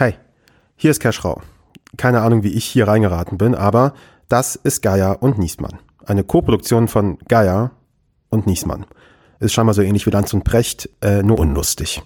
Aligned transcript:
Hey, 0.00 0.14
hier 0.76 0.92
ist 0.92 1.00
Keschrau. 1.00 1.42
Keine 1.98 2.22
Ahnung, 2.22 2.42
wie 2.42 2.54
ich 2.54 2.64
hier 2.64 2.88
reingeraten 2.88 3.36
bin, 3.36 3.54
aber 3.54 3.92
das 4.28 4.56
ist 4.56 4.80
Gaia 4.80 5.12
und 5.12 5.38
Niesmann. 5.38 5.78
Eine 6.06 6.24
Koproduktion 6.24 6.88
von 6.88 7.18
Gaia 7.28 7.72
und 8.30 8.46
Niesmann. 8.46 8.86
Ist 9.40 9.52
scheinbar 9.52 9.74
so 9.74 9.82
ähnlich 9.82 10.06
wie 10.06 10.10
Lanz 10.10 10.32
und 10.32 10.42
Brecht, 10.42 10.88
äh, 11.02 11.22
nur 11.22 11.38
unlustig. 11.38 12.02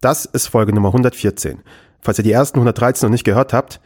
Das 0.00 0.24
ist 0.24 0.46
Folge 0.46 0.72
Nummer 0.72 0.88
114. 0.88 1.58
Falls 2.00 2.16
ihr 2.16 2.24
die 2.24 2.32
ersten 2.32 2.56
113 2.56 3.06
noch 3.06 3.12
nicht 3.12 3.24
gehört 3.24 3.52
habt, 3.52 3.82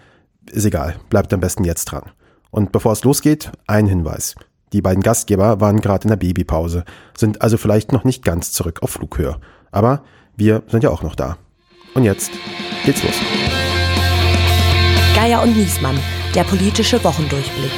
ist 0.49 0.65
egal, 0.65 1.01
bleibt 1.09 1.33
am 1.33 1.41
besten 1.41 1.65
jetzt 1.65 1.87
dran. 1.87 2.05
Und 2.53 2.71
bevor 2.71 2.93
es 2.93 3.03
losgeht, 3.03 3.51
ein 3.67 3.87
Hinweis. 3.87 4.37
Die 4.73 4.81
beiden 4.81 5.03
Gastgeber 5.03 5.61
waren 5.61 5.81
gerade 5.81 6.05
in 6.05 6.11
der 6.11 6.17
Babypause, 6.19 6.85
sind 7.19 7.43
also 7.43 7.57
vielleicht 7.57 7.91
noch 7.91 8.05
nicht 8.05 8.25
ganz 8.25 8.53
zurück 8.53 8.85
auf 8.85 8.91
Flughöhe. 8.91 9.41
Aber 9.73 10.05
wir 10.37 10.63
sind 10.69 10.85
ja 10.85 10.91
auch 10.91 11.03
noch 11.03 11.17
da. 11.17 11.37
Und 11.95 12.05
jetzt 12.05 12.31
geht's 12.85 13.03
los. 13.03 13.15
Geier 15.15 15.43
und 15.43 15.57
Niesmann, 15.57 15.99
der 16.35 16.45
politische 16.45 17.03
Wochendurchblick. 17.03 17.73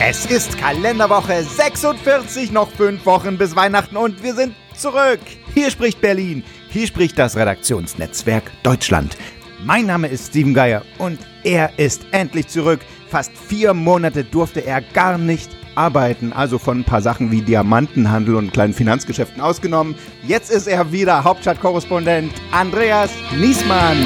Es 0.00 0.26
ist 0.26 0.56
Kalenderwoche 0.58 1.42
46, 1.42 2.50
noch 2.50 2.70
fünf 2.70 3.04
Wochen 3.04 3.36
bis 3.36 3.54
Weihnachten 3.54 3.96
und 3.96 4.22
wir 4.22 4.34
sind 4.34 4.54
zurück. 4.74 5.20
Hier 5.54 5.70
spricht 5.70 6.00
Berlin, 6.00 6.42
hier 6.70 6.86
spricht 6.86 7.18
das 7.18 7.36
Redaktionsnetzwerk 7.36 8.50
Deutschland. 8.62 9.16
Mein 9.64 9.86
Name 9.86 10.08
ist 10.08 10.28
Steven 10.28 10.54
Geier 10.54 10.82
und 10.98 11.18
er 11.44 11.78
ist 11.78 12.06
endlich 12.12 12.48
zurück. 12.48 12.80
Fast 13.08 13.32
vier 13.36 13.74
Monate 13.74 14.24
durfte 14.24 14.64
er 14.64 14.80
gar 14.80 15.18
nicht 15.18 15.50
arbeiten, 15.78 16.32
also 16.32 16.58
von 16.58 16.80
ein 16.80 16.84
paar 16.84 17.00
Sachen 17.00 17.30
wie 17.30 17.40
Diamantenhandel 17.40 18.34
und 18.34 18.52
kleinen 18.52 18.74
Finanzgeschäften 18.74 19.40
ausgenommen. 19.40 19.94
Jetzt 20.26 20.50
ist 20.50 20.66
er 20.66 20.90
wieder 20.92 21.22
Hauptstadtkorrespondent 21.22 22.32
Andreas 22.50 23.10
Niesmann. 23.38 23.96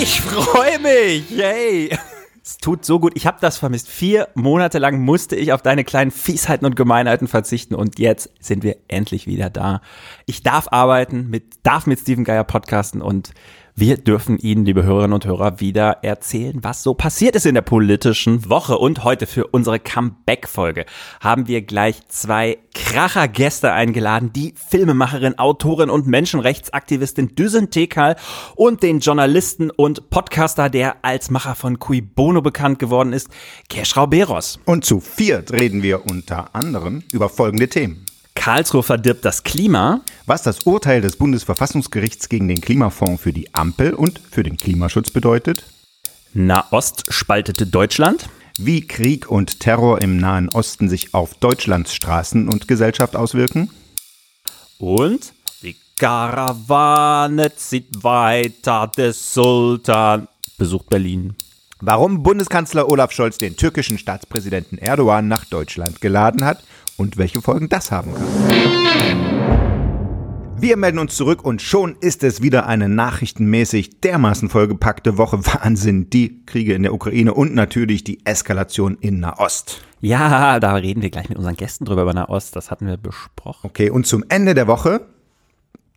Ich 0.00 0.20
freue 0.20 0.80
mich, 0.80 1.30
yay! 1.30 1.96
Es 2.46 2.58
tut 2.58 2.84
so 2.84 3.00
gut. 3.00 3.12
Ich 3.14 3.26
habe 3.26 3.38
das 3.40 3.56
vermisst. 3.56 3.88
Vier 3.88 4.28
Monate 4.34 4.78
lang 4.78 5.00
musste 5.00 5.34
ich 5.34 5.54
auf 5.54 5.62
deine 5.62 5.82
kleinen 5.82 6.10
Fiesheiten 6.10 6.66
und 6.66 6.76
Gemeinheiten 6.76 7.26
verzichten 7.26 7.74
und 7.74 7.98
jetzt 7.98 8.28
sind 8.38 8.62
wir 8.62 8.76
endlich 8.86 9.26
wieder 9.26 9.48
da. 9.48 9.80
Ich 10.26 10.42
darf 10.42 10.68
arbeiten, 10.70 11.30
mit, 11.30 11.44
darf 11.62 11.86
mit 11.86 12.00
Steven 12.00 12.22
Geier 12.22 12.44
podcasten 12.44 13.00
und 13.00 13.32
wir 13.76 13.96
dürfen 13.96 14.38
Ihnen, 14.38 14.64
liebe 14.64 14.84
Hörerinnen 14.84 15.14
und 15.14 15.26
Hörer, 15.26 15.58
wieder 15.58 15.98
erzählen, 16.02 16.62
was 16.62 16.84
so 16.84 16.94
passiert 16.94 17.34
ist 17.34 17.44
in 17.44 17.54
der 17.54 17.62
politischen 17.62 18.48
Woche. 18.48 18.78
Und 18.78 19.02
heute 19.02 19.26
für 19.26 19.48
unsere 19.48 19.80
Comeback-Folge 19.80 20.86
haben 21.20 21.48
wir 21.48 21.62
gleich 21.62 22.06
zwei 22.06 22.58
Kracher-Gäste 22.74 23.72
eingeladen. 23.72 24.32
Die 24.32 24.54
Filmemacherin, 24.68 25.40
Autorin 25.40 25.90
und 25.90 26.06
Menschenrechtsaktivistin 26.06 27.34
Düsen 27.34 27.70
Tekal 27.70 28.14
und 28.54 28.84
den 28.84 29.00
Journalisten 29.00 29.70
und 29.70 30.08
Podcaster, 30.08 30.70
der 30.70 31.04
als 31.04 31.30
Macher 31.30 31.56
von 31.56 31.80
Cui 31.80 32.00
Bono 32.00 32.42
bekannt 32.42 32.78
geworden 32.78 33.12
ist, 33.12 33.28
Keschrau 33.68 34.06
Beros. 34.06 34.60
Und 34.66 34.84
zu 34.84 35.00
viert 35.00 35.52
reden 35.52 35.82
wir 35.82 36.06
unter 36.06 36.54
anderem 36.54 37.02
über 37.10 37.28
folgende 37.28 37.68
Themen. 37.68 38.06
Karlsruhe 38.34 38.82
verdirbt 38.82 39.24
das 39.24 39.42
Klima. 39.42 40.00
Was 40.26 40.42
das 40.42 40.60
Urteil 40.60 41.00
des 41.00 41.16
Bundesverfassungsgerichts 41.16 42.28
gegen 42.28 42.48
den 42.48 42.60
Klimafonds 42.60 43.22
für 43.22 43.32
die 43.32 43.54
Ampel 43.54 43.94
und 43.94 44.20
für 44.30 44.42
den 44.42 44.56
Klimaschutz 44.56 45.10
bedeutet. 45.10 45.64
Nahost 46.32 47.04
spaltete 47.10 47.66
Deutschland. 47.66 48.28
Wie 48.58 48.86
Krieg 48.86 49.30
und 49.30 49.60
Terror 49.60 50.02
im 50.02 50.16
Nahen 50.16 50.48
Osten 50.48 50.88
sich 50.88 51.14
auf 51.14 51.34
Deutschlands 51.34 51.94
Straßen 51.94 52.48
und 52.48 52.68
Gesellschaft 52.68 53.16
auswirken. 53.16 53.70
Und 54.78 55.32
die 55.62 55.76
Karawane 55.98 57.54
zieht 57.54 58.02
weiter, 58.02 58.90
der 58.96 59.12
Sultan 59.12 60.28
besucht 60.58 60.88
Berlin. 60.88 61.34
Warum 61.80 62.22
Bundeskanzler 62.22 62.88
Olaf 62.88 63.12
Scholz 63.12 63.38
den 63.38 63.56
türkischen 63.56 63.98
Staatspräsidenten 63.98 64.78
Erdogan 64.78 65.28
nach 65.28 65.44
Deutschland 65.44 66.00
geladen 66.00 66.44
hat 66.44 66.62
und 66.96 67.16
welche 67.16 67.40
Folgen 67.40 67.68
das 67.68 67.90
haben 67.90 68.12
kann. 68.14 68.24
Wir 70.56 70.78
melden 70.78 70.98
uns 70.98 71.14
zurück 71.14 71.44
und 71.44 71.60
schon 71.60 71.96
ist 72.00 72.24
es 72.24 72.40
wieder 72.40 72.66
eine 72.66 72.88
nachrichtenmäßig 72.88 74.00
dermaßen 74.00 74.48
vollgepackte 74.48 75.18
Woche. 75.18 75.44
Wahnsinn, 75.44 76.08
die 76.08 76.42
Kriege 76.46 76.72
in 76.74 76.84
der 76.84 76.94
Ukraine 76.94 77.34
und 77.34 77.54
natürlich 77.54 78.02
die 78.02 78.24
Eskalation 78.24 78.96
in 79.00 79.20
Nahost. 79.20 79.82
Ja, 80.00 80.60
da 80.60 80.74
reden 80.76 81.02
wir 81.02 81.10
gleich 81.10 81.28
mit 81.28 81.36
unseren 81.36 81.56
Gästen 81.56 81.84
drüber 81.84 82.02
über 82.02 82.14
Nahost. 82.14 82.56
Das 82.56 82.70
hatten 82.70 82.86
wir 82.86 82.96
besprochen. 82.96 83.68
Okay, 83.68 83.90
und 83.90 84.06
zum 84.06 84.24
Ende 84.28 84.54
der 84.54 84.66
Woche 84.66 85.02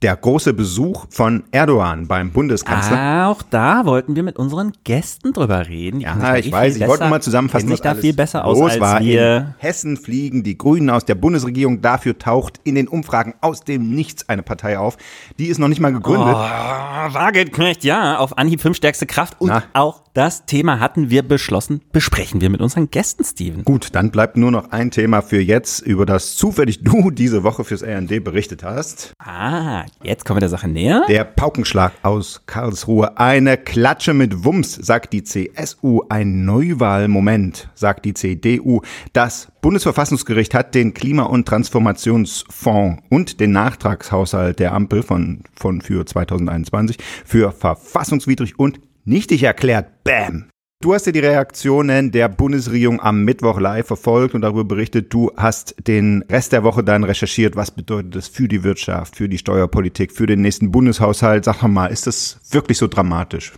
der 0.03 0.15
große 0.15 0.53
Besuch 0.53 1.07
von 1.09 1.43
Erdogan 1.51 2.07
beim 2.07 2.31
Bundeskanzler. 2.31 3.27
Auch 3.29 3.41
da 3.41 3.85
wollten 3.85 4.15
wir 4.15 4.21
mit 4.21 4.37
unseren 4.37 4.73
Gästen 4.83 5.33
drüber 5.33 5.67
reden. 5.67 6.01
Ja, 6.01 6.35
ich 6.35 6.51
weiß, 6.51 6.75
ich 6.75 6.87
wollte 6.87 7.09
mal 7.09 7.19
zusammenfassen, 7.19 7.69
was 7.71 7.81
da 7.81 7.95
viel 7.95 8.13
besser 8.13 8.45
aus 8.45 8.61
als 8.61 8.79
war. 8.79 8.99
wir. 8.99 9.37
In 9.37 9.55
Hessen 9.57 9.97
fliegen 9.97 10.43
die 10.43 10.55
Grünen 10.55 10.91
aus 10.91 11.05
der 11.05 11.15
Bundesregierung. 11.15 11.81
Dafür 11.81 12.17
taucht 12.19 12.59
in 12.63 12.75
den 12.75 12.87
Umfragen 12.87 13.33
aus 13.41 13.61
dem 13.61 13.89
Nichts 13.89 14.29
eine 14.29 14.43
Partei 14.43 14.77
auf. 14.77 14.97
Die 15.39 15.47
ist 15.47 15.57
noch 15.57 15.67
nicht 15.67 15.79
mal 15.79 15.91
gegründet. 15.91 16.35
Oh, 16.35 17.13
Wagenknecht, 17.13 17.83
ja, 17.83 18.19
auf 18.19 18.37
Anhieb 18.37 18.61
fünf 18.61 18.77
stärkste 18.77 19.07
Kraft. 19.07 19.41
Und 19.41 19.49
Na. 19.49 19.63
auch 19.73 20.03
das 20.17 20.47
Thema 20.47 20.79
hatten 20.79 21.11
wir 21.11 21.21
beschlossen, 21.21 21.81
besprechen 21.91 22.41
wir 22.41 22.49
mit 22.49 22.59
unseren 22.59 22.89
Gästen, 22.89 23.23
Steven. 23.23 23.63
Gut, 23.63 23.89
dann 23.91 24.09
bleibt 24.09 24.35
nur 24.35 24.49
noch 24.49 24.71
ein 24.71 24.89
Thema 24.89 25.21
für 25.21 25.39
jetzt, 25.39 25.81
über 25.81 26.07
das 26.07 26.35
zufällig 26.35 26.83
du 26.83 27.11
diese 27.11 27.43
Woche 27.43 27.63
fürs 27.63 27.83
RND 27.83 28.23
berichtet 28.23 28.63
hast. 28.63 29.13
Ah, 29.19 29.85
Jetzt 30.01 30.25
kommen 30.25 30.37
wir 30.37 30.41
der 30.41 30.49
Sache 30.49 30.67
näher. 30.67 31.03
Der 31.07 31.23
Paukenschlag 31.23 31.93
aus 32.01 32.41
Karlsruhe. 32.47 33.17
Eine 33.19 33.57
Klatsche 33.57 34.15
mit 34.15 34.43
Wumms, 34.43 34.73
sagt 34.73 35.13
die 35.13 35.23
CSU. 35.23 36.01
Ein 36.09 36.45
Neuwahlmoment, 36.45 37.69
sagt 37.75 38.05
die 38.05 38.15
CDU. 38.15 38.81
Das 39.13 39.51
Bundesverfassungsgericht 39.61 40.53
hat 40.53 40.73
den 40.73 40.93
Klima- 40.93 41.23
und 41.23 41.47
Transformationsfonds 41.47 43.03
und 43.09 43.39
den 43.39 43.51
Nachtragshaushalt 43.51 44.59
der 44.59 44.73
Ampel 44.73 45.03
von, 45.03 45.43
von 45.55 45.81
für 45.81 46.05
2021 46.05 46.97
für 47.25 47.51
verfassungswidrig 47.51 48.57
und 48.57 48.79
nichtig 49.07 49.43
erklärt. 49.43 50.03
Bam! 50.03 50.49
Du 50.79 50.93
hast 50.93 51.07
ja 51.07 51.11
die 51.11 51.19
Reaktionen 51.19 52.11
der 52.11 52.29
Bundesregierung 52.29 53.01
am 53.01 53.23
Mittwoch 53.23 53.59
live 53.59 53.87
verfolgt 53.87 54.35
und 54.35 54.41
darüber 54.41 54.63
berichtet. 54.63 55.11
Du 55.11 55.31
hast 55.35 55.73
den 55.87 56.23
Rest 56.29 56.51
der 56.51 56.63
Woche 56.63 56.83
dann 56.83 57.03
recherchiert. 57.03 57.55
Was 57.55 57.71
bedeutet 57.71 58.15
das 58.15 58.27
für 58.27 58.47
die 58.47 58.63
Wirtschaft, 58.63 59.15
für 59.15 59.27
die 59.27 59.39
Steuerpolitik, 59.39 60.11
für 60.11 60.27
den 60.27 60.41
nächsten 60.41 60.71
Bundeshaushalt? 60.71 61.45
Sag 61.45 61.63
mal, 61.63 61.87
ist 61.87 62.05
das 62.05 62.39
wirklich 62.51 62.77
so 62.77 62.85
dramatisch? 62.85 63.53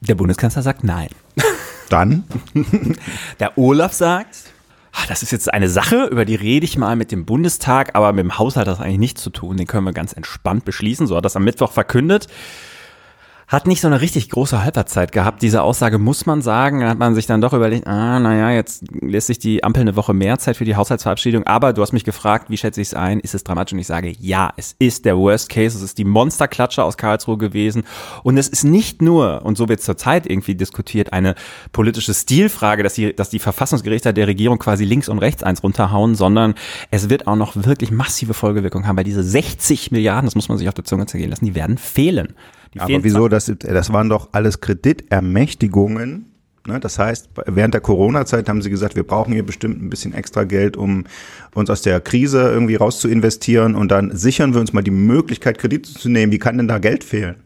Der 0.00 0.16
Bundeskanzler 0.16 0.60
sagt 0.60 0.84
nein. 0.84 1.08
Dann? 1.88 2.24
der 3.40 3.56
Olaf 3.56 3.94
sagt, 3.94 4.36
ah, 4.92 5.06
das 5.08 5.22
ist 5.22 5.30
jetzt 5.30 5.52
eine 5.52 5.70
Sache, 5.70 6.08
über 6.10 6.26
die 6.26 6.34
rede 6.34 6.64
ich 6.64 6.76
mal 6.76 6.94
mit 6.94 7.10
dem 7.10 7.24
Bundestag, 7.24 7.94
aber 7.94 8.12
mit 8.12 8.24
dem 8.24 8.38
Haushalt 8.38 8.68
hat 8.68 8.78
das 8.78 8.84
eigentlich 8.84 8.98
nichts 8.98 9.22
zu 9.22 9.30
tun. 9.30 9.56
Den 9.56 9.66
können 9.66 9.86
wir 9.86 9.92
ganz 9.94 10.12
entspannt 10.12 10.66
beschließen. 10.66 11.06
So 11.06 11.16
hat 11.16 11.24
das 11.24 11.36
am 11.36 11.44
Mittwoch 11.44 11.72
verkündet 11.72 12.28
hat 13.50 13.66
nicht 13.66 13.80
so 13.80 13.88
eine 13.88 14.00
richtig 14.00 14.30
große 14.30 14.62
Halbwertszeit 14.62 15.10
gehabt. 15.10 15.42
Diese 15.42 15.62
Aussage 15.62 15.98
muss 15.98 16.24
man 16.24 16.40
sagen. 16.40 16.80
Da 16.80 16.88
hat 16.88 17.00
man 17.00 17.16
sich 17.16 17.26
dann 17.26 17.40
doch 17.40 17.52
überlegt, 17.52 17.84
ah, 17.84 18.20
naja, 18.20 18.52
jetzt 18.52 18.84
lässt 19.02 19.26
sich 19.26 19.40
die 19.40 19.64
Ampel 19.64 19.80
eine 19.80 19.96
Woche 19.96 20.14
mehr 20.14 20.38
Zeit 20.38 20.56
für 20.56 20.64
die 20.64 20.76
Haushaltsverabschiedung. 20.76 21.44
Aber 21.48 21.72
du 21.72 21.82
hast 21.82 21.92
mich 21.92 22.04
gefragt, 22.04 22.48
wie 22.48 22.56
schätze 22.56 22.80
ich 22.80 22.88
es 22.88 22.94
ein? 22.94 23.18
Ist 23.18 23.34
es 23.34 23.42
dramatisch? 23.42 23.72
Und 23.72 23.80
ich 23.80 23.88
sage, 23.88 24.14
ja, 24.20 24.52
es 24.56 24.76
ist 24.78 25.04
der 25.04 25.18
Worst 25.18 25.48
Case. 25.48 25.76
Es 25.76 25.82
ist 25.82 25.98
die 25.98 26.04
Monsterklatsche 26.04 26.84
aus 26.84 26.96
Karlsruhe 26.96 27.38
gewesen. 27.38 27.82
Und 28.22 28.38
es 28.38 28.46
ist 28.46 28.62
nicht 28.62 29.02
nur, 29.02 29.44
und 29.44 29.58
so 29.58 29.68
wird 29.68 29.80
zurzeit 29.80 30.30
irgendwie 30.30 30.54
diskutiert, 30.54 31.12
eine 31.12 31.34
politische 31.72 32.14
Stilfrage, 32.14 32.84
dass 32.84 32.94
die, 32.94 33.16
dass 33.16 33.30
die 33.30 33.40
Verfassungsgerichte 33.40 34.14
der 34.14 34.28
Regierung 34.28 34.60
quasi 34.60 34.84
links 34.84 35.08
und 35.08 35.18
rechts 35.18 35.42
eins 35.42 35.64
runterhauen, 35.64 36.14
sondern 36.14 36.54
es 36.92 37.10
wird 37.10 37.26
auch 37.26 37.34
noch 37.34 37.56
wirklich 37.56 37.90
massive 37.90 38.32
Folgewirkungen 38.32 38.86
haben, 38.86 38.96
weil 38.96 39.02
diese 39.02 39.24
60 39.24 39.90
Milliarden, 39.90 40.26
das 40.26 40.36
muss 40.36 40.48
man 40.48 40.56
sich 40.56 40.68
auf 40.68 40.74
der 40.74 40.84
Zunge 40.84 41.06
zergehen 41.06 41.30
lassen, 41.30 41.46
die 41.46 41.56
werden 41.56 41.78
fehlen. 41.78 42.34
Aber 42.78 43.02
wieso? 43.04 43.28
Das, 43.28 43.52
das 43.58 43.92
waren 43.92 44.08
doch 44.08 44.28
alles 44.32 44.60
Kreditermächtigungen. 44.60 46.29
Ne? 46.66 46.78
Das 46.78 46.98
heißt, 46.98 47.30
während 47.46 47.74
der 47.74 47.80
Corona-Zeit 47.80 48.48
haben 48.48 48.60
sie 48.60 48.70
gesagt, 48.70 48.96
wir 48.96 49.02
brauchen 49.02 49.32
hier 49.32 49.44
bestimmt 49.44 49.82
ein 49.82 49.90
bisschen 49.90 50.12
extra 50.12 50.44
Geld, 50.44 50.76
um 50.76 51.04
uns 51.54 51.70
aus 51.70 51.82
der 51.82 52.00
Krise 52.00 52.50
irgendwie 52.50 52.76
raus 52.76 53.00
zu 53.00 53.08
investieren. 53.08 53.74
Und 53.74 53.90
dann 53.90 54.14
sichern 54.16 54.52
wir 54.52 54.60
uns 54.60 54.72
mal 54.72 54.82
die 54.82 54.90
Möglichkeit, 54.90 55.58
Kredite 55.58 55.92
zu 55.92 56.08
nehmen. 56.08 56.32
Wie 56.32 56.38
kann 56.38 56.58
denn 56.58 56.68
da 56.68 56.78
Geld 56.78 57.02
fehlen? 57.02 57.36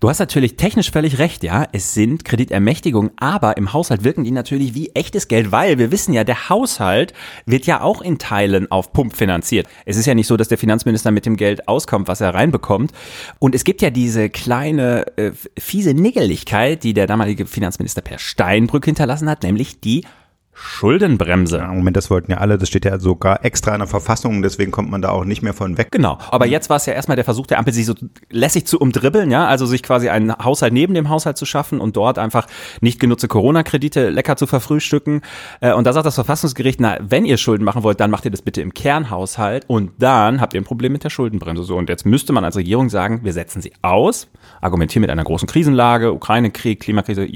Du 0.00 0.08
hast 0.08 0.18
natürlich 0.18 0.56
technisch 0.56 0.90
völlig 0.90 1.18
recht, 1.18 1.42
ja. 1.42 1.68
Es 1.72 1.92
sind 1.92 2.24
Kreditermächtigungen, 2.24 3.10
aber 3.16 3.58
im 3.58 3.74
Haushalt 3.74 4.02
wirken 4.02 4.24
die 4.24 4.30
natürlich 4.30 4.74
wie 4.74 4.88
echtes 4.94 5.28
Geld, 5.28 5.52
weil 5.52 5.76
wir 5.76 5.90
wissen 5.90 6.14
ja, 6.14 6.24
der 6.24 6.48
Haushalt 6.48 7.12
wird 7.44 7.66
ja 7.66 7.82
auch 7.82 8.00
in 8.00 8.18
Teilen 8.18 8.70
auf 8.70 8.94
Pump 8.94 9.14
finanziert. 9.14 9.66
Es 9.84 9.98
ist 9.98 10.06
ja 10.06 10.14
nicht 10.14 10.26
so, 10.26 10.38
dass 10.38 10.48
der 10.48 10.56
Finanzminister 10.56 11.10
mit 11.10 11.26
dem 11.26 11.36
Geld 11.36 11.68
auskommt, 11.68 12.08
was 12.08 12.22
er 12.22 12.32
reinbekommt. 12.32 12.92
Und 13.38 13.54
es 13.54 13.64
gibt 13.64 13.82
ja 13.82 13.90
diese 13.90 14.30
kleine 14.30 15.04
äh, 15.18 15.32
fiese 15.58 15.92
Niggeligkeit, 15.92 16.82
die 16.82 16.94
der 16.94 17.06
damalige 17.06 17.44
Finanzminister 17.44 18.00
Per 18.00 18.18
Steinbrück 18.30 18.84
hinterlassen 18.84 19.28
hat, 19.28 19.42
nämlich 19.42 19.80
die 19.80 20.04
Schuldenbremse. 20.52 21.58
Ja, 21.58 21.68
Moment, 21.68 21.96
das 21.96 22.10
wollten 22.10 22.32
ja 22.32 22.38
alle, 22.38 22.58
das 22.58 22.68
steht 22.68 22.84
ja 22.84 22.98
sogar 22.98 23.44
extra 23.44 23.72
in 23.72 23.78
der 23.78 23.88
Verfassung, 23.88 24.42
deswegen 24.42 24.70
kommt 24.70 24.90
man 24.90 25.00
da 25.00 25.08
auch 25.08 25.24
nicht 25.24 25.42
mehr 25.42 25.54
von 25.54 25.78
weg. 25.78 25.88
Genau, 25.90 26.18
aber 26.30 26.46
jetzt 26.46 26.68
war 26.68 26.76
es 26.76 26.86
ja 26.86 26.92
erstmal 26.92 27.16
der 27.16 27.24
Versuch 27.24 27.46
der 27.46 27.58
Ampel, 27.58 27.72
sich 27.72 27.86
so 27.86 27.94
lässig 28.30 28.66
zu 28.66 28.78
umdribbeln, 28.78 29.30
ja, 29.30 29.46
also 29.46 29.64
sich 29.64 29.82
quasi 29.82 30.10
einen 30.10 30.36
Haushalt 30.36 30.72
neben 30.72 30.92
dem 30.92 31.08
Haushalt 31.08 31.38
zu 31.38 31.46
schaffen 31.46 31.80
und 31.80 31.96
dort 31.96 32.18
einfach 32.18 32.46
nicht 32.80 33.00
genutzte 33.00 33.26
Corona-Kredite 33.26 34.10
lecker 34.10 34.36
zu 34.36 34.46
verfrühstücken. 34.46 35.22
Äh, 35.60 35.72
und 35.72 35.86
da 35.86 35.92
sagt 35.92 36.06
das 36.06 36.16
Verfassungsgericht, 36.16 36.80
na, 36.80 36.98
wenn 37.00 37.24
ihr 37.24 37.38
Schulden 37.38 37.64
machen 37.64 37.82
wollt, 37.82 37.98
dann 38.00 38.10
macht 38.10 38.26
ihr 38.26 38.30
das 38.30 38.42
bitte 38.42 38.60
im 38.60 38.74
Kernhaushalt 38.74 39.64
und 39.66 39.92
dann 39.98 40.40
habt 40.40 40.54
ihr 40.54 40.60
ein 40.60 40.64
Problem 40.64 40.92
mit 40.92 41.04
der 41.04 41.10
Schuldenbremse. 41.10 41.62
So, 41.62 41.76
und 41.76 41.88
jetzt 41.88 42.04
müsste 42.04 42.32
man 42.32 42.44
als 42.44 42.56
Regierung 42.56 42.90
sagen, 42.90 43.20
wir 43.24 43.32
setzen 43.32 43.62
sie 43.62 43.72
aus, 43.80 44.28
argumentieren 44.60 45.00
mit 45.02 45.10
einer 45.10 45.24
großen 45.24 45.48
Krisenlage, 45.48 46.12
Ukraine-Krieg, 46.12 46.80
Klimakrise, 46.80 47.26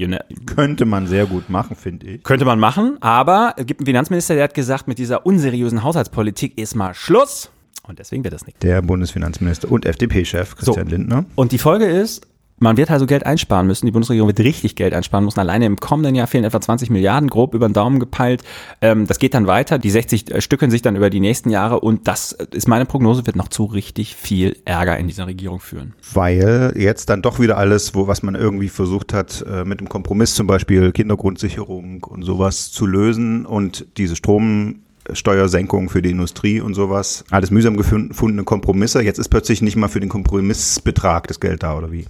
Könnte 0.45 0.85
man 0.85 1.07
sehr 1.07 1.25
gut 1.25 1.49
machen, 1.49 1.75
finde 1.75 2.05
ich. 2.07 2.23
könnte 2.23 2.45
man 2.45 2.59
machen, 2.59 2.97
aber 3.01 3.53
es 3.57 3.65
gibt 3.65 3.81
einen 3.81 3.85
Finanzminister, 3.87 4.35
der 4.35 4.45
hat 4.45 4.53
gesagt, 4.53 4.87
mit 4.87 4.97
dieser 4.99 5.25
unseriösen 5.25 5.83
Haushaltspolitik 5.83 6.57
ist 6.57 6.75
mal 6.75 6.93
Schluss. 6.93 7.49
Und 7.87 7.99
deswegen 7.99 8.23
wird 8.23 8.33
das 8.33 8.45
nicht. 8.47 8.63
Der 8.63 8.81
Bundesfinanzminister 8.81 9.71
und 9.71 9.85
FDP-Chef 9.85 10.55
Christian 10.55 10.87
So. 10.87 10.95
Lindner. 10.95 11.25
Und 11.35 11.51
die 11.51 11.59
Folge 11.59 11.85
ist, 11.85 12.25
man 12.57 12.77
wird 12.77 12.89
also 12.89 13.05
Geld 13.05 13.25
einsparen 13.25 13.67
müssen. 13.67 13.85
Die 13.85 13.91
Bundesregierung 13.91 14.27
wird 14.27 14.39
richtig 14.39 14.75
Geld 14.75 14.93
einsparen 14.93 15.25
müssen. 15.25 15.39
Alleine 15.39 15.65
im 15.65 15.77
kommenden 15.77 16.15
Jahr 16.15 16.27
fehlen 16.27 16.45
etwa 16.45 16.61
20 16.61 16.89
Milliarden, 16.89 17.29
grob 17.29 17.53
über 17.53 17.67
den 17.67 17.73
Daumen 17.73 17.99
gepeilt. 17.99 18.43
Ähm, 18.81 19.07
das 19.07 19.19
geht 19.19 19.33
dann 19.33 19.47
weiter. 19.47 19.77
Die 19.77 19.89
60 19.89 20.41
stückeln 20.43 20.71
sich 20.71 20.81
dann 20.81 20.95
über 20.95 21.09
die 21.09 21.19
nächsten 21.19 21.49
Jahre. 21.49 21.81
Und 21.81 22.07
das 22.07 22.31
ist 22.31 22.67
meine 22.67 22.85
Prognose, 22.85 23.25
wird 23.25 23.35
noch 23.35 23.49
zu 23.49 23.65
richtig 23.65 24.15
viel 24.15 24.57
Ärger 24.65 24.97
in 24.97 25.07
dieser 25.07 25.27
Regierung 25.27 25.59
führen. 25.59 25.93
Weil 26.13 26.73
jetzt 26.77 27.09
dann 27.09 27.21
doch 27.21 27.39
wieder 27.39 27.57
alles, 27.57 27.93
wo 27.93 28.07
was 28.07 28.23
man 28.23 28.35
irgendwie 28.35 28.69
versucht 28.69 29.13
hat, 29.13 29.45
äh, 29.47 29.65
mit 29.65 29.79
dem 29.81 29.89
Kompromiss 29.89 30.35
zum 30.35 30.47
Beispiel 30.47 30.91
Kindergrundsicherung 30.91 32.03
und 32.03 32.23
sowas 32.23 32.71
zu 32.71 32.85
lösen 32.85 33.45
und 33.45 33.85
diese 33.97 34.15
Stromsteuersenkung 34.15 35.89
für 35.89 36.01
die 36.01 36.11
Industrie 36.11 36.61
und 36.61 36.73
sowas, 36.73 37.25
alles 37.31 37.51
mühsam 37.51 37.75
gefundene 37.75 38.43
Kompromisse. 38.43 39.01
Jetzt 39.01 39.19
ist 39.19 39.29
plötzlich 39.29 39.61
nicht 39.61 39.75
mal 39.75 39.89
für 39.89 39.99
den 39.99 40.09
Kompromissbetrag 40.09 41.27
das 41.27 41.39
Geld 41.39 41.63
da, 41.63 41.77
oder 41.77 41.91
wie? 41.91 42.05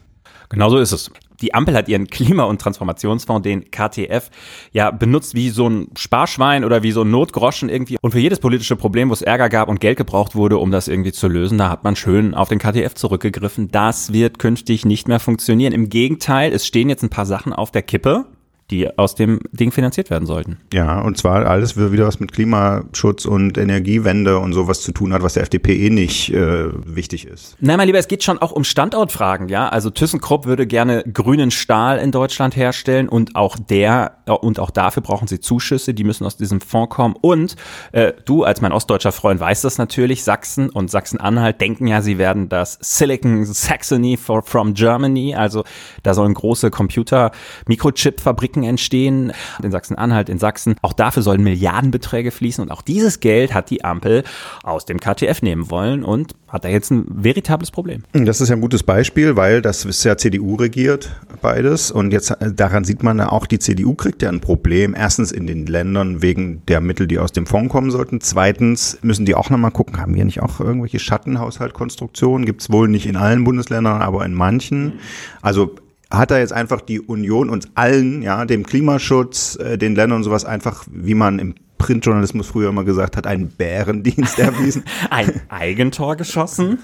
Genau 0.50 0.70
so 0.70 0.78
ist 0.78 0.92
es. 0.92 1.12
Die 1.42 1.54
Ampel 1.54 1.76
hat 1.76 1.90
ihren 1.90 2.08
Klima- 2.08 2.44
und 2.44 2.62
Transformationsfonds, 2.62 3.44
den 3.44 3.70
KTF, 3.70 4.30
ja 4.72 4.92
benutzt 4.92 5.36
wie 5.36 5.50
so 5.50 5.68
ein 5.68 5.88
Sparschwein 5.98 6.64
oder 6.64 6.84
wie 6.84 6.92
so 6.92 7.02
ein 7.02 7.12
Notgroschen 7.12 7.70
irgendwie. 7.70 7.98
Und 8.02 8.12
für 8.12 8.20
jedes 8.20 8.40
politische 8.40 8.76
Problem, 8.76 9.10
wo 9.10 9.14
es 9.14 9.22
Ärger 9.22 9.50
gab 9.50 9.68
und 9.68 9.80
Geld 9.80 9.98
gebraucht 9.98 10.36
wurde, 10.36 10.58
um 10.58 10.72
das 10.72 10.88
irgendwie 10.88 11.12
zu 11.12 11.28
lösen, 11.28 11.58
da 11.58 11.70
hat 11.70 11.84
man 11.84 11.96
schön 11.96 12.34
auf 12.34 12.50
den 12.50 12.60
KTF 12.60 12.94
zurückgegriffen. 12.94 13.70
Das 13.70 14.14
wird 14.14 14.40
künftig 14.40 14.86
nicht 14.86 15.08
mehr 15.08 15.20
funktionieren. 15.20 15.74
Im 15.74 15.90
Gegenteil, 15.90 16.54
es 16.54 16.66
stehen 16.66 16.90
jetzt 16.90 17.04
ein 17.04 17.10
paar 17.10 17.26
Sachen 17.26 17.54
auf 17.54 17.72
der 17.72 17.82
Kippe, 17.82 18.26
die 18.72 18.98
aus 18.98 19.14
dem 19.16 19.40
Ding 19.52 19.72
finanziert 19.72 20.10
werden 20.10 20.26
sollten. 20.26 20.58
Ja, 20.74 21.00
und 21.02 21.18
zwar 21.18 21.46
alles 21.46 21.78
wieder 21.78 22.08
was 22.08 22.20
mit 22.20 22.32
Klimaschutz 22.32 23.26
und 23.26 23.58
Energiewende 23.58 24.40
und 24.40 24.54
sowas 24.54 24.82
zu 24.82 24.92
tun 24.92 25.14
hat, 25.14 25.22
was 25.22 25.34
der 25.34 25.44
FDP 25.44 25.86
eh 25.86 25.90
nicht 25.90 26.34
äh, 26.34 26.70
wichtig 26.86 27.28
ist. 27.28 27.56
Nein, 27.60 27.78
mein 27.78 27.88
Lieber, 27.88 28.00
es 28.00 28.08
geht 28.08 28.24
schon 28.24 28.40
auch 28.40 28.52
um 28.52 28.64
Standortfragen, 28.64 29.50
ja. 29.50 29.70
Also 29.70 29.92
ThyssenKrupp 29.92 30.46
würde 30.46 30.66
gerne 30.66 31.04
grünen 31.04 31.52
Stahl 31.52 32.00
in 32.00 32.12
Deutschland 32.12 32.56
herstellen 32.56 33.08
und 33.08 33.36
auch 33.36 33.58
der 33.58 34.18
und 34.26 34.60
auch 34.60 34.72
dafür 34.72 35.04
brauchen 35.04 35.28
sie 35.28 35.40
Zuschüsse, 35.40 35.94
die 35.94 36.04
müssen 36.04 36.26
aus 36.26 36.38
diesem 36.38 36.62
Fonds 36.62 36.96
kommen. 36.96 37.16
Und 37.20 37.56
äh, 37.92 38.14
du 38.26 38.44
als 38.44 38.62
mein 38.62 38.72
ostdeutscher 38.72 39.12
Freund 39.12 39.40
weißt 39.40 39.64
das 39.64 39.78
natürlich, 39.78 40.24
Sachsen 40.24 40.70
und 40.70 40.90
Sachsen-Anhalt 40.90 41.62
denken 41.62 41.88
ja, 41.88 42.02
sie 42.02 42.18
werden 42.18 42.50
das 42.50 42.80
Silicon 42.82 43.46
Saxony 43.46 44.18
for, 44.18 44.42
from 44.42 44.74
Germany, 44.74 45.36
also 45.36 45.64
da 46.04 46.14
sollen 46.14 46.34
große 46.34 46.72
Computer-Mikrochip-Fabriken 46.72 48.55
entstehen 48.64 49.34
in 49.62 49.72
Sachsen-Anhalt, 49.72 50.30
in 50.30 50.40
Sachsen. 50.40 50.76
Auch 50.82 50.94
dafür 50.94 51.24
sollen 51.24 51.44
Milliardenbeträge 51.44 52.32
fließen 52.32 52.64
und 52.64 52.72
auch 52.72 52.82
dieses 52.82 53.20
Geld 53.20 53.54
hat 53.54 53.70
die 53.70 53.84
Ampel 53.84 54.24
aus 54.64 54.86
dem 54.86 55.00
KTF 55.00 55.42
nehmen 55.42 55.70
wollen 55.70 56.04
und 56.04 56.36
hat 56.48 56.64
da 56.64 56.70
jetzt 56.70 56.90
ein 56.90 57.06
veritables 57.10 57.70
Problem. 57.70 58.04
Das 58.14 58.40
ist 58.40 58.50
ja 58.50 58.56
ein 58.56 58.62
gutes 58.62 58.84
Beispiel, 58.84 59.36
weil 59.36 59.62
das 59.62 59.84
ist 59.84 60.04
ja 60.04 60.16
CDU 60.16 60.56
regiert, 60.56 61.12
beides. 61.42 61.92
Und 61.92 62.12
jetzt 62.12 62.32
äh, 62.32 62.54
daran 62.54 62.86
sieht 62.86 63.04
man 63.04 63.20
ja 63.20 63.30
auch, 63.30 63.46
die 63.46 63.60
CDU 63.60 63.94
kriegt 63.94 64.22
ja 64.22 64.30
ein 64.30 64.40
Problem. 64.40 64.96
Erstens 64.98 65.32
in 65.32 65.48
den 65.48 65.66
Ländern 65.66 66.22
wegen 66.22 66.64
der 66.68 66.82
Mittel, 66.82 67.08
die 67.08 67.20
aus 67.20 67.34
dem 67.34 67.46
Fonds 67.46 67.72
kommen 67.72 67.92
sollten. 67.92 68.22
Zweitens 68.22 69.00
müssen 69.02 69.26
die 69.26 69.36
auch 69.36 69.50
nochmal 69.50 69.72
gucken, 69.72 70.00
haben 70.00 70.16
wir 70.16 70.24
nicht 70.24 70.42
auch 70.42 70.60
irgendwelche 70.60 71.00
Schattenhaushaltkonstruktionen? 71.00 72.46
Gibt 72.46 72.62
es 72.62 72.72
wohl 72.72 72.88
nicht 72.88 73.06
in 73.06 73.18
allen 73.18 73.44
Bundesländern, 73.44 74.02
aber 74.02 74.26
in 74.26 74.34
manchen. 74.34 74.94
Also 75.42 75.76
hat 76.18 76.32
da 76.32 76.38
jetzt 76.40 76.54
einfach 76.54 76.82
die 76.82 77.00
Union 77.00 77.50
uns 77.50 77.68
allen, 77.76 78.22
ja, 78.22 78.46
dem 78.46 78.66
Klimaschutz, 78.66 79.58
äh, 79.58 79.78
den 79.78 79.96
Ländern 79.96 80.18
und 80.18 80.24
sowas 80.24 80.46
einfach, 80.46 80.86
wie 80.92 81.14
man 81.16 81.40
im 81.40 81.56
Printjournalismus 81.78 82.48
früher 82.48 82.70
immer 82.70 82.86
gesagt 82.86 83.18
hat, 83.18 83.28
einen 83.28 83.50
Bärendienst 83.50 84.40
erwiesen. 84.40 84.84
Ein 85.10 85.42
Eigentor 85.50 86.16
geschossen. 86.16 86.80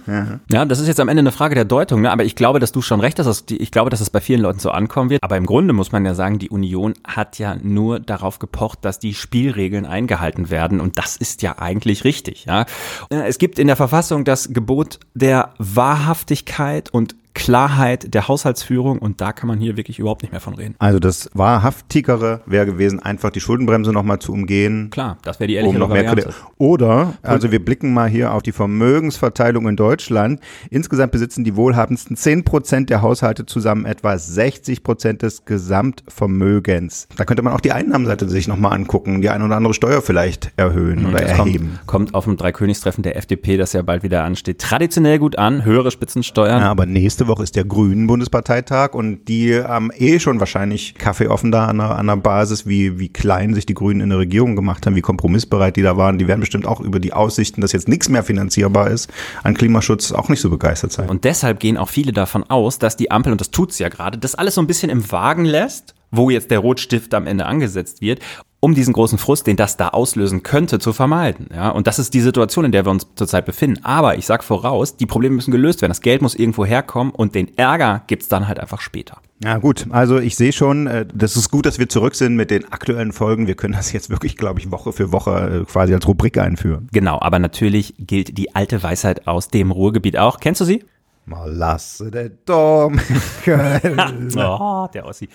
Ja. 0.49 0.65
das 0.65 0.79
ist 0.79 0.87
jetzt 0.89 0.99
am 0.99 1.07
Ende 1.07 1.21
eine 1.21 1.31
Frage 1.31 1.55
der 1.55 1.63
Deutung, 1.63 2.01
ne? 2.01 2.11
aber 2.11 2.25
ich 2.25 2.35
glaube, 2.35 2.59
dass 2.59 2.73
du 2.73 2.81
schon 2.81 2.99
recht 2.99 3.17
hast. 3.17 3.25
dass 3.25 3.45
die- 3.45 3.55
Ich 3.57 3.71
glaube, 3.71 3.89
dass 3.89 4.01
es 4.01 4.09
bei 4.09 4.19
vielen 4.19 4.41
Leuten 4.41 4.59
so 4.59 4.69
ankommen 4.69 5.09
wird. 5.09 5.23
Aber 5.23 5.37
im 5.37 5.45
Grunde 5.45 5.73
muss 5.73 5.93
man 5.93 6.05
ja 6.05 6.13
sagen, 6.13 6.39
die 6.39 6.49
Union 6.49 6.93
hat 7.07 7.39
ja 7.39 7.55
nur 7.63 7.99
darauf 8.01 8.37
gepocht, 8.39 8.79
dass 8.83 8.99
die 8.99 9.13
Spielregeln 9.13 9.85
eingehalten 9.85 10.49
werden. 10.49 10.81
Und 10.81 10.97
das 10.97 11.15
ist 11.15 11.41
ja 11.41 11.57
eigentlich 11.57 12.03
richtig. 12.03 12.43
Ja? 12.45 12.65
Äh, 13.09 13.21
Es 13.27 13.37
gibt 13.37 13.59
in 13.59 13.67
der 13.67 13.77
Verfassung 13.77 14.25
das 14.25 14.49
Gebot 14.53 14.99
der 15.15 15.53
Wahrhaftigkeit 15.57 16.89
und 16.93 17.15
Klarheit 17.33 18.13
der 18.13 18.27
Haushaltsführung. 18.27 18.99
Und 18.99 19.21
da 19.21 19.31
kann 19.33 19.47
man 19.47 19.59
hier 19.59 19.77
wirklich 19.77 19.99
überhaupt 19.99 20.21
nicht 20.21 20.31
mehr 20.31 20.41
von 20.41 20.53
reden. 20.53 20.75
Also 20.79 20.99
das 20.99 21.29
wahrhaftigere 21.33 22.41
wäre 22.45 22.65
gewesen, 22.65 22.99
einfach 22.99 23.29
die 23.29 23.39
Schuldenbremse 23.39 23.91
nochmal 23.91 24.19
zu 24.19 24.33
umgehen. 24.33 24.89
Klar, 24.89 25.17
das 25.23 25.39
wäre 25.39 25.47
die 25.47 25.55
ehrliche 25.55 25.73
um 25.73 25.79
noch 25.79 25.89
mehr 25.89 26.05
Variante. 26.05 26.33
Oder, 26.57 27.13
also 27.23 27.51
wir 27.51 27.63
blicken 27.63 27.93
mal 27.93 28.09
hier 28.09 28.33
auf 28.33 28.43
die 28.43 28.51
Vermögensverteilung 28.51 29.67
in 29.67 29.75
Deutschland. 29.75 30.39
Insgesamt 30.69 31.11
besitzen 31.11 31.43
die 31.43 31.55
wohlhabendsten 31.55 32.15
10 32.15 32.43
Prozent 32.43 32.89
der 32.89 33.01
Haushalte 33.01 33.45
zusammen 33.45 33.85
etwa 33.85 34.17
60 34.17 34.83
Prozent 34.83 35.21
des 35.21 35.45
Gesamtvermögens. 35.45 37.07
Da 37.15 37.25
könnte 37.25 37.41
man 37.43 37.53
auch 37.53 37.61
die 37.61 37.71
Einnahmenseite 37.71 38.27
sich 38.29 38.47
nochmal 38.47 38.73
angucken, 38.73 39.21
die 39.21 39.29
eine 39.29 39.45
oder 39.45 39.55
andere 39.55 39.73
Steuer 39.73 40.01
vielleicht 40.01 40.51
erhöhen 40.57 41.05
oder 41.05 41.19
Das 41.19 41.31
erheben. 41.31 41.79
kommt, 41.85 41.87
kommt 41.87 42.13
auf 42.15 42.25
dem 42.25 42.37
Dreikönigstreffen 42.37 43.03
der 43.03 43.15
FDP, 43.17 43.57
das 43.57 43.73
ja 43.73 43.81
bald 43.81 44.03
wieder 44.03 44.23
ansteht, 44.23 44.59
traditionell 44.59 45.19
gut 45.19 45.37
an, 45.37 45.65
höhere 45.65 45.91
Spitzensteuern. 45.91 46.61
Ja, 46.61 46.71
aber 46.71 46.85
nächste 46.85 47.20
Woche 47.27 47.43
ist 47.43 47.55
der 47.55 47.65
Grünen 47.65 48.07
Bundesparteitag 48.07 48.93
und 48.93 49.25
die 49.27 49.55
haben 49.55 49.91
eh 49.95 50.19
schon 50.19 50.39
wahrscheinlich 50.39 50.95
Kaffee 50.95 51.27
offen 51.27 51.51
da 51.51 51.67
an 51.67 51.77
der, 51.77 51.95
an 51.97 52.07
der 52.07 52.17
Basis, 52.17 52.65
wie, 52.65 52.99
wie 52.99 53.09
klein 53.09 53.53
sich 53.53 53.65
die 53.65 53.73
Grünen 53.73 54.01
in 54.01 54.09
der 54.09 54.19
Regierung 54.19 54.55
gemacht 54.55 54.85
haben, 54.85 54.95
wie 54.95 55.01
kompromissbereit 55.01 55.75
die 55.75 55.81
da 55.81 55.97
waren. 55.97 56.17
Die 56.17 56.27
werden 56.27 56.39
bestimmt 56.39 56.65
auch 56.65 56.79
über 56.79 56.99
die 56.99 57.13
Aussichten, 57.13 57.61
dass 57.61 57.71
jetzt 57.71 57.87
nichts 57.87 58.09
mehr 58.09 58.23
finanzierbar 58.23 58.89
ist, 58.89 59.11
an 59.43 59.53
Klimaschutz 59.53 60.11
auch 60.11 60.29
nicht 60.29 60.41
so 60.41 60.49
begeistert 60.49 60.91
sein. 60.91 61.09
Und 61.09 61.23
deshalb 61.23 61.59
gehen 61.59 61.77
auch 61.77 61.89
viele 61.89 62.13
davon 62.13 62.43
aus, 62.43 62.79
dass 62.79 62.97
die 62.97 63.11
Ampel, 63.11 63.31
und 63.31 63.41
das 63.41 63.51
tut's 63.51 63.79
ja 63.79 63.89
gerade, 63.89 64.17
das 64.17 64.35
alles 64.35 64.55
so 64.55 64.61
ein 64.61 64.67
bisschen 64.67 64.89
im 64.89 65.11
Wagen 65.11 65.45
lässt, 65.45 65.95
wo 66.11 66.29
jetzt 66.29 66.51
der 66.51 66.59
Rotstift 66.59 67.13
am 67.13 67.27
Ende 67.27 67.45
angesetzt 67.45 68.01
wird, 68.01 68.19
um 68.61 68.75
diesen 68.75 68.93
großen 68.93 69.17
Frust, 69.17 69.47
den 69.47 69.57
das 69.57 69.75
da 69.75 69.89
auslösen 69.89 70.43
könnte, 70.43 70.79
zu 70.79 70.93
vermeiden. 70.93 71.49
Ja, 71.53 71.69
und 71.69 71.87
das 71.87 71.99
ist 71.99 72.13
die 72.13 72.21
Situation, 72.21 72.63
in 72.63 72.71
der 72.71 72.85
wir 72.85 72.91
uns 72.91 73.07
zurzeit 73.15 73.45
befinden. 73.45 73.83
Aber 73.83 74.17
ich 74.17 74.27
sag 74.27 74.43
voraus, 74.43 74.95
die 74.95 75.07
Probleme 75.07 75.35
müssen 75.35 75.51
gelöst 75.51 75.81
werden. 75.81 75.89
Das 75.89 76.01
Geld 76.01 76.21
muss 76.21 76.35
irgendwo 76.35 76.63
herkommen 76.63 77.11
und 77.11 77.35
den 77.35 77.57
Ärger 77.57 78.03
gibt's 78.07 78.29
dann 78.29 78.47
halt 78.47 78.59
einfach 78.59 78.79
später. 78.79 79.17
Ja 79.43 79.57
gut, 79.57 79.87
also 79.89 80.19
ich 80.19 80.35
sehe 80.35 80.53
schon, 80.53 80.85
äh, 80.85 81.07
das 81.11 81.35
ist 81.35 81.49
gut, 81.49 81.65
dass 81.65 81.79
wir 81.79 81.89
zurück 81.89 82.13
sind 82.13 82.35
mit 82.35 82.51
den 82.51 82.71
aktuellen 82.71 83.11
Folgen. 83.11 83.47
Wir 83.47 83.55
können 83.55 83.73
das 83.73 83.91
jetzt 83.91 84.11
wirklich, 84.11 84.37
glaube 84.37 84.59
ich, 84.59 84.69
Woche 84.69 84.93
für 84.93 85.11
Woche 85.11 85.61
äh, 85.61 85.65
quasi 85.65 85.95
als 85.95 86.07
Rubrik 86.07 86.37
einführen. 86.37 86.87
Genau, 86.91 87.19
aber 87.19 87.39
natürlich 87.39 87.95
gilt 87.97 88.37
die 88.37 88.53
alte 88.53 88.83
Weisheit 88.83 89.25
aus 89.27 89.47
dem 89.47 89.71
Ruhrgebiet 89.71 90.17
auch. 90.17 90.39
Kennst 90.39 90.61
du 90.61 90.65
sie? 90.65 90.83
Mal 91.25 91.51
lasse 91.51 92.09
der 92.11 92.29
Dom. 92.29 92.99
Oh, 94.35 94.87
der 94.93 95.05
Ossi. 95.05 95.29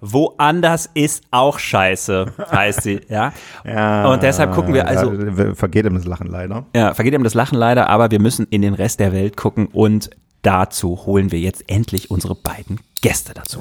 Woanders 0.00 0.88
ist 0.94 1.24
auch 1.30 1.58
scheiße, 1.58 2.26
heißt 2.50 2.82
sie, 2.82 3.00
ja. 3.08 3.32
Und 4.12 4.22
deshalb 4.22 4.52
gucken 4.52 4.74
wir 4.74 4.86
also, 4.86 5.12
Ja, 5.12 5.54
vergeht 5.54 5.84
ihm 5.86 5.94
das 5.94 6.04
Lachen 6.06 6.26
leider. 6.26 6.66
ja, 6.74 6.94
vergeht 6.94 7.14
ihm 7.14 7.24
das 7.24 7.34
Lachen 7.34 7.56
leider, 7.58 7.88
aber 7.88 8.10
wir 8.10 8.20
müssen 8.20 8.46
in 8.50 8.62
den 8.62 8.74
Rest 8.74 9.00
der 9.00 9.12
Welt 9.12 9.36
gucken 9.36 9.66
und 9.66 10.10
dazu 10.42 11.04
holen 11.06 11.32
wir 11.32 11.40
jetzt 11.40 11.64
endlich 11.68 12.10
unsere 12.10 12.34
beiden 12.34 12.80
Gäste 13.02 13.34
dazu. 13.34 13.60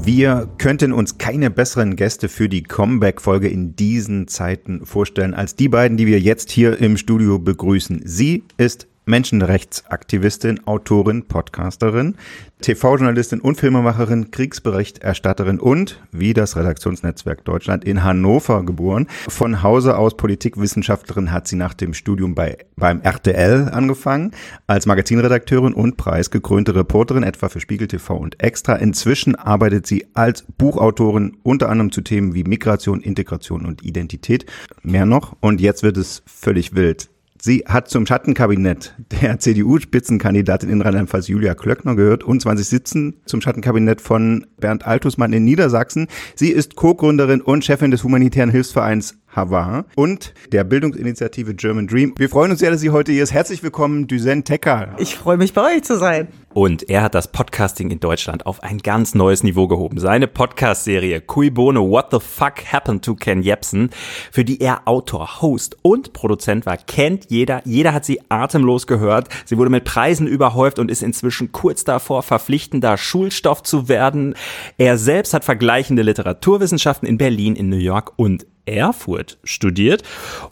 Wir 0.00 0.48
könnten 0.56 0.92
uns 0.92 1.18
keine 1.18 1.50
besseren 1.50 1.94
Gäste 1.96 2.30
für 2.30 2.48
die 2.48 2.62
Comeback-Folge 2.62 3.48
in 3.48 3.76
diesen 3.76 4.26
Zeiten 4.26 4.86
vorstellen 4.86 5.34
als 5.34 5.54
die 5.54 5.68
beiden, 5.68 5.98
die 5.98 6.06
wir 6.06 6.18
jetzt 6.18 6.50
hier 6.50 6.78
im 6.80 6.96
Studio 6.96 7.38
begrüßen. 7.38 8.00
Sie 8.04 8.44
ist 8.56 8.86
Menschenrechtsaktivistin, 9.08 10.66
Autorin, 10.66 11.26
Podcasterin, 11.26 12.14
TV-Journalistin 12.60 13.40
und 13.40 13.56
Filmemacherin, 13.56 14.30
Kriegsberichterstatterin 14.30 15.58
und, 15.58 16.00
wie 16.12 16.34
das 16.34 16.56
Redaktionsnetzwerk 16.56 17.44
Deutschland, 17.44 17.84
in 17.84 18.04
Hannover 18.04 18.64
geboren. 18.64 19.06
Von 19.28 19.62
Hause 19.62 19.96
aus 19.96 20.16
Politikwissenschaftlerin 20.16 21.32
hat 21.32 21.48
sie 21.48 21.56
nach 21.56 21.74
dem 21.74 21.94
Studium 21.94 22.34
bei, 22.34 22.58
beim 22.76 23.00
RTL 23.00 23.70
angefangen, 23.72 24.32
als 24.66 24.86
Magazinredakteurin 24.86 25.72
und 25.72 25.96
preisgekrönte 25.96 26.74
Reporterin, 26.74 27.22
etwa 27.22 27.48
für 27.48 27.60
Spiegel 27.60 27.88
TV 27.88 28.16
und 28.16 28.42
Extra. 28.42 28.76
Inzwischen 28.76 29.34
arbeitet 29.34 29.86
sie 29.86 30.06
als 30.14 30.42
Buchautorin 30.42 31.36
unter 31.42 31.68
anderem 31.70 31.92
zu 31.92 32.02
Themen 32.02 32.34
wie 32.34 32.44
Migration, 32.44 33.00
Integration 33.00 33.64
und 33.64 33.82
Identität. 33.82 34.46
Mehr 34.82 35.06
noch. 35.06 35.36
Und 35.40 35.60
jetzt 35.60 35.82
wird 35.82 35.96
es 35.96 36.22
völlig 36.26 36.74
wild. 36.74 37.08
Sie 37.40 37.64
hat 37.66 37.88
zum 37.88 38.04
Schattenkabinett 38.04 38.94
der 39.20 39.38
CDU-Spitzenkandidatin 39.38 40.70
in 40.70 40.82
Rheinland-Pfalz 40.82 41.28
Julia 41.28 41.54
Klöckner 41.54 41.94
gehört 41.94 42.24
und 42.24 42.42
20 42.42 42.66
sitzen 42.66 43.20
zum 43.26 43.40
Schattenkabinett 43.40 44.00
von 44.00 44.46
Bernd 44.58 44.86
Altusmann 44.86 45.32
in 45.32 45.44
Niedersachsen. 45.44 46.08
Sie 46.34 46.50
ist 46.50 46.74
Co-Gründerin 46.74 47.40
und 47.40 47.64
Chefin 47.64 47.92
des 47.92 48.02
humanitären 48.02 48.50
Hilfsvereins 48.50 49.17
Havar 49.28 49.84
und 49.94 50.34
der 50.52 50.64
Bildungsinitiative 50.64 51.54
German 51.54 51.86
Dream. 51.86 52.14
Wir 52.16 52.28
freuen 52.28 52.50
uns 52.50 52.60
sehr, 52.60 52.70
dass 52.70 52.80
sie 52.80 52.90
heute 52.90 53.12
hier 53.12 53.22
ist. 53.22 53.32
Herzlich 53.32 53.62
willkommen, 53.62 54.06
Düsen 54.06 54.44
Tecker. 54.44 54.94
Ich 54.98 55.16
freue 55.16 55.36
mich, 55.36 55.52
bei 55.52 55.76
euch 55.76 55.82
zu 55.84 55.98
sein. 55.98 56.28
Und 56.54 56.88
er 56.88 57.02
hat 57.02 57.14
das 57.14 57.30
Podcasting 57.30 57.90
in 57.90 58.00
Deutschland 58.00 58.46
auf 58.46 58.62
ein 58.62 58.78
ganz 58.78 59.14
neues 59.14 59.44
Niveau 59.44 59.68
gehoben. 59.68 59.98
Seine 59.98 60.26
Podcast-Serie 60.26 61.20
Cui 61.20 61.50
Bono 61.50 61.88
What 61.88 62.06
the 62.10 62.18
Fuck 62.20 62.72
Happened 62.72 63.04
to 63.04 63.14
Ken 63.14 63.42
Jebsen, 63.42 63.90
für 64.32 64.44
die 64.44 64.60
er 64.60 64.88
Autor, 64.88 65.40
Host 65.40 65.76
und 65.82 66.14
Produzent 66.14 66.66
war, 66.66 66.78
kennt 66.78 67.30
jeder. 67.30 67.60
Jeder 67.64 67.92
hat 67.92 68.04
sie 68.04 68.20
atemlos 68.28 68.86
gehört. 68.86 69.28
Sie 69.44 69.58
wurde 69.58 69.70
mit 69.70 69.84
Preisen 69.84 70.26
überhäuft 70.26 70.78
und 70.78 70.90
ist 70.90 71.02
inzwischen 71.02 71.52
kurz 71.52 71.84
davor, 71.84 72.22
verpflichtender 72.22 72.96
Schulstoff 72.96 73.62
zu 73.62 73.88
werden. 73.88 74.34
Er 74.78 74.98
selbst 74.98 75.34
hat 75.34 75.44
vergleichende 75.44 76.02
Literaturwissenschaften 76.02 77.06
in 77.06 77.18
Berlin, 77.18 77.54
in 77.56 77.68
New 77.68 77.76
York 77.76 78.14
und 78.16 78.46
Erfurt 78.72 79.38
studiert 79.44 80.02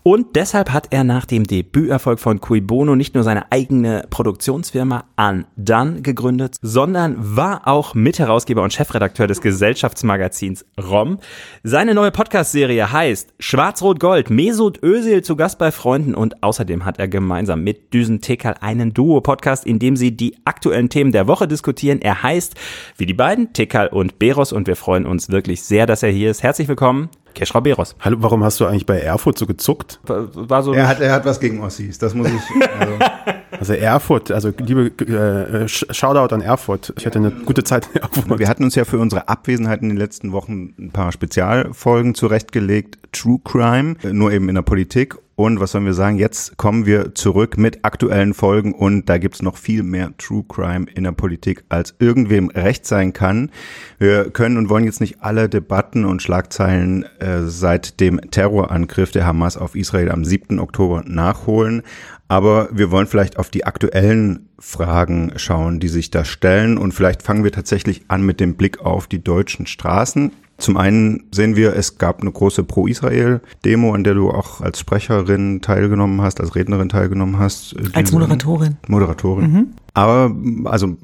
und 0.03 0.37
deshalb 0.37 0.73
hat 0.73 0.89
er 0.91 1.05
nach 1.05 1.27
dem 1.27 1.45
Debüterfolg 1.45 2.19
von 2.19 2.41
Cui 2.41 2.61
Bono 2.61 2.97
nicht 2.97 3.15
nur 3.15 3.25
seine 3.25 3.53
eigene 3.53 4.07
Produktionsfirma 4.11 5.05
Undone 5.17 6.03
gegründet, 6.03 6.57
sondern 6.63 7.17
war 7.19 7.67
auch 7.67 7.95
Mitherausgeber 7.95 8.63
und 8.63 8.73
Chefredakteur 8.73 9.27
des 9.27 9.41
Gesellschaftsmagazins 9.41 10.65
ROM. 10.81 11.19
Seine 11.63 11.95
neue 11.95 12.11
Podcast-Serie 12.11 12.93
heißt 12.93 13.35
Schwarz-Rot-Gold, 13.39 14.31
Mesut 14.31 14.83
Özil 14.83 15.23
zu 15.23 15.37
Gast 15.37 15.59
bei 15.59 15.71
Freunden 15.71 16.15
und 16.15 16.43
außerdem 16.43 16.85
hat 16.85 16.99
er 16.99 17.09
gemeinsam 17.09 17.63
mit 17.63 17.93
Düsen 17.93 18.21
Tekal 18.21 18.57
einen 18.61 18.95
Duo-Podcast, 18.95 19.67
in 19.67 19.79
dem 19.79 19.97
sie 19.97 20.17
die 20.17 20.37
aktuellen 20.45 20.89
Themen 20.89 21.13
der 21.13 21.27
Woche 21.27 21.49
diskutieren. 21.49 22.01
Er 22.01 22.23
heißt, 22.23 22.55
wie 22.97 23.07
die 23.07 23.15
beiden, 23.15 23.53
Tekal 23.53 23.89
und 23.89 24.19
Beros 24.19 24.53
und 24.53 24.67
wir 24.67 24.77
freuen 24.77 25.07
uns 25.07 25.31
wirklich 25.31 25.63
sehr, 25.63 25.87
dass 25.87 26.03
er 26.03 26.11
hier 26.11 26.31
ist. 26.31 26.43
Herzlich 26.43 26.69
willkommen. 26.69 27.11
Keschra 27.37 27.61
Beros. 27.61 27.95
Hallo, 28.01 28.17
warum 28.21 28.43
hast 28.43 28.59
du 28.59 28.67
eigentlich 28.67 28.87
bei 28.87 28.99
Erfurt 28.99 29.39
so 29.39 29.47
gezuckt? 29.47 30.01
War 30.05 30.63
so 30.63 30.73
er, 30.73 30.89
hat, 30.89 31.01
er 31.01 31.13
hat 31.13 31.25
was 31.27 31.39
gegen 31.39 31.63
Ossis, 31.63 31.99
das 31.99 32.15
muss 32.15 32.29
ich. 32.29 32.71
Also, 32.81 32.95
also 33.59 33.73
Erfurt, 33.73 34.31
also 34.31 34.53
liebe 34.59 34.87
äh, 35.05 35.69
Shoutout 35.69 36.35
an 36.35 36.41
Erfurt. 36.41 36.93
Ich 36.99 37.07
hatte 37.07 37.19
eine 37.19 37.31
gute 37.31 37.65
Zeit 37.65 37.89
in 37.93 38.01
Erfurt. 38.03 38.39
Wir 38.39 38.49
hatten 38.49 38.65
uns 38.65 38.75
ja 38.75 38.85
für 38.85 38.99
unsere 38.99 39.29
Abwesenheit 39.29 39.83
in 39.83 39.89
den 39.89 39.99
letzten 39.99 40.33
Wochen 40.33 40.75
ein 40.79 40.91
paar 40.91 41.13
Spezialfolgen 41.13 42.15
zurechtgelegt. 42.15 42.99
True 43.13 43.41
Crime, 43.43 43.97
nur 44.13 44.33
eben 44.33 44.49
in 44.49 44.57
der 44.57 44.63
Politik 44.63 45.17
und 45.37 45.61
was 45.61 45.73
sollen 45.73 45.85
wir 45.85 45.93
sagen? 45.93 46.17
Jetzt 46.17 46.57
kommen 46.57 46.87
wir 46.87 47.15
zurück 47.15 47.59
mit 47.59 47.85
aktuellen 47.85 48.33
Folgen 48.33 48.73
und 48.73 49.11
da 49.11 49.19
gibt's 49.19 49.43
noch 49.43 49.59
viel 49.59 49.83
mehr 49.83 50.17
True 50.17 50.45
Crime 50.49 50.87
in 50.95 51.05
der 51.05 51.13
Politik, 51.13 51.63
als 51.69 51.95
irgendwem 51.99 52.49
recht 52.49 52.87
sein 52.87 53.13
kann. 53.13 53.51
Wir 53.99 54.31
können 54.31 54.57
und 54.57 54.71
wollen 54.71 54.85
jetzt 54.85 55.03
nicht 55.03 55.21
alle 55.21 55.51
Debatten 55.51 56.07
und 56.07 56.23
Schlagzeilen 56.23 57.05
äh, 57.21 57.43
seit 57.43 58.01
dem 58.01 58.19
Terrorangriff 58.31 59.13
der 59.13 59.27
Hamas 59.27 59.59
auf 59.59 59.77
Israel 59.77 60.11
am 60.11 60.25
7. 60.25 60.59
Oktober 60.59 61.05
nachholen. 61.07 61.83
Aber 62.29 62.69
wir 62.73 62.91
wollen 62.91 63.07
vielleicht 63.07 63.39
auf 63.39 63.51
die 63.51 63.65
aktuellen 63.65 64.49
Fragen 64.59 65.33
schauen, 65.37 65.79
die 65.79 65.89
sich 65.89 66.11
da 66.11 66.25
stellen. 66.25 66.77
Und 66.77 66.93
vielleicht 66.93 67.23
fangen 67.23 67.45
wir 67.45 67.53
tatsächlich 67.53 68.03
an 68.09 68.23
mit 68.23 68.41
dem 68.41 68.57
Blick 68.57 68.81
auf 68.81 69.07
die 69.07 69.23
deutschen 69.23 69.67
Straßen. 69.67 70.33
Zum 70.59 70.77
einen 70.77 71.25
sehen 71.33 71.55
wir, 71.55 71.77
es 71.77 71.99
gab 71.99 72.23
eine 72.23 72.33
große 72.33 72.65
Pro-Israel-Demo, 72.65 73.93
an 73.93 74.05
der 74.05 74.15
du 74.15 74.31
auch 74.31 74.63
als 74.63 74.81
Sprecherin 74.81 75.61
teilgenommen 75.61 76.23
hast, 76.23 76.41
als 76.41 76.55
Rednerin 76.55 76.89
teilgenommen 76.89 77.39
hast. 77.39 77.77
Als 77.93 78.13
Moderatorin. 78.13 78.77
Moderatorin. 78.89 79.53
Mhm. 79.53 79.67
Aber, 79.97 80.35
also 80.65 80.97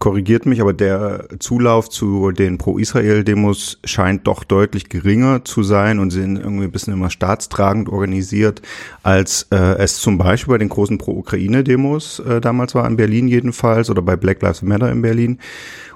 korrigiert 0.00 0.44
mich, 0.44 0.60
aber 0.60 0.72
der 0.72 1.28
Zulauf 1.38 1.88
zu 1.88 2.32
den 2.32 2.58
Pro-Israel-Demos 2.58 3.78
scheint 3.84 4.26
doch 4.26 4.42
deutlich 4.42 4.88
geringer 4.88 5.44
zu 5.44 5.62
sein 5.62 6.00
und 6.00 6.10
sind 6.10 6.36
irgendwie 6.36 6.64
ein 6.64 6.72
bisschen 6.72 6.92
immer 6.92 7.10
staatstragend 7.10 7.88
organisiert, 7.88 8.60
als 9.04 9.46
äh, 9.52 9.76
es 9.78 10.00
zum 10.00 10.18
Beispiel 10.18 10.54
bei 10.54 10.58
den 10.58 10.68
großen 10.68 10.98
Pro-Ukraine-Demos 10.98 12.18
äh, 12.20 12.40
damals 12.40 12.74
war, 12.74 12.88
in 12.88 12.96
Berlin 12.96 13.28
jedenfalls, 13.28 13.88
oder 13.88 14.02
bei 14.02 14.16
Black 14.16 14.42
Lives 14.42 14.62
Matter 14.62 14.90
in 14.90 15.02
Berlin. 15.02 15.38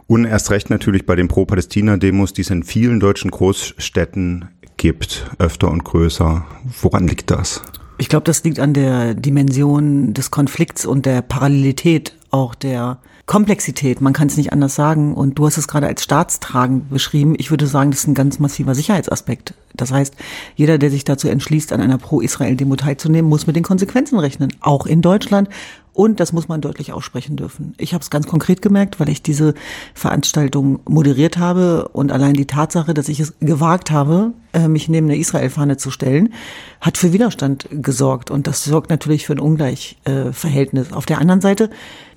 Und 0.07 0.25
erst 0.25 0.51
recht 0.51 0.71
natürlich 0.71 1.07
bei 1.07 1.17
den 1.17 1.29
Pro-Palästina-Demos, 1.29 2.33
die 2.33 2.43
es 2.43 2.51
in 2.51 2.63
vielen 2.63 3.01
deutschen 3.01 3.31
Großstädten 3.31 4.49
gibt, 4.77 5.31
öfter 5.39 5.71
und 5.71 5.85
größer. 5.85 6.45
Woran 6.83 7.09
liegt 7.09 7.31
das? 7.31 7.63
Ich 7.97 8.09
glaube, 8.09 8.25
das 8.25 8.43
liegt 8.45 8.59
an 8.59 8.75
der 8.75 9.15
Dimension 9.15 10.15
des 10.15 10.31
Konflikts 10.31 10.85
und 10.85 11.07
der 11.07 11.23
Parallelität 11.23 12.17
auch 12.31 12.55
der 12.55 12.99
Komplexität. 13.27 14.01
Man 14.01 14.13
kann 14.13 14.27
es 14.27 14.37
nicht 14.37 14.53
anders 14.53 14.75
sagen. 14.75 15.15
Und 15.15 15.39
du 15.39 15.47
hast 15.47 15.57
es 15.57 15.69
gerade 15.69 15.87
als 15.87 16.03
staatstragend 16.03 16.91
beschrieben. 16.91 17.35
Ich 17.39 17.51
würde 17.51 17.67
sagen, 17.67 17.91
das 17.91 18.01
ist 18.01 18.09
ein 18.09 18.15
ganz 18.15 18.39
massiver 18.39 18.75
Sicherheitsaspekt. 18.75 19.55
Das 19.75 19.93
heißt, 19.93 20.15
jeder, 20.57 20.77
der 20.77 20.91
sich 20.91 21.05
dazu 21.05 21.29
entschließt, 21.29 21.73
an 21.73 21.81
einer 21.81 21.97
Pro-Israel-Demo 21.97 22.77
teilzunehmen, 22.77 23.29
muss 23.29 23.47
mit 23.47 23.57
den 23.57 23.63
Konsequenzen 23.63 24.19
rechnen. 24.19 24.53
Auch 24.61 24.87
in 24.87 25.01
Deutschland 25.01 25.49
und 25.95 26.19
das 26.19 26.33
muss 26.33 26.49
man 26.49 26.61
deutlich 26.61 26.93
aussprechen 26.93 27.37
dürfen. 27.37 27.75
Ich 27.79 27.95
habe 27.95 28.03
es 28.03 28.11
ganz 28.11 28.27
konkret 28.27 28.61
gemerkt, 28.61 28.99
weil 29.01 29.09
ich 29.09 29.23
diese 29.23 29.55
Veranstaltung 29.95 30.81
moderiert 30.87 31.39
habe 31.39 31.89
und 31.93 32.11
allein 32.11 32.35
die 32.35 32.47
Tatsache, 32.47 32.95
dass 32.95 33.09
ich 33.09 33.21
es 33.21 33.35
gewagt 33.39 33.93
habe, 33.93 34.33
äh, 34.53 34.67
mich 34.67 34.89
neben 34.89 35.07
eine 35.07 35.17
Israel-Fahne 35.17 35.77
zu 35.77 35.93
stellen, 35.93 36.35
hat 36.81 36.99
für 36.99 37.13
Widerstand 37.13 37.69
gesorgt. 37.71 38.33
Und 38.33 38.49
das 38.49 38.65
sorgt 38.65 38.91
natürlich 38.91 39.27
für 39.27 39.35
ein 39.35 39.41
Ungleichverhältnis. 39.41 40.93
Auf 40.93 41.07
der 41.07 41.19
anderen 41.19 41.41
Seite 41.41 41.71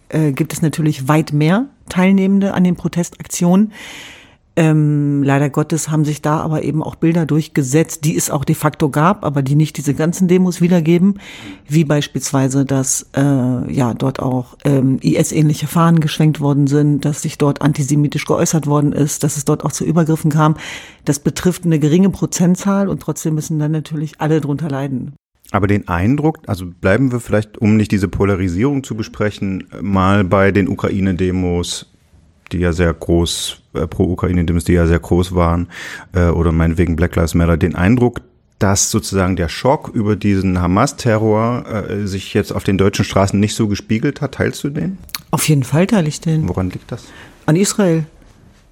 äh, 0.10 0.32
gibt 0.32 0.54
es 0.54 0.62
natürlich 0.64 1.08
weit 1.08 1.32
mehr 1.32 1.68
Teilnehmende 1.88 2.56
an 2.56 2.64
den 2.64 2.76
Protestaktionen. 2.76 3.72
Ähm, 4.58 5.22
leider 5.22 5.52
Gottes 5.52 5.90
haben 5.90 6.04
sich 6.04 6.24
da 6.24 6.40
aber 6.40 6.64
eben 6.64 6.82
auch 6.82 6.96
Bilder 6.96 7.28
durchgesetzt, 7.28 8.04
die 8.06 8.18
es 8.18 8.32
auch 8.32 8.44
de 8.44 8.56
facto 8.56 8.90
gab, 8.90 9.24
aber 9.24 9.44
die 9.44 9.54
nicht 9.54 9.78
diese 9.78 9.94
ganzen 9.94 10.28
Demos 10.28 10.62
wiedergeben, 10.62 11.20
wie 11.68 11.84
beispielsweise, 11.84 12.66
dass 12.66 13.06
äh, 13.16 13.22
ja 13.22 13.94
dort 13.94 14.20
auch 14.20 14.58
ähm, 14.66 14.98
IS-ähnliche 15.00 15.68
Fahnen 15.68 16.00
geschwenkt 16.00 16.40
worden 16.40 16.66
sind, 16.66 17.06
dass 17.06 17.22
sich 17.22 17.38
dort 17.38 17.62
antisemitisch 17.62 18.26
geäußert 18.26 18.66
worden 18.66 18.94
ist, 18.94 19.24
dass 19.24 19.38
es 19.38 19.46
dort 19.46 19.64
auch 19.64 19.72
zu 19.72 19.86
Übergriffen 19.86 20.32
kam. 20.32 20.56
Das 21.06 21.20
betrifft 21.20 21.66
eine 21.66 21.78
geringe 21.78 22.10
Prozentzahl 22.10 22.90
und 22.90 23.00
trotzdem 23.00 23.36
müssen 23.36 23.60
dann 23.60 23.72
natürlich 23.72 24.20
alle 24.20 24.42
drunter 24.42 24.70
leiden. 24.70 25.14
Aber 25.52 25.68
den 25.68 25.88
Eindruck, 25.88 26.40
also 26.48 26.66
bleiben 26.66 27.12
wir 27.12 27.20
vielleicht, 27.20 27.60
um 27.60 27.78
nicht 27.78 27.92
diese 27.92 28.08
Polarisierung 28.08 28.84
zu 28.84 28.96
besprechen, 28.96 29.66
mal 29.82 30.24
bei 30.24 30.52
den 30.52 30.68
Ukraine-Demos 30.68 31.86
die 32.52 32.60
ja 32.60 32.74
sehr 32.74 32.94
groß, 32.94 33.62
äh, 33.74 33.88
pro 33.88 34.04
Ukraine-Demos, 34.06 34.64
die 34.64 34.74
ja 34.74 34.88
sehr 34.88 35.00
groß 35.00 35.36
waren, 35.36 35.68
äh, 36.14 36.28
oder 36.28 36.52
meinetwegen 36.52 36.96
Black 36.96 37.16
Lives 37.16 37.34
Matter, 37.34 37.58
den 37.58 37.76
Eindruck, 37.76 38.22
dass 38.60 38.90
sozusagen 38.90 39.36
der 39.36 39.50
Schock 39.50 39.90
über 39.94 40.16
diesen 40.16 40.60
Hamas-Terror 40.60 41.66
äh, 41.68 42.08
sich 42.08 42.34
jetzt 42.34 42.52
auf 42.52 42.64
den 42.64 42.78
deutschen 42.78 43.06
Straßen 43.06 43.40
nicht 43.40 43.56
so 43.56 43.68
gespiegelt 43.68 44.22
hat. 44.22 44.34
Teilst 44.36 44.64
du 44.64 44.70
den? 44.70 44.98
Auf 45.30 45.48
jeden 45.48 45.64
Fall 45.64 45.86
teile 45.88 46.08
ich 46.08 46.22
den. 46.22 46.48
Woran 46.48 46.70
liegt 46.70 46.92
das? 46.92 47.06
An 47.46 47.56
Israel. 47.56 48.06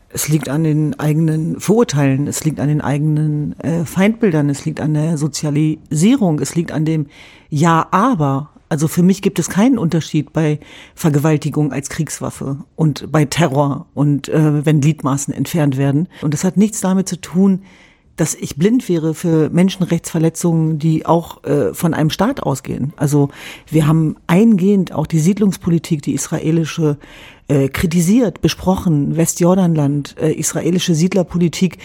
Es 0.09 0.29
liegt 0.29 0.47
an 0.47 0.63
den 0.63 0.97
eigenen 0.97 1.59
Vorurteilen, 1.59 2.27
es 2.27 2.45
liegt 2.45 2.61
an 2.61 2.69
den 2.69 2.79
eigenen 2.79 3.59
äh, 3.59 3.83
Feindbildern, 3.83 4.49
es 4.49 4.63
liegt 4.63 4.79
an 4.79 4.93
der 4.93 5.17
Sozialisierung, 5.17 6.39
es 6.39 6.55
liegt 6.55 6.71
an 6.71 6.85
dem 6.85 7.07
Ja, 7.49 7.87
aber 7.91 8.49
also 8.69 8.87
für 8.87 9.03
mich 9.03 9.21
gibt 9.21 9.39
es 9.39 9.49
keinen 9.49 9.77
Unterschied 9.77 10.33
bei 10.33 10.59
Vergewaltigung 10.95 11.71
als 11.71 11.89
Kriegswaffe 11.89 12.57
und 12.75 13.11
bei 13.11 13.25
Terror 13.25 13.85
und 13.93 14.27
äh, 14.29 14.65
wenn 14.65 14.81
Gliedmaßen 14.81 15.33
entfernt 15.33 15.77
werden. 15.77 16.07
Und 16.21 16.33
das 16.33 16.43
hat 16.43 16.57
nichts 16.57 16.81
damit 16.81 17.07
zu 17.07 17.21
tun, 17.21 17.61
dass 18.15 18.33
ich 18.33 18.55
blind 18.55 18.87
wäre 18.87 19.13
für 19.13 19.49
Menschenrechtsverletzungen, 19.49 20.79
die 20.79 21.05
auch 21.05 21.43
äh, 21.43 21.73
von 21.73 21.93
einem 21.93 22.09
Staat 22.09 22.41
ausgehen. 22.41 22.93
Also 22.95 23.29
wir 23.67 23.87
haben 23.87 24.15
eingehend 24.27 24.93
auch 24.93 25.05
die 25.05 25.19
Siedlungspolitik, 25.19 26.01
die 26.01 26.13
israelische, 26.13 26.97
äh, 27.47 27.67
kritisiert, 27.67 28.41
besprochen, 28.41 29.17
Westjordanland, 29.17 30.15
äh, 30.19 30.31
israelische 30.31 30.95
Siedlerpolitik, 30.95 31.77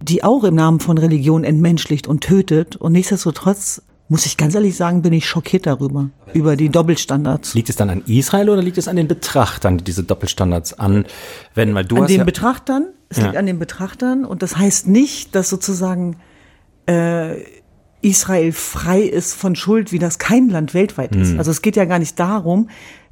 die 0.00 0.24
auch 0.24 0.44
im 0.44 0.54
Namen 0.54 0.80
von 0.80 0.98
Religion 0.98 1.44
entmenschlicht 1.44 2.06
und 2.06 2.22
tötet. 2.22 2.76
Und 2.76 2.92
nichtsdestotrotz 2.92 3.82
muss 4.08 4.26
ich 4.26 4.36
ganz 4.36 4.54
ehrlich 4.54 4.76
sagen, 4.76 5.00
bin 5.02 5.12
ich 5.12 5.26
schockiert 5.26 5.66
darüber, 5.66 6.10
über 6.34 6.56
die 6.56 6.68
Doppelstandards. 6.68 7.54
Liegt 7.54 7.70
es 7.70 7.76
dann 7.76 7.88
an 7.88 8.02
Israel 8.06 8.50
oder 8.50 8.60
liegt 8.62 8.76
es 8.78 8.86
an 8.88 8.96
den 8.96 9.08
Betrachtern, 9.08 9.78
die 9.78 9.84
diese 9.84 10.02
Doppelstandards 10.04 10.78
anwenden? 10.78 11.74
Weil 11.74 11.84
du 11.84 11.96
an 11.96 12.02
hast 12.02 12.10
den 12.10 12.18
ja, 12.18 12.24
Betrachtern, 12.24 12.86
es 13.08 13.16
Ja. 13.18 13.24
liegt 13.24 13.36
an 13.36 13.46
den 13.46 13.58
Betrachtern 13.58 14.24
und 14.24 14.42
das 14.42 14.56
heißt 14.56 14.86
nicht, 14.86 15.34
dass 15.34 15.48
sozusagen 15.48 16.16
äh, 16.86 17.36
Israel 18.02 18.52
frei 18.52 19.00
ist 19.02 19.34
von 19.34 19.54
Schuld, 19.54 19.92
wie 19.92 19.98
das 19.98 20.18
kein 20.18 20.48
Land 20.48 20.74
weltweit 20.74 21.14
Hm. 21.14 21.22
ist. 21.22 21.38
Also 21.38 21.50
es 21.50 21.62
geht 21.62 21.76
ja 21.76 21.84
gar 21.84 21.98
nicht 22.00 22.18
darum, 22.18 22.68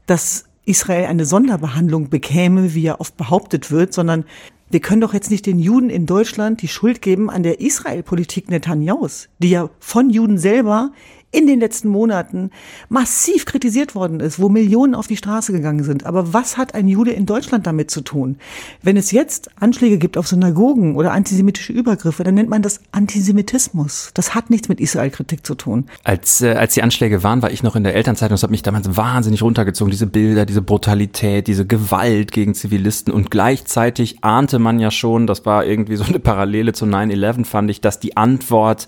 dass 0.06 0.44
Israel 0.64 1.06
eine 1.06 1.24
Sonderbehandlung 1.24 2.10
bekäme, 2.10 2.74
wie 2.74 2.82
ja 2.82 3.00
oft 3.00 3.16
behauptet 3.16 3.70
wird, 3.70 3.94
sondern 3.94 4.24
wir 4.70 4.80
können 4.80 5.00
doch 5.00 5.14
jetzt 5.14 5.30
nicht 5.30 5.46
den 5.46 5.58
Juden 5.58 5.90
in 5.90 6.06
Deutschland 6.06 6.62
die 6.62 6.68
Schuld 6.68 7.02
geben 7.02 7.28
an 7.28 7.42
der 7.42 7.60
Israel-Politik 7.60 8.50
Netanyahus, 8.50 9.28
die 9.40 9.50
ja 9.50 9.68
von 9.80 10.10
Juden 10.10 10.38
selber 10.38 10.92
in 11.32 11.46
den 11.46 11.60
letzten 11.60 11.88
Monaten 11.88 12.50
massiv 12.88 13.44
kritisiert 13.44 13.94
worden 13.94 14.20
ist, 14.20 14.40
wo 14.40 14.48
Millionen 14.48 14.94
auf 14.94 15.06
die 15.06 15.16
Straße 15.16 15.52
gegangen 15.52 15.84
sind. 15.84 16.04
Aber 16.04 16.32
was 16.32 16.56
hat 16.56 16.74
ein 16.74 16.88
Jude 16.88 17.12
in 17.12 17.26
Deutschland 17.26 17.66
damit 17.66 17.90
zu 17.90 18.00
tun? 18.00 18.36
Wenn 18.82 18.96
es 18.96 19.12
jetzt 19.12 19.50
Anschläge 19.60 19.98
gibt 19.98 20.16
auf 20.16 20.26
Synagogen 20.26 20.96
oder 20.96 21.12
antisemitische 21.12 21.72
Übergriffe, 21.72 22.24
dann 22.24 22.34
nennt 22.34 22.48
man 22.48 22.62
das 22.62 22.80
Antisemitismus. 22.92 24.10
Das 24.14 24.34
hat 24.34 24.50
nichts 24.50 24.68
mit 24.68 24.80
Israel-Kritik 24.80 25.46
zu 25.46 25.54
tun. 25.54 25.86
als, 26.04 26.42
äh, 26.42 26.54
als 26.54 26.74
die 26.74 26.82
Anschläge 26.82 27.22
waren, 27.22 27.42
war 27.42 27.50
ich 27.50 27.62
noch 27.62 27.76
in 27.76 27.84
der 27.84 27.94
Elternzeit 27.94 28.30
und 28.30 28.34
es 28.34 28.42
hat 28.42 28.50
mich 28.50 28.62
damals 28.62 28.96
wahnsinnig 28.96 29.42
runtergezogen. 29.42 29.90
Diese 29.90 30.06
Bilder, 30.06 30.46
diese 30.46 30.62
Brutalität, 30.62 31.46
diese 31.46 31.66
Gewalt 31.66 32.32
gegen 32.32 32.54
Zivilisten 32.54 33.12
und 33.12 33.30
gleichzeitig 33.30 34.24
ahnte 34.24 34.58
man 34.58 34.80
ja 34.80 34.90
schon, 34.90 35.26
das 35.26 35.46
war 35.46 35.64
irgendwie 35.64 35.96
so 35.96 36.04
eine 36.04 36.18
Parallele 36.18 36.72
zu 36.72 36.86
9-11, 36.86 37.44
fand 37.44 37.70
ich, 37.70 37.80
dass 37.80 38.00
die 38.00 38.16
Antwort 38.16 38.86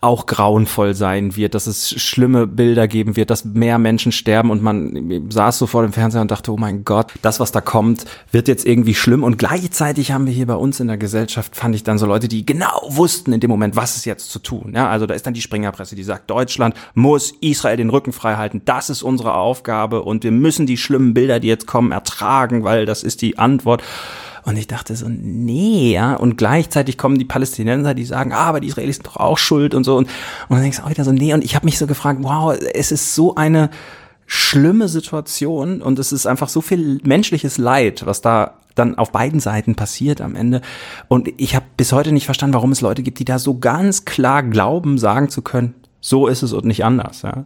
auch 0.00 0.26
grauenvoll 0.26 0.94
sein 0.94 1.36
wird, 1.36 1.54
dass 1.54 1.66
es 1.66 2.00
schlimme 2.00 2.46
Bilder 2.46 2.86
geben 2.86 3.16
wird, 3.16 3.30
dass 3.30 3.44
mehr 3.44 3.78
Menschen 3.78 4.12
sterben 4.12 4.50
und 4.50 4.62
man 4.62 5.26
saß 5.28 5.58
so 5.58 5.66
vor 5.66 5.82
dem 5.82 5.92
Fernseher 5.92 6.20
und 6.20 6.30
dachte, 6.30 6.52
oh 6.52 6.56
mein 6.56 6.84
Gott, 6.84 7.12
das, 7.22 7.40
was 7.40 7.50
da 7.50 7.60
kommt, 7.60 8.04
wird 8.30 8.46
jetzt 8.46 8.64
irgendwie 8.64 8.94
schlimm 8.94 9.24
und 9.24 9.38
gleichzeitig 9.38 10.12
haben 10.12 10.26
wir 10.26 10.32
hier 10.32 10.46
bei 10.46 10.54
uns 10.54 10.78
in 10.78 10.86
der 10.86 10.98
Gesellschaft, 10.98 11.56
fand 11.56 11.74
ich 11.74 11.82
dann 11.82 11.98
so 11.98 12.06
Leute, 12.06 12.28
die 12.28 12.46
genau 12.46 12.80
wussten 12.88 13.32
in 13.32 13.40
dem 13.40 13.50
Moment, 13.50 13.74
was 13.74 13.96
ist 13.96 14.04
jetzt 14.04 14.30
zu 14.30 14.38
tun. 14.38 14.72
Ja, 14.74 14.88
also 14.88 15.06
da 15.06 15.14
ist 15.14 15.26
dann 15.26 15.34
die 15.34 15.40
Springerpresse, 15.40 15.96
die 15.96 16.04
sagt, 16.04 16.30
Deutschland 16.30 16.76
muss 16.94 17.32
Israel 17.40 17.76
den 17.76 17.90
Rücken 17.90 18.12
frei 18.12 18.36
halten, 18.36 18.62
das 18.64 18.90
ist 18.90 19.02
unsere 19.02 19.34
Aufgabe 19.34 20.02
und 20.02 20.22
wir 20.22 20.32
müssen 20.32 20.66
die 20.66 20.76
schlimmen 20.76 21.12
Bilder, 21.12 21.40
die 21.40 21.48
jetzt 21.48 21.66
kommen, 21.66 21.90
ertragen, 21.90 22.62
weil 22.62 22.86
das 22.86 23.02
ist 23.02 23.20
die 23.22 23.38
Antwort. 23.38 23.82
Und 24.48 24.56
ich 24.56 24.66
dachte 24.66 24.96
so, 24.96 25.06
nee, 25.10 25.92
ja. 25.92 26.14
Und 26.14 26.38
gleichzeitig 26.38 26.96
kommen 26.96 27.18
die 27.18 27.26
Palästinenser, 27.26 27.92
die 27.92 28.06
sagen, 28.06 28.32
ah, 28.32 28.46
aber 28.46 28.60
die 28.60 28.68
Israelis 28.68 28.96
sind 28.96 29.06
doch 29.06 29.16
auch 29.16 29.36
schuld 29.36 29.74
und 29.74 29.84
so. 29.84 29.98
Und, 29.98 30.04
und 30.04 30.56
dann 30.56 30.62
denkst 30.62 30.78
du 30.78 30.84
auch 30.84 30.88
wieder 30.88 31.04
so, 31.04 31.12
nee. 31.12 31.34
Und 31.34 31.44
ich 31.44 31.54
habe 31.54 31.66
mich 31.66 31.76
so 31.76 31.86
gefragt, 31.86 32.20
wow, 32.22 32.56
es 32.72 32.90
ist 32.90 33.14
so 33.14 33.34
eine 33.34 33.68
schlimme 34.24 34.88
Situation 34.88 35.82
und 35.82 35.98
es 35.98 36.12
ist 36.12 36.24
einfach 36.24 36.48
so 36.48 36.62
viel 36.62 36.98
menschliches 37.04 37.58
Leid, 37.58 38.06
was 38.06 38.22
da 38.22 38.54
dann 38.74 38.96
auf 38.96 39.12
beiden 39.12 39.38
Seiten 39.38 39.74
passiert 39.74 40.22
am 40.22 40.34
Ende. 40.34 40.62
Und 41.08 41.28
ich 41.36 41.54
habe 41.54 41.66
bis 41.76 41.92
heute 41.92 42.12
nicht 42.12 42.24
verstanden, 42.24 42.54
warum 42.54 42.72
es 42.72 42.80
Leute 42.80 43.02
gibt, 43.02 43.18
die 43.18 43.26
da 43.26 43.38
so 43.38 43.58
ganz 43.58 44.06
klar 44.06 44.42
glauben, 44.42 44.96
sagen 44.96 45.28
zu 45.28 45.42
können, 45.42 45.74
so 46.00 46.26
ist 46.26 46.40
es 46.40 46.54
und 46.54 46.64
nicht 46.64 46.86
anders. 46.86 47.20
Ja. 47.20 47.44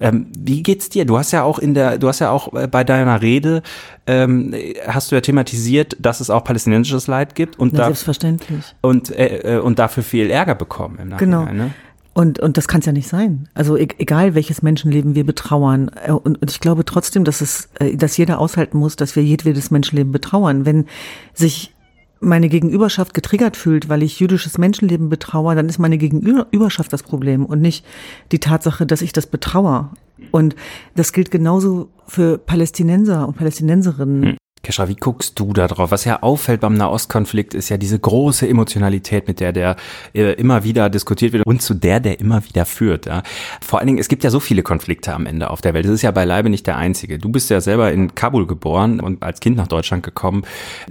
Ähm, 0.00 0.26
wie 0.38 0.62
geht's 0.62 0.88
dir? 0.88 1.04
Du 1.04 1.18
hast 1.18 1.30
ja 1.32 1.42
auch 1.42 1.58
in 1.58 1.74
der, 1.74 1.98
du 1.98 2.08
hast 2.08 2.18
ja 2.20 2.30
auch 2.30 2.52
äh, 2.54 2.66
bei 2.66 2.84
deiner 2.84 3.20
Rede 3.20 3.62
ähm, 4.06 4.54
hast 4.86 5.10
du 5.10 5.14
ja 5.14 5.20
thematisiert, 5.20 5.96
dass 6.00 6.20
es 6.20 6.30
auch 6.30 6.42
palästinensisches 6.42 7.06
Leid 7.06 7.34
gibt 7.34 7.58
und 7.58 7.72
Na, 7.74 7.80
da, 7.80 7.84
selbstverständlich. 7.86 8.74
und 8.80 9.10
äh, 9.10 9.56
äh, 9.56 9.60
und 9.60 9.78
dafür 9.78 10.02
viel 10.02 10.30
Ärger 10.30 10.54
bekommen 10.54 10.98
im 11.00 11.16
Genau. 11.18 11.42
Nachhinein. 11.42 11.56
Ne? 11.68 11.70
Und, 12.12 12.40
und 12.40 12.56
das 12.56 12.66
kann 12.66 12.80
es 12.80 12.86
ja 12.86 12.92
nicht 12.92 13.06
sein. 13.08 13.48
Also 13.54 13.76
e 13.76 13.86
egal 13.98 14.34
welches 14.34 14.62
Menschenleben 14.62 15.14
wir 15.14 15.24
betrauern. 15.24 15.90
Äh, 16.04 16.10
Und, 16.12 16.42
und 16.42 16.50
ich 16.50 16.58
glaube 16.60 16.84
trotzdem, 16.84 17.24
dass 17.24 17.40
es, 17.40 17.68
dass 17.94 18.16
jeder 18.16 18.40
aushalten 18.40 18.78
muss, 18.78 18.96
dass 18.96 19.14
wir 19.14 19.22
jedwedes 19.22 19.70
Menschenleben 19.70 20.10
betrauern. 20.12 20.66
Wenn 20.66 20.86
sich 21.34 21.72
meine 22.20 22.48
Gegenüberschaft 22.48 23.14
getriggert 23.14 23.56
fühlt, 23.56 23.88
weil 23.88 24.02
ich 24.02 24.20
jüdisches 24.20 24.58
Menschenleben 24.58 25.08
betrauere, 25.08 25.54
dann 25.54 25.68
ist 25.68 25.78
meine 25.78 25.98
Gegenüberschaft 25.98 26.92
das 26.92 27.02
Problem 27.02 27.46
und 27.46 27.60
nicht 27.60 27.84
die 28.30 28.38
Tatsache, 28.38 28.86
dass 28.86 29.02
ich 29.02 29.12
das 29.12 29.26
betrauere. 29.26 29.90
Und 30.30 30.54
das 30.94 31.12
gilt 31.12 31.30
genauso 31.30 31.88
für 32.06 32.38
Palästinenser 32.38 33.26
und 33.26 33.36
Palästinenserinnen. 33.36 34.36
Kesha, 34.62 34.88
wie 34.88 34.96
guckst 34.96 35.40
du 35.40 35.54
da 35.54 35.68
drauf? 35.68 35.90
Was 35.90 36.04
ja 36.04 36.22
auffällt 36.22 36.60
beim 36.60 36.74
Nahostkonflikt 36.74 37.54
ist 37.54 37.70
ja 37.70 37.78
diese 37.78 37.98
große 37.98 38.46
Emotionalität, 38.46 39.26
mit 39.26 39.40
der 39.40 39.52
der 39.52 39.76
äh, 40.12 40.34
immer 40.34 40.64
wieder 40.64 40.90
diskutiert 40.90 41.32
wird 41.32 41.46
und 41.46 41.62
zu 41.62 41.72
der 41.72 41.98
der 41.98 42.20
immer 42.20 42.44
wieder 42.44 42.66
führt. 42.66 43.06
Ja. 43.06 43.22
Vor 43.62 43.78
allen 43.78 43.86
Dingen, 43.86 43.98
es 43.98 44.08
gibt 44.08 44.22
ja 44.22 44.28
so 44.28 44.38
viele 44.38 44.62
Konflikte 44.62 45.14
am 45.14 45.24
Ende 45.24 45.48
auf 45.48 45.62
der 45.62 45.72
Welt. 45.72 45.86
Das 45.86 45.92
ist 45.92 46.02
ja 46.02 46.10
beileibe 46.10 46.50
nicht 46.50 46.66
der 46.66 46.76
einzige. 46.76 47.18
Du 47.18 47.30
bist 47.30 47.48
ja 47.48 47.62
selber 47.62 47.90
in 47.90 48.14
Kabul 48.14 48.46
geboren 48.46 49.00
und 49.00 49.22
als 49.22 49.40
Kind 49.40 49.56
nach 49.56 49.66
Deutschland 49.66 50.02
gekommen. 50.02 50.42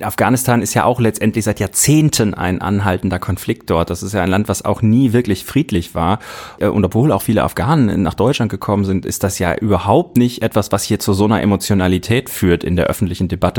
Afghanistan 0.02 0.64
ist 0.64 0.74
ja 0.74 0.86
auch 0.86 1.00
letztendlich 1.00 1.46
seit 1.46 1.60
Jahrzehnten 1.60 2.34
ein 2.34 2.62
anhaltender 2.62 3.20
Konflikt 3.20 3.70
dort. 3.70 3.92
Das 3.92 4.02
ist 4.02 4.14
ja 4.14 4.24
ein 4.24 4.30
Land, 4.30 4.48
was 4.50 4.66
auch 4.66 4.82
nie 4.82 5.14
wirklich 5.14 5.46
friedlich 5.46 5.94
war. 5.94 6.18
Äh, 6.58 6.70
Und 6.70 6.84
obwohl 6.86 7.12
auch 7.12 7.22
viele 7.22 7.44
Afghanen 7.44 8.02
nach 8.02 8.16
Deutschland 8.16 8.50
gekommen 8.50 8.84
sind, 8.86 9.06
ist 9.06 9.24
das 9.24 9.38
ja 9.38 9.54
überhaupt 9.54 10.18
nicht 10.18 10.42
etwas, 10.42 10.72
was 10.72 10.84
hier 10.84 10.98
zu 11.00 11.14
so 11.14 11.26
einer 11.26 11.44
Emotionalität 11.44 12.32
führt 12.32 12.64
in 12.64 12.76
der 12.76 12.88
öffentlichen 12.88 13.28
Debatte. 13.28 13.59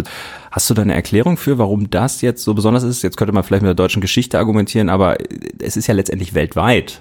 Hast 0.50 0.68
du 0.68 0.74
da 0.74 0.82
eine 0.82 0.94
Erklärung 0.94 1.36
für, 1.36 1.58
warum 1.58 1.90
das 1.90 2.22
jetzt 2.22 2.42
so 2.42 2.54
besonders 2.54 2.82
ist? 2.82 3.02
Jetzt 3.02 3.16
könnte 3.16 3.32
man 3.32 3.44
vielleicht 3.44 3.62
mit 3.62 3.68
der 3.68 3.74
deutschen 3.74 4.02
Geschichte 4.02 4.38
argumentieren, 4.38 4.88
aber 4.88 5.16
es 5.58 5.76
ist 5.76 5.86
ja 5.86 5.94
letztendlich 5.94 6.34
weltweit, 6.34 7.00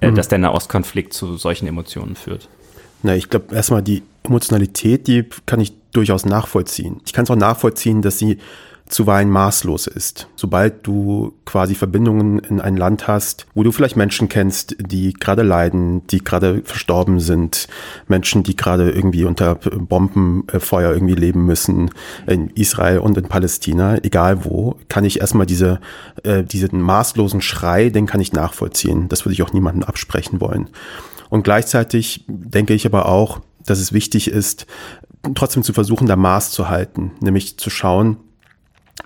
äh, 0.00 0.12
dass 0.12 0.28
der 0.28 0.38
Nahostkonflikt 0.38 1.12
zu 1.12 1.36
solchen 1.36 1.66
Emotionen 1.66 2.16
führt. 2.16 2.48
Na, 3.02 3.16
ich 3.16 3.30
glaube, 3.30 3.54
erstmal 3.54 3.82
die 3.82 4.02
Emotionalität, 4.24 5.06
die 5.06 5.24
kann 5.46 5.60
ich 5.60 5.72
durchaus 5.92 6.24
nachvollziehen. 6.26 7.00
Ich 7.06 7.12
kann 7.12 7.24
es 7.24 7.30
auch 7.30 7.36
nachvollziehen, 7.36 8.02
dass 8.02 8.18
sie 8.18 8.38
zuweilen 8.90 9.30
maßlos 9.30 9.86
ist. 9.86 10.28
Sobald 10.36 10.86
du 10.86 11.32
quasi 11.44 11.74
Verbindungen 11.74 12.38
in 12.40 12.60
ein 12.60 12.76
Land 12.76 13.08
hast, 13.08 13.46
wo 13.54 13.62
du 13.62 13.72
vielleicht 13.72 13.96
Menschen 13.96 14.28
kennst, 14.28 14.76
die 14.78 15.12
gerade 15.12 15.42
leiden, 15.42 16.06
die 16.08 16.22
gerade 16.22 16.62
verstorben 16.64 17.20
sind, 17.20 17.68
Menschen, 18.08 18.42
die 18.42 18.56
gerade 18.56 18.90
irgendwie 18.90 19.24
unter 19.24 19.54
Bombenfeuer 19.54 20.92
irgendwie 20.92 21.14
leben 21.14 21.46
müssen, 21.46 21.90
in 22.26 22.50
Israel 22.50 22.98
und 22.98 23.16
in 23.16 23.28
Palästina, 23.28 23.96
egal 24.02 24.44
wo, 24.44 24.76
kann 24.88 25.04
ich 25.04 25.20
erstmal 25.20 25.46
diese, 25.46 25.80
äh, 26.24 26.42
diesen 26.42 26.80
maßlosen 26.80 27.40
Schrei, 27.40 27.90
den 27.90 28.06
kann 28.06 28.20
ich 28.20 28.32
nachvollziehen. 28.32 29.08
Das 29.08 29.24
würde 29.24 29.34
ich 29.34 29.42
auch 29.42 29.52
niemandem 29.52 29.84
absprechen 29.84 30.40
wollen. 30.40 30.68
Und 31.28 31.44
gleichzeitig 31.44 32.24
denke 32.26 32.74
ich 32.74 32.86
aber 32.86 33.06
auch, 33.06 33.40
dass 33.64 33.78
es 33.78 33.92
wichtig 33.92 34.28
ist, 34.28 34.66
trotzdem 35.34 35.62
zu 35.62 35.72
versuchen, 35.72 36.06
da 36.06 36.16
Maß 36.16 36.50
zu 36.50 36.68
halten, 36.68 37.12
nämlich 37.20 37.58
zu 37.58 37.70
schauen, 37.70 38.16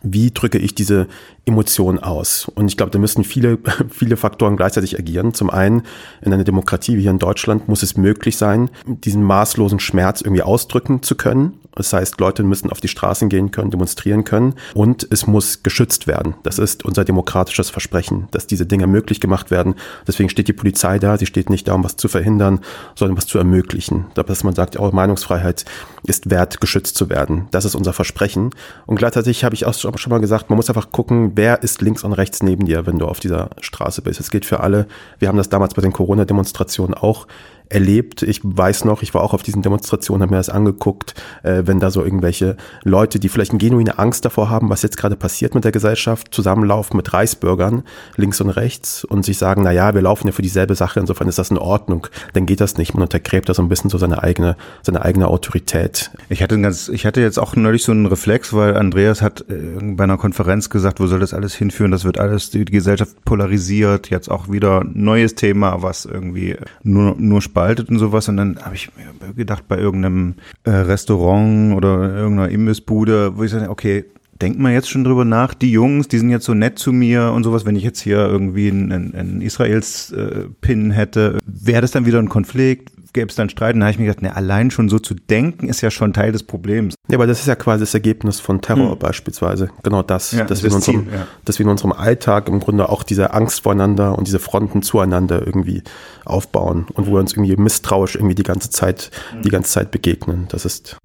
wie 0.03 0.31
drücke 0.31 0.59
ich 0.59 0.75
diese 0.75 1.07
Emotion 1.47 1.99
aus? 1.99 2.51
Und 2.55 2.69
ich 2.69 2.77
glaube, 2.77 2.91
da 2.91 2.99
müssen 2.99 3.25
viele, 3.25 3.59
viele 3.91 4.17
Faktoren 4.17 4.57
gleichzeitig 4.57 4.99
agieren. 4.99 5.35
Zum 5.35 5.51
einen, 5.51 5.83
in 6.23 6.33
einer 6.33 6.45
Demokratie 6.45 6.97
wie 6.97 7.03
hier 7.03 7.11
in 7.11 7.19
Deutschland 7.19 7.69
muss 7.69 7.83
es 7.83 7.97
möglich 7.97 8.37
sein, 8.37 8.71
diesen 8.87 9.23
maßlosen 9.23 9.81
Schmerz 9.81 10.21
irgendwie 10.21 10.43
ausdrücken 10.43 11.03
zu 11.03 11.15
können. 11.15 11.55
Das 11.77 11.93
heißt, 11.93 12.21
Leute 12.21 12.43
müssen 12.43 12.71
auf 12.71 12.81
die 12.81 12.89
Straßen 12.89 13.29
gehen 13.29 13.51
können, 13.51 13.71
demonstrieren 13.71 14.25
können 14.25 14.55
und 14.75 15.07
es 15.11 15.27
muss 15.27 15.63
geschützt 15.63 16.07
werden. 16.07 16.35
Das 16.43 16.59
ist 16.59 16.85
unser 16.85 17.05
demokratisches 17.05 17.71
Versprechen, 17.71 18.29
dass 18.31 18.47
diese 18.47 18.67
Dinge 18.67 18.87
möglich 18.87 19.21
gemacht 19.21 19.51
werden. 19.51 19.75
Deswegen 20.07 20.29
steht 20.29 20.49
die 20.49 20.53
Polizei 20.53 20.99
da. 20.99 21.17
Sie 21.19 21.27
steht 21.27 21.51
nicht 21.51 21.69
da, 21.69 21.75
um 21.75 21.85
was 21.85 21.97
zu 21.97 22.09
verhindern, 22.09 22.61
sondern 22.95 23.17
was 23.17 23.27
zu 23.27 23.39
ermöglichen. 23.39 24.07
Dass 24.15 24.45
man 24.45 24.55
sagt, 24.55 24.79
oh, 24.79 24.91
Meinungsfreiheit 24.91 25.65
ist 26.05 26.31
wert, 26.31 26.61
geschützt 26.61 26.97
zu 26.97 27.11
werden. 27.11 27.49
Das 27.51 27.65
ist 27.65 27.75
unser 27.75 27.93
Versprechen. 27.93 28.51
Und 28.87 28.97
gleichzeitig 28.97 29.45
habe 29.45 29.55
ich 29.55 29.67
auch 29.67 29.75
schon 29.75 30.11
mal 30.11 30.21
gesagt, 30.21 30.51
man 30.51 30.57
muss 30.57 30.69
einfach 30.69 30.93
gucken, 30.93 31.33
wer 31.35 31.63
ist 31.63 31.83
links 31.83 32.05
und 32.05 32.13
rechts 32.13 32.43
neben 32.43 32.67
dir, 32.67 32.87
wenn 32.87 32.99
du 32.99 33.07
auf 33.07 33.21
dieser 33.21 33.51
Straße 33.61 34.03
bist. 34.03 34.21
Es 34.21 34.31
gilt 34.31 34.45
für 34.45 34.61
alle. 34.61 34.87
Wir 35.19 35.29
haben 35.29 35.39
das 35.39 35.49
damals 35.49 35.75
bei 35.75 35.83
den 35.83 35.93
Corona-Demonstrationen 35.93 36.95
auch 36.95 37.27
erlebt. 37.69 38.23
Ich 38.23 38.41
weiß 38.43 38.85
noch, 38.85 39.03
ich 39.03 39.15
war 39.15 39.23
auch 39.23 39.35
auf 39.35 39.43
diesen 39.43 39.63
Demonstrationen, 39.63 40.23
habe 40.23 40.33
mir 40.33 40.39
das 40.39 40.49
angeguckt, 40.49 41.15
äh, 41.43 41.63
wenn 41.65 41.81
da 41.81 41.91
so 41.91 42.05
irgendwelche 42.05 42.57
Leute, 42.83 43.19
die 43.19 43.29
vielleicht 43.29 43.53
eine 43.53 43.59
genuine 43.59 43.99
Angst 43.99 44.25
davor 44.25 44.51
haben, 44.51 44.71
was 44.71 44.83
jetzt 44.83 44.97
gerade 44.97 45.17
passiert 45.17 45.55
mit 45.55 45.65
der 45.65 45.73
Gesellschaft, 45.73 46.33
zusammenlaufen 46.33 46.97
mit 46.97 47.13
Reichsbürgern 47.13 47.83
links 48.17 48.41
und 48.41 48.51
rechts 48.51 49.05
und 49.05 49.25
sich 49.25 49.39
sagen, 49.39 49.63
na 49.63 49.73
ja, 49.73 49.95
wir 49.95 50.03
laufen 50.03 50.27
ja 50.27 50.33
für 50.33 50.43
dieselbe 50.43 50.75
Sache, 50.75 51.01
insofern 51.01 51.29
ist 51.29 51.39
das 51.39 51.51
in 51.51 51.59
Ordnung. 51.59 52.07
Dann 52.33 52.47
geht 52.47 52.61
das 52.61 52.77
nicht. 52.77 52.95
Man 52.95 53.03
untergräbt 53.03 53.49
da 53.49 53.55
so 53.55 53.63
ein 53.63 53.69
bisschen 53.69 53.91
so 53.91 53.99
seine 53.99 54.23
eigene, 54.23 54.57
seine 54.83 55.03
eigene 55.03 55.29
Autorität. 55.29 56.11
Ich 56.29 56.43
hatte, 56.43 56.61
ganz, 56.61 56.89
ich 56.89 57.07
hatte 57.07 57.21
jetzt 57.21 57.39
auch 57.39 57.57
neulich 57.57 57.83
so 57.83 57.93
einen 57.93 58.07
Reflex, 58.07 58.53
weil 58.53 58.77
Andreas 58.77 59.23
hat 59.23 59.45
äh, 59.49 59.79
bei 59.81 60.05
einer 60.05 60.19
Konferenz 60.19 60.71
gesagt, 60.71 61.01
wo 61.01 61.07
soll 61.07 61.21
das 61.21 61.35
alles 61.35 61.55
hinführen? 61.55 61.91
Das 61.91 62.05
wird 62.05 62.19
alles, 62.19 62.51
die 62.51 62.65
Gesellschaft 62.65 63.25
polarisiert. 63.25 64.11
Jetzt 64.11 64.31
auch 64.31 64.51
wieder 64.51 64.85
neues 64.85 65.35
Thema, 65.35 65.83
was 65.83 66.05
irgendwie 66.05 66.57
nur, 66.83 67.17
nur 67.19 67.41
spaltet 67.55 67.89
und 67.89 68.01
sowas. 68.01 68.29
Und 68.29 68.37
dann 68.37 68.59
habe 68.61 68.75
ich 68.75 68.91
mir 68.97 69.33
gedacht, 69.33 69.69
bei 69.69 69.79
irgendeinem 69.79 70.35
äh, 70.65 70.71
Restaurant 70.71 71.77
oder 71.77 72.13
irgendeiner 72.13 72.49
Imbissbude, 72.49 73.37
wo 73.37 73.45
ich 73.45 73.53
sage, 73.53 73.71
okay, 73.71 74.05
denkt 74.43 74.59
man 74.59 74.73
jetzt 74.73 74.91
schon 74.91 75.05
drüber 75.05 75.25
nach, 75.25 75.55
die 75.55 75.71
Jungs, 75.71 76.09
die 76.09 76.19
sind 76.19 76.31
jetzt 76.31 76.47
so 76.47 76.55
nett 76.55 76.81
zu 76.81 76.93
mir 76.93 77.31
und 77.31 77.45
sowas, 77.45 77.65
wenn 77.65 77.77
ich 77.77 77.85
jetzt 77.85 78.01
hier 78.01 78.19
irgendwie 78.19 78.69
einen, 78.69 79.15
einen 79.15 79.41
Israels-Pin 79.41 80.91
äh, 80.91 80.95
hätte, 80.95 81.39
wäre 81.47 81.81
das 81.81 81.93
dann 81.93 82.07
wieder 82.07 82.19
ein 82.19 82.29
Konflikt? 82.29 82.91
Gäbe 83.15 83.31
es 83.31 83.37
dann 83.37 83.49
Streit? 83.49 83.75
Und 83.75 83.81
da 83.81 83.87
habe 83.87 83.93
ich 83.93 83.99
mir 83.99 84.07
gedacht, 84.07 84.23
ne, 84.23 84.37
allein 84.37 84.71
schon 84.71 84.91
so 84.91 84.99
zu 84.99 85.15
denken, 85.15 85.69
ist 85.69 85.81
ja 85.81 85.91
schon 85.91 86.13
Teil 86.13 86.33
des 86.33 86.43
Problems. 86.43 86.95
Ja, 87.09 87.17
aber 87.17 87.27
das 87.27 87.41
ist 87.41 87.47
ja 87.47 87.55
quasi 87.55 87.81
das 87.81 87.95
Ergebnis 87.95 88.41
von 88.41 88.61
Terror 88.61 88.93
hm. 88.93 88.99
beispielsweise. 88.99 89.71
Genau 89.83 90.03
das, 90.03 90.33
ja, 90.33 90.45
dass, 90.45 90.61
das 90.61 90.63
wir 90.63 90.69
in 90.69 90.75
unserem, 90.75 91.05
Ziel, 91.05 91.15
ja. 91.15 91.27
dass 91.47 91.59
wir 91.59 91.65
in 91.65 91.71
unserem 91.71 91.93
Alltag 91.93 92.49
im 92.49 92.61
Grunde 92.61 92.91
auch 92.91 93.03
diese 93.03 93.33
Angst 93.33 93.63
voreinander 93.63 94.19
und 94.19 94.27
diese 94.27 94.39
Fronten 94.39 94.83
zueinander 94.83 95.47
irgendwie 95.47 95.83
aufbauen 96.27 96.87
und 96.93 97.07
wo 97.07 97.13
wir 97.13 97.21
uns 97.21 97.33
irgendwie 97.33 97.57
misstrauisch 97.57 98.17
irgendwie 98.17 98.35
die 98.35 98.43
ganze 98.43 98.69
Zeit, 98.69 99.11
die 99.43 99.49
ganze 99.49 99.71
Zeit 99.71 99.91
begegnen. 99.91 100.47
Das 100.49 100.65
ist 100.67 100.99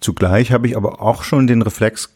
Zugleich 0.00 0.50
habe 0.50 0.66
ich 0.66 0.76
aber 0.76 1.02
auch 1.02 1.22
schon 1.22 1.46
den 1.46 1.60
Reflex 1.62 2.10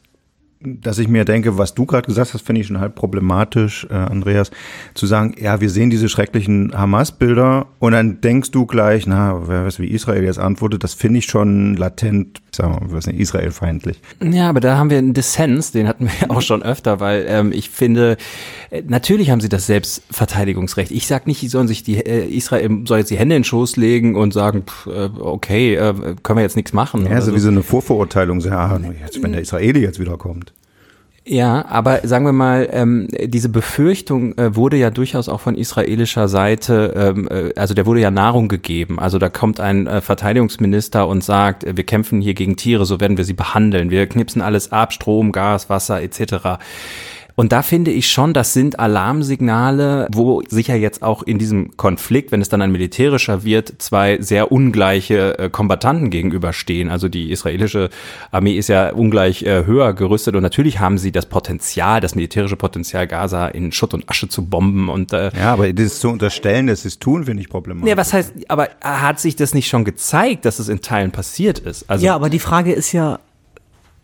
dass 0.64 0.98
ich 0.98 1.08
mir 1.08 1.24
denke, 1.24 1.58
was 1.58 1.74
du 1.74 1.86
gerade 1.86 2.06
gesagt 2.06 2.34
hast, 2.34 2.42
finde 2.42 2.60
ich 2.60 2.66
schon 2.66 2.80
halb 2.80 2.94
problematisch, 2.94 3.86
äh, 3.90 3.94
Andreas, 3.94 4.50
zu 4.94 5.06
sagen, 5.06 5.34
ja, 5.38 5.60
wir 5.60 5.70
sehen 5.70 5.90
diese 5.90 6.08
schrecklichen 6.08 6.72
Hamas-Bilder 6.76 7.66
und 7.78 7.92
dann 7.92 8.20
denkst 8.20 8.50
du 8.50 8.66
gleich, 8.66 9.06
na, 9.06 9.48
wer 9.48 9.66
weiß, 9.66 9.80
wie 9.80 9.88
Israel 9.88 10.24
jetzt 10.24 10.38
antwortet, 10.38 10.84
das 10.84 10.94
finde 10.94 11.18
ich 11.18 11.26
schon 11.26 11.76
latent, 11.76 12.40
sagen 12.54 12.78
wir, 12.80 12.96
was 12.96 13.06
nicht, 13.06 13.18
israelfeindlich. 13.18 14.00
Ja, 14.22 14.48
aber 14.48 14.60
da 14.60 14.76
haben 14.76 14.90
wir 14.90 14.98
einen 14.98 15.14
Dissens, 15.14 15.72
den 15.72 15.88
hatten 15.88 16.06
wir 16.06 16.28
auch 16.30 16.42
schon 16.42 16.62
öfter, 16.62 17.00
weil 17.00 17.26
ähm, 17.28 17.52
ich 17.52 17.70
finde, 17.70 18.16
äh, 18.70 18.82
natürlich 18.86 19.30
haben 19.30 19.40
sie 19.40 19.48
das 19.48 19.66
Selbstverteidigungsrecht. 19.66 20.90
Ich 20.90 21.06
sag 21.06 21.26
nicht, 21.26 21.40
sie 21.40 21.48
sollen 21.48 21.68
sich 21.68 21.82
die 21.82 21.96
äh, 21.96 22.26
Israel 22.26 22.82
soll 22.86 22.98
jetzt 22.98 23.10
die 23.10 23.18
Hände 23.18 23.36
in 23.36 23.42
den 23.42 23.44
Schoß 23.44 23.76
legen 23.76 24.16
und 24.16 24.32
sagen, 24.32 24.64
pff, 24.66 24.86
äh, 24.86 25.10
okay, 25.18 25.74
äh, 25.74 25.94
können 26.22 26.38
wir 26.38 26.42
jetzt 26.42 26.56
nichts 26.56 26.72
machen. 26.72 27.06
Ja, 27.06 27.20
sowieso 27.20 27.46
so. 27.46 27.50
eine 27.50 27.62
Vorverurteilung, 27.62 28.40
so, 28.40 28.48
ja, 28.48 28.78
jetzt, 29.00 29.22
wenn 29.22 29.32
der 29.32 29.42
Israeli 29.42 29.80
jetzt 29.80 29.98
wiederkommt. 29.98 30.52
Ja, 31.26 31.64
aber 31.70 32.06
sagen 32.06 32.26
wir 32.26 32.32
mal, 32.32 32.68
ähm, 32.70 33.08
diese 33.10 33.48
Befürchtung 33.48 34.36
äh, 34.36 34.54
wurde 34.56 34.76
ja 34.76 34.90
durchaus 34.90 35.30
auch 35.30 35.40
von 35.40 35.54
israelischer 35.54 36.28
Seite, 36.28 36.92
ähm, 36.94 37.28
äh, 37.30 37.58
also 37.58 37.72
der 37.72 37.86
wurde 37.86 38.00
ja 38.00 38.10
Nahrung 38.10 38.48
gegeben. 38.48 38.98
Also 38.98 39.18
da 39.18 39.30
kommt 39.30 39.58
ein 39.58 39.86
äh, 39.86 40.02
Verteidigungsminister 40.02 41.08
und 41.08 41.24
sagt, 41.24 41.64
äh, 41.64 41.78
wir 41.78 41.84
kämpfen 41.84 42.20
hier 42.20 42.34
gegen 42.34 42.56
Tiere, 42.56 42.84
so 42.84 43.00
werden 43.00 43.16
wir 43.16 43.24
sie 43.24 43.32
behandeln. 43.32 43.88
Wir 43.88 44.06
knipsen 44.06 44.42
alles 44.42 44.70
ab, 44.70 44.92
Strom, 44.92 45.32
Gas, 45.32 45.70
Wasser 45.70 46.02
etc. 46.02 46.58
Und 47.36 47.50
da 47.50 47.62
finde 47.62 47.90
ich 47.90 48.08
schon, 48.08 48.32
das 48.32 48.52
sind 48.52 48.78
Alarmsignale, 48.78 50.06
wo 50.12 50.42
sicher 50.48 50.76
jetzt 50.76 51.02
auch 51.02 51.22
in 51.24 51.38
diesem 51.38 51.76
Konflikt, 51.76 52.30
wenn 52.30 52.40
es 52.40 52.48
dann 52.48 52.62
ein 52.62 52.70
militärischer 52.70 53.42
wird, 53.42 53.74
zwei 53.78 54.18
sehr 54.20 54.52
ungleiche 54.52 55.38
äh, 55.38 55.50
Kombattanten 55.50 56.10
gegenüberstehen. 56.10 56.90
Also 56.90 57.08
die 57.08 57.32
israelische 57.32 57.90
Armee 58.30 58.56
ist 58.56 58.68
ja 58.68 58.92
ungleich 58.92 59.42
äh, 59.42 59.66
höher 59.66 59.94
gerüstet 59.94 60.36
und 60.36 60.42
natürlich 60.42 60.78
haben 60.78 60.96
sie 60.96 61.10
das 61.10 61.26
Potenzial, 61.26 62.00
das 62.00 62.14
militärische 62.14 62.56
Potenzial, 62.56 63.08
Gaza 63.08 63.48
in 63.48 63.72
Schutt 63.72 63.94
und 63.94 64.08
Asche 64.08 64.28
zu 64.28 64.44
bomben. 64.46 64.88
Und, 64.88 65.12
äh, 65.12 65.32
ja, 65.36 65.52
aber 65.52 65.72
das 65.72 65.98
zu 65.98 66.10
unterstellen, 66.10 66.68
dass 66.68 66.82
sie 66.82 66.88
es 66.88 67.00
tun, 67.00 67.24
finde 67.24 67.42
ich 67.42 67.48
problematisch. 67.48 67.90
Ja, 67.90 67.96
was 67.96 68.12
heißt, 68.12 68.32
aber 68.48 68.68
hat 68.80 69.18
sich 69.18 69.34
das 69.34 69.54
nicht 69.54 69.68
schon 69.68 69.84
gezeigt, 69.84 70.44
dass 70.44 70.60
es 70.60 70.68
in 70.68 70.82
Teilen 70.82 71.10
passiert 71.10 71.58
ist? 71.58 71.90
Also, 71.90 72.06
ja, 72.06 72.14
aber 72.14 72.30
die 72.30 72.38
Frage 72.38 72.72
ist 72.72 72.92
ja, 72.92 73.18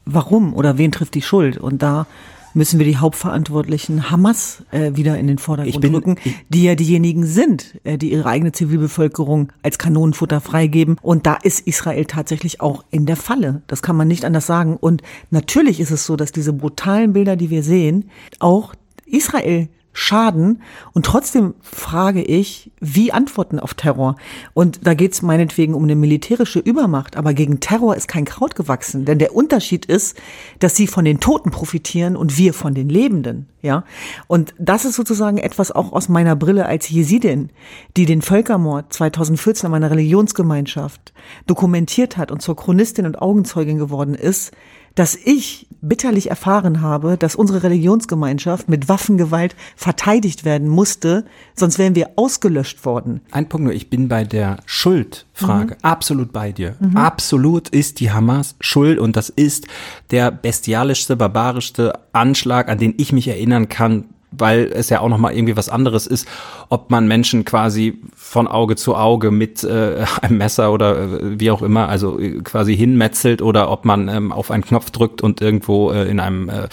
warum 0.04 0.52
oder 0.54 0.78
wen 0.78 0.90
trifft 0.90 1.14
die 1.14 1.22
Schuld? 1.22 1.58
Und 1.58 1.82
da 1.82 2.06
müssen 2.54 2.78
wir 2.78 2.86
die 2.86 2.96
Hauptverantwortlichen 2.96 4.10
Hamas 4.10 4.62
äh, 4.70 4.92
wieder 4.94 5.18
in 5.18 5.26
den 5.26 5.38
Vordergrund 5.38 5.80
bin, 5.80 5.94
rücken, 5.94 6.16
die 6.48 6.64
ja 6.64 6.74
diejenigen 6.74 7.24
sind, 7.24 7.80
äh, 7.84 7.98
die 7.98 8.12
ihre 8.12 8.26
eigene 8.26 8.52
Zivilbevölkerung 8.52 9.52
als 9.62 9.78
Kanonenfutter 9.78 10.40
freigeben. 10.40 10.96
Und 11.02 11.26
da 11.26 11.34
ist 11.34 11.66
Israel 11.66 12.04
tatsächlich 12.04 12.60
auch 12.60 12.84
in 12.90 13.06
der 13.06 13.16
Falle. 13.16 13.62
Das 13.66 13.82
kann 13.82 13.96
man 13.96 14.08
nicht 14.08 14.24
anders 14.24 14.46
sagen. 14.46 14.76
Und 14.76 15.02
natürlich 15.30 15.80
ist 15.80 15.90
es 15.90 16.06
so, 16.06 16.16
dass 16.16 16.32
diese 16.32 16.52
brutalen 16.52 17.12
Bilder, 17.12 17.36
die 17.36 17.50
wir 17.50 17.62
sehen, 17.62 18.10
auch 18.38 18.74
Israel 19.06 19.68
schaden. 19.92 20.62
Und 20.92 21.04
trotzdem 21.04 21.54
frage 21.62 22.22
ich, 22.22 22.70
wie 22.80 23.12
antworten 23.12 23.58
auf 23.58 23.74
Terror? 23.74 24.16
Und 24.54 24.86
da 24.86 24.94
geht 24.94 25.12
es 25.12 25.22
meinetwegen 25.22 25.74
um 25.74 25.84
eine 25.84 25.96
militärische 25.96 26.60
Übermacht, 26.60 27.16
aber 27.16 27.34
gegen 27.34 27.60
Terror 27.60 27.96
ist 27.96 28.08
kein 28.08 28.24
Kraut 28.24 28.54
gewachsen. 28.54 29.04
Denn 29.04 29.18
der 29.18 29.34
Unterschied 29.34 29.86
ist, 29.86 30.16
dass 30.60 30.76
sie 30.76 30.86
von 30.86 31.04
den 31.04 31.20
Toten 31.20 31.50
profitieren 31.50 32.16
und 32.16 32.38
wir 32.38 32.54
von 32.54 32.74
den 32.74 32.88
Lebenden. 32.88 33.46
Ja, 33.62 33.84
und 34.26 34.54
das 34.58 34.86
ist 34.86 34.94
sozusagen 34.94 35.36
etwas 35.36 35.70
auch 35.70 35.92
aus 35.92 36.08
meiner 36.08 36.34
Brille 36.34 36.64
als 36.64 36.88
Jesidin, 36.88 37.50
die 37.96 38.06
den 38.06 38.22
Völkermord 38.22 38.90
2014 38.90 39.66
in 39.66 39.72
meiner 39.72 39.90
Religionsgemeinschaft 39.90 41.12
dokumentiert 41.46 42.16
hat 42.16 42.30
und 42.30 42.40
zur 42.40 42.56
Chronistin 42.56 43.04
und 43.04 43.20
Augenzeugin 43.20 43.76
geworden 43.76 44.14
ist, 44.14 44.52
dass 44.94 45.16
ich 45.16 45.66
bitterlich 45.82 46.28
erfahren 46.28 46.80
habe, 46.80 47.16
dass 47.16 47.34
unsere 47.34 47.62
Religionsgemeinschaft 47.62 48.68
mit 48.68 48.88
Waffengewalt 48.88 49.56
verteidigt 49.76 50.44
werden 50.44 50.68
musste, 50.68 51.24
sonst 51.54 51.78
wären 51.78 51.94
wir 51.94 52.10
ausgelöscht 52.16 52.84
worden. 52.84 53.20
Ein 53.30 53.48
Punkt 53.48 53.64
nur, 53.64 53.74
ich 53.74 53.88
bin 53.88 54.08
bei 54.08 54.24
der 54.24 54.58
Schuldfrage 54.66 55.74
mhm. 55.74 55.80
absolut 55.82 56.32
bei 56.32 56.52
dir. 56.52 56.76
Mhm. 56.80 56.96
Absolut 56.96 57.68
ist 57.70 58.00
die 58.00 58.10
Hamas 58.10 58.56
schuld 58.60 58.98
und 58.98 59.16
das 59.16 59.30
ist 59.30 59.66
der 60.10 60.30
bestialischste, 60.30 61.16
barbarischste 61.16 61.98
Anschlag, 62.12 62.68
an 62.68 62.78
den 62.78 62.94
ich 62.98 63.12
mich 63.12 63.28
erinnern 63.28 63.68
kann, 63.68 64.04
weil 64.32 64.70
es 64.72 64.88
ja 64.88 65.00
auch 65.00 65.08
noch 65.08 65.18
mal 65.18 65.32
irgendwie 65.32 65.56
was 65.56 65.68
anderes 65.68 66.06
ist, 66.06 66.26
ob 66.68 66.90
man 66.90 67.08
Menschen 67.08 67.44
quasi 67.44 68.00
von 68.14 68.46
Auge 68.46 68.76
zu 68.76 68.94
Auge 68.94 69.30
mit 69.30 69.64
äh, 69.64 70.04
einem 70.22 70.38
Messer 70.38 70.72
oder 70.72 70.98
äh, 70.98 71.40
wie 71.40 71.50
auch 71.50 71.62
immer, 71.62 71.88
also 71.88 72.18
äh, 72.18 72.40
quasi 72.42 72.76
hinmetzelt 72.76 73.42
oder 73.42 73.70
ob 73.70 73.84
man 73.84 74.08
ähm, 74.08 74.32
auf 74.32 74.50
einen 74.50 74.64
Knopf 74.64 74.90
drückt 74.90 75.22
und 75.22 75.40
irgendwo 75.40 75.90
äh, 75.90 76.08
in 76.08 76.20
einem 76.20 76.48
äh, 76.48 76.68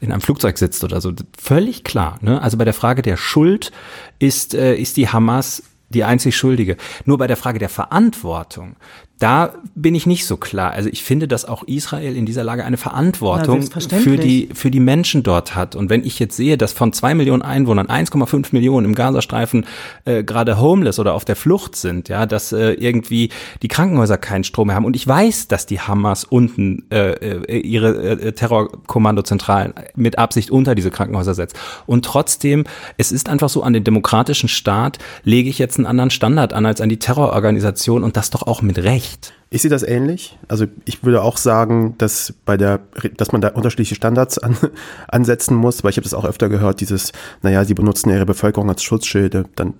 in 0.00 0.12
einem 0.12 0.20
Flugzeug 0.20 0.58
sitzt 0.58 0.84
oder 0.84 1.00
so. 1.00 1.12
Völlig 1.38 1.84
klar. 1.84 2.18
Ne? 2.20 2.40
Also 2.40 2.56
bei 2.56 2.64
der 2.64 2.74
Frage 2.74 3.02
der 3.02 3.16
Schuld 3.16 3.72
ist 4.18 4.54
äh, 4.54 4.74
ist 4.76 4.96
die 4.96 5.08
Hamas 5.08 5.62
die 5.90 6.04
einzig 6.04 6.36
Schuldige. 6.36 6.76
Nur 7.04 7.18
bei 7.18 7.26
der 7.26 7.36
Frage 7.36 7.58
der 7.58 7.68
Verantwortung, 7.68 8.76
da 9.20 9.52
bin 9.74 9.94
ich 9.94 10.06
nicht 10.06 10.24
so 10.24 10.38
klar. 10.38 10.72
Also 10.72 10.88
ich 10.88 11.04
finde, 11.04 11.28
dass 11.28 11.44
auch 11.44 11.62
Israel 11.64 12.16
in 12.16 12.24
dieser 12.24 12.42
Lage 12.42 12.64
eine 12.64 12.78
Verantwortung 12.78 13.62
für 13.62 14.16
die, 14.16 14.48
für 14.54 14.70
die 14.70 14.80
Menschen 14.80 15.22
dort 15.22 15.54
hat. 15.54 15.76
Und 15.76 15.90
wenn 15.90 16.04
ich 16.04 16.18
jetzt 16.18 16.36
sehe, 16.36 16.56
dass 16.56 16.72
von 16.72 16.94
zwei 16.94 17.14
Millionen 17.14 17.42
Einwohnern 17.42 17.86
1,5 17.86 18.48
Millionen 18.52 18.86
im 18.86 18.94
Gazastreifen 18.94 19.66
äh, 20.06 20.24
gerade 20.24 20.58
homeless 20.58 20.98
oder 20.98 21.12
auf 21.12 21.26
der 21.26 21.36
Flucht 21.36 21.76
sind, 21.76 22.08
ja, 22.08 22.24
dass 22.24 22.52
äh, 22.52 22.72
irgendwie 22.72 23.28
die 23.60 23.68
Krankenhäuser 23.68 24.16
keinen 24.16 24.42
Strom 24.42 24.68
mehr 24.68 24.76
haben. 24.76 24.86
Und 24.86 24.96
ich 24.96 25.06
weiß, 25.06 25.48
dass 25.48 25.66
die 25.66 25.80
Hamas 25.80 26.24
unten 26.24 26.86
äh, 26.90 27.10
äh 27.10 27.58
ihre 27.60 28.20
äh, 28.20 28.32
Terrorkommandozentralen 28.32 29.74
mit 29.96 30.18
Absicht 30.18 30.50
unter 30.50 30.74
diese 30.74 30.90
Krankenhäuser 30.90 31.34
setzt. 31.34 31.56
Und 31.84 32.06
trotzdem, 32.06 32.64
es 32.96 33.12
ist 33.12 33.28
einfach 33.28 33.50
so, 33.50 33.62
an 33.62 33.74
den 33.74 33.84
demokratischen 33.84 34.48
Staat 34.48 34.98
lege 35.24 35.50
ich 35.50 35.58
jetzt 35.58 35.76
einen 35.76 35.86
anderen 35.86 36.10
Standard 36.10 36.54
an 36.54 36.64
als 36.64 36.80
an 36.80 36.88
die 36.88 36.98
Terrororganisation 36.98 38.02
und 38.02 38.16
das 38.16 38.30
doch 38.30 38.46
auch 38.46 38.62
mit 38.62 38.78
Recht 38.78 39.09
nicht. 39.10 39.34
Ich 39.52 39.62
sehe 39.62 39.70
das 39.70 39.82
ähnlich. 39.82 40.38
Also 40.46 40.66
ich 40.84 41.02
würde 41.02 41.22
auch 41.22 41.36
sagen, 41.36 41.96
dass 41.98 42.32
bei 42.44 42.56
der, 42.56 42.80
dass 43.16 43.32
man 43.32 43.40
da 43.40 43.48
unterschiedliche 43.48 43.96
Standards 43.96 44.38
an, 44.38 44.56
ansetzen 45.08 45.56
muss, 45.56 45.82
weil 45.82 45.90
ich 45.90 45.96
habe 45.96 46.04
das 46.04 46.14
auch 46.14 46.24
öfter 46.24 46.48
gehört, 46.48 46.80
dieses, 46.80 47.12
naja, 47.42 47.64
sie 47.64 47.74
benutzen 47.74 48.10
ihre 48.10 48.26
Bevölkerung 48.26 48.68
als 48.68 48.82
Schutzschilde. 48.84 49.46
Dann 49.56 49.74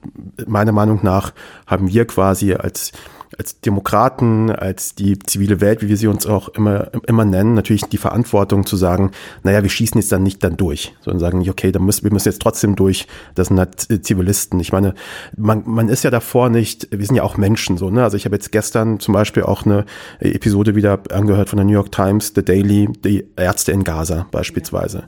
meiner 0.47 0.73
Meinung 0.73 1.01
nach 1.03 1.33
haben 1.67 1.89
wir 1.89 2.05
quasi 2.07 2.55
als 2.55 2.91
als 3.39 3.61
Demokraten, 3.61 4.51
als 4.51 4.95
die 4.95 5.19
zivile 5.19 5.61
Welt, 5.61 5.83
wie 5.83 5.89
wir 5.89 5.97
sie 5.97 6.09
uns 6.09 6.27
auch 6.27 6.49
immer, 6.49 6.91
immer 7.07 7.25
nennen, 7.25 7.55
natürlich 7.55 7.85
die 7.85 7.97
Verantwortung 7.97 8.67
zu 8.67 8.77
sagen, 8.77 9.13
naja, 9.45 9.63
wir 9.63 9.71
schießen 9.71 10.01
jetzt 10.01 10.11
dann 10.11 10.25
nicht 10.25 10.43
dann 10.43 10.57
durch, 10.57 10.95
sondern 11.01 11.21
sagen 11.21 11.39
nicht, 11.39 11.51
okay, 11.51 11.71
dann 11.71 11.85
müssen, 11.85 12.05
wir 12.05 12.13
müssen 12.13 12.29
jetzt 12.29 12.43
trotzdem 12.43 12.75
durch, 12.75 13.07
das 13.37 13.49
sind 13.49 13.59
halt 13.59 13.87
Zivilisten. 14.05 14.59
Ich 14.59 14.73
meine, 14.73 14.95
man, 15.37 15.63
man 15.65 15.89
ist 15.89 16.03
ja 16.03 16.11
davor 16.11 16.51
nicht, 16.51 16.89
wir 16.91 17.07
sind 17.07 17.17
ja 17.17 17.23
auch 17.23 17.37
Menschen 17.37 17.79
so, 17.79 17.91
ne? 17.91 18.03
Also 18.03 18.17
ich 18.17 18.25
habe 18.25 18.35
jetzt 18.35 18.51
gestern 18.51 18.99
zum 18.99 19.15
Beispiel 19.15 19.45
auch 19.45 19.65
eine 19.65 19.85
Episode 20.19 20.75
wieder 20.75 20.99
angehört 21.11 21.51
von 21.51 21.57
der 21.57 21.67
New 21.67 21.73
York 21.73 21.93
Times, 21.93 22.33
The 22.35 22.45
Daily, 22.45 22.89
die 23.05 23.27
Ärzte 23.37 23.71
in 23.71 23.85
Gaza 23.85 24.27
beispielsweise. 24.33 25.05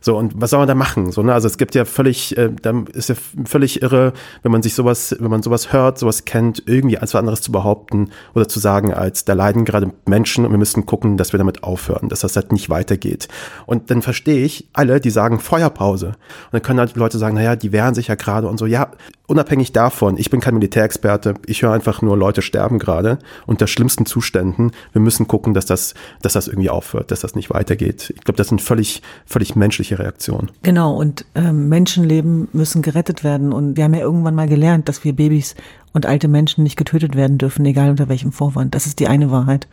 So, 0.00 0.16
und 0.16 0.40
was 0.40 0.50
soll 0.50 0.60
man 0.60 0.68
da 0.68 0.74
machen? 0.74 1.10
So, 1.10 1.22
ne? 1.22 1.34
Also 1.34 1.48
es 1.48 1.58
gibt 1.58 1.74
ja 1.74 1.84
völlig, 1.84 2.36
äh, 2.36 2.50
dann 2.62 2.86
ist 2.86 3.08
ja 3.08 3.16
völlig 3.44 3.82
irre, 3.82 4.12
wenn 4.42 4.52
man 4.52 4.62
sich 4.62 4.74
sowas, 4.74 5.16
wenn 5.18 5.30
man 5.30 5.42
sowas 5.42 5.72
hört, 5.72 5.98
sowas 5.98 6.24
kennt, 6.24 6.62
irgendwie 6.66 6.98
als 6.98 7.14
was 7.14 7.18
anderes 7.18 7.40
zu 7.40 7.50
behaupten 7.50 7.63
oder 8.34 8.48
zu 8.48 8.60
sagen, 8.60 8.92
als 8.92 9.24
da 9.24 9.32
leiden 9.32 9.64
gerade 9.64 9.92
Menschen 10.06 10.44
und 10.44 10.50
wir 10.50 10.58
müssen 10.58 10.86
gucken, 10.86 11.16
dass 11.16 11.32
wir 11.32 11.38
damit 11.38 11.64
aufhören, 11.64 12.08
dass 12.08 12.20
das 12.20 12.36
halt 12.36 12.52
nicht 12.52 12.70
weitergeht. 12.70 13.28
Und 13.66 13.90
dann 13.90 14.02
verstehe 14.02 14.44
ich 14.44 14.68
alle, 14.72 15.00
die 15.00 15.10
sagen 15.10 15.40
Feuerpause. 15.40 16.08
Und 16.08 16.52
dann 16.52 16.62
können 16.62 16.78
halt 16.78 16.96
Leute 16.96 17.18
sagen, 17.18 17.34
naja, 17.34 17.56
die 17.56 17.72
wehren 17.72 17.94
sich 17.94 18.08
ja 18.08 18.14
gerade 18.14 18.48
und 18.48 18.58
so. 18.58 18.66
Ja, 18.66 18.90
unabhängig 19.26 19.72
davon, 19.72 20.16
ich 20.16 20.30
bin 20.30 20.40
kein 20.40 20.54
Militärexperte, 20.54 21.34
ich 21.46 21.62
höre 21.62 21.72
einfach 21.72 22.02
nur, 22.02 22.16
Leute 22.16 22.42
sterben 22.42 22.78
gerade 22.78 23.18
unter 23.46 23.66
schlimmsten 23.66 24.06
Zuständen. 24.06 24.72
Wir 24.92 25.00
müssen 25.00 25.26
gucken, 25.26 25.54
dass 25.54 25.66
das, 25.66 25.94
dass 26.20 26.34
das 26.34 26.48
irgendwie 26.48 26.70
aufhört, 26.70 27.10
dass 27.10 27.20
das 27.20 27.34
nicht 27.34 27.50
weitergeht. 27.50 28.12
Ich 28.16 28.22
glaube, 28.22 28.36
das 28.36 28.48
sind 28.48 28.60
völlig, 28.60 29.02
völlig 29.26 29.56
menschliche 29.56 29.98
Reaktionen. 29.98 30.50
Genau, 30.62 30.94
und 30.94 31.24
ähm, 31.34 31.68
Menschenleben 31.68 32.48
müssen 32.52 32.82
gerettet 32.82 33.24
werden. 33.24 33.52
Und 33.52 33.76
wir 33.76 33.84
haben 33.84 33.94
ja 33.94 34.00
irgendwann 34.00 34.34
mal 34.34 34.48
gelernt, 34.48 34.88
dass 34.88 35.04
wir 35.04 35.14
Babys 35.14 35.54
und 35.92 36.06
alte 36.06 36.28
Menschen 36.28 36.64
nicht 36.64 36.76
getötet 36.76 37.16
werden 37.16 37.38
dürfen, 37.38 37.64
egal 37.64 37.90
unter 37.90 38.08
welchem 38.08 38.32
Vorwand. 38.32 38.74
Das 38.74 38.86
ist 38.86 39.00
die 39.00 39.08
eine 39.08 39.30
Wahrheit. 39.30 39.68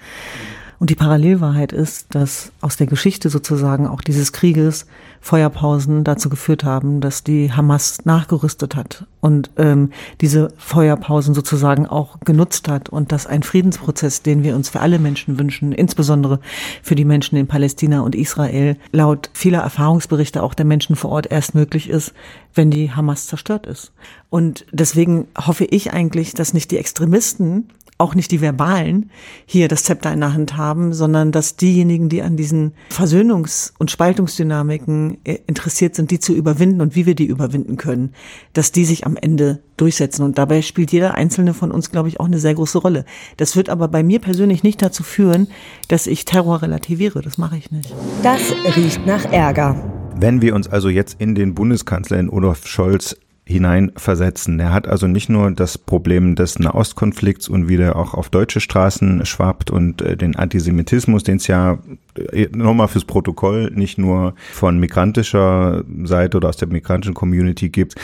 Und 0.82 0.89
die 0.89 0.96
Parallelwahrheit 0.96 1.74
ist, 1.74 2.08
dass 2.15 2.54
aus 2.60 2.76
der 2.76 2.88
Geschichte 2.88 3.30
sozusagen 3.30 3.86
auch 3.86 4.02
dieses 4.02 4.34
Krieges 4.34 4.88
Feuerpausen 5.20 6.04
dazu 6.04 6.28
geführt 6.28 6.63
haben, 6.63 7.02
dass 7.02 7.24
die 7.24 7.54
Hamas 7.54 8.04
nachgerüstet 8.06 8.76
hat 8.76 9.06
und 9.20 9.52
ähm, 9.58 9.91
diese 10.22 10.52
Feuerpausen 10.58 11.36
sozusagen 11.36 11.86
auch 11.86 12.20
genutzt 12.22 12.67
hat 12.67 12.89
und 12.89 13.12
dass 13.12 13.28
ein 13.28 13.44
Friedensprozess, 13.44 14.24
den 14.24 14.41
wir 14.41 14.56
uns 14.56 14.70
für 14.70 14.80
alle 14.80 14.98
Menschen 14.98 15.38
wünschen, 15.38 15.72
insbesondere 15.72 16.39
für 16.82 16.96
die 16.96 17.06
Menschen 17.06 17.36
in 17.36 17.46
Palästina 17.46 18.02
und 18.02 18.15
Israel, 18.15 18.76
laut 18.91 19.30
vieler 19.34 19.60
Erfahrungsberichte 19.60 20.41
auch 20.41 20.56
der 20.56 20.65
Menschen 20.65 20.96
vor 20.96 21.12
Ort 21.12 21.32
erst 21.32 21.54
möglich 21.54 21.91
ist, 21.91 22.12
wenn 22.56 22.72
die 22.72 22.91
Hamas 22.91 23.28
zerstört 23.28 23.67
ist. 23.67 23.91
Und 24.32 24.65
deswegen 24.72 25.28
hoffe 25.38 25.65
ich 25.65 25.94
eigentlich, 25.94 26.34
dass 26.34 26.56
nicht 26.56 26.72
die 26.72 26.78
Extremisten 26.78 27.70
auch 28.01 28.15
nicht 28.15 28.31
die 28.31 28.41
Verbalen 28.41 29.11
hier 29.45 29.67
das 29.67 29.83
Zepter 29.83 30.11
in 30.11 30.19
der 30.19 30.33
Hand 30.33 30.57
haben, 30.57 30.91
sondern 30.93 31.31
dass 31.31 31.55
diejenigen, 31.55 32.09
die 32.09 32.23
an 32.23 32.35
diesen 32.35 32.73
Versöhnungs- 32.91 33.73
und 33.77 33.91
Spaltungsdynamiken 33.91 35.19
äh, 35.23 35.37
interessiert 35.47 35.95
sind, 35.95 36.11
die 36.11 36.19
zu 36.19 36.33
überwinden 36.33 36.81
und 36.81 36.95
wie 36.95 37.05
wir 37.05 37.15
die 37.15 37.25
überwinden 37.25 37.77
können, 37.77 38.13
dass 38.53 38.71
die 38.71 38.85
sich 38.85 39.05
am 39.05 39.15
Ende 39.15 39.59
durchsetzen. 39.77 40.23
Und 40.23 40.37
dabei 40.37 40.61
spielt 40.63 40.91
jeder 40.91 41.13
einzelne 41.13 41.53
von 41.53 41.71
uns, 41.71 41.91
glaube 41.91 42.09
ich, 42.09 42.19
auch 42.19 42.25
eine 42.25 42.39
sehr 42.39 42.55
große 42.55 42.79
Rolle. 42.79 43.05
Das 43.37 43.55
wird 43.55 43.69
aber 43.69 43.87
bei 43.87 44.03
mir 44.03 44.19
persönlich 44.19 44.63
nicht 44.63 44.81
dazu 44.81 45.03
führen, 45.03 45.47
dass 45.87 46.07
ich 46.07 46.25
Terror 46.25 46.61
relativiere. 46.61 47.21
Das 47.21 47.37
mache 47.37 47.57
ich 47.57 47.71
nicht. 47.71 47.93
Das 48.23 48.41
riecht 48.75 49.05
nach 49.05 49.25
Ärger. 49.31 49.75
Wenn 50.15 50.41
wir 50.41 50.55
uns 50.55 50.67
also 50.67 50.89
jetzt 50.89 51.17
in 51.19 51.35
den 51.35 51.55
Bundeskanzler 51.55 52.19
in 52.19 52.29
Olaf 52.29 52.67
Scholz 52.67 53.15
hineinversetzen. 53.51 54.59
Er 54.59 54.73
hat 54.73 54.87
also 54.87 55.07
nicht 55.07 55.29
nur 55.29 55.51
das 55.51 55.77
Problem 55.77 56.35
des 56.35 56.59
Nahostkonflikts 56.59 57.47
und 57.49 57.67
wie 57.69 57.77
der 57.77 57.95
auch 57.95 58.13
auf 58.13 58.29
deutsche 58.29 58.59
Straßen 58.59 59.25
schwappt 59.25 59.69
und 59.69 60.01
äh, 60.01 60.17
den 60.17 60.35
Antisemitismus, 60.35 61.23
den 61.23 61.37
es 61.37 61.47
ja 61.47 61.79
äh, 62.15 62.47
nochmal 62.55 62.87
fürs 62.87 63.05
Protokoll 63.05 63.71
nicht 63.75 63.97
nur 63.97 64.33
von 64.51 64.79
migrantischer 64.79 65.83
Seite 66.03 66.37
oder 66.37 66.49
aus 66.49 66.57
der 66.57 66.67
migrantischen 66.67 67.13
Community 67.13 67.69
gibt. 67.69 67.95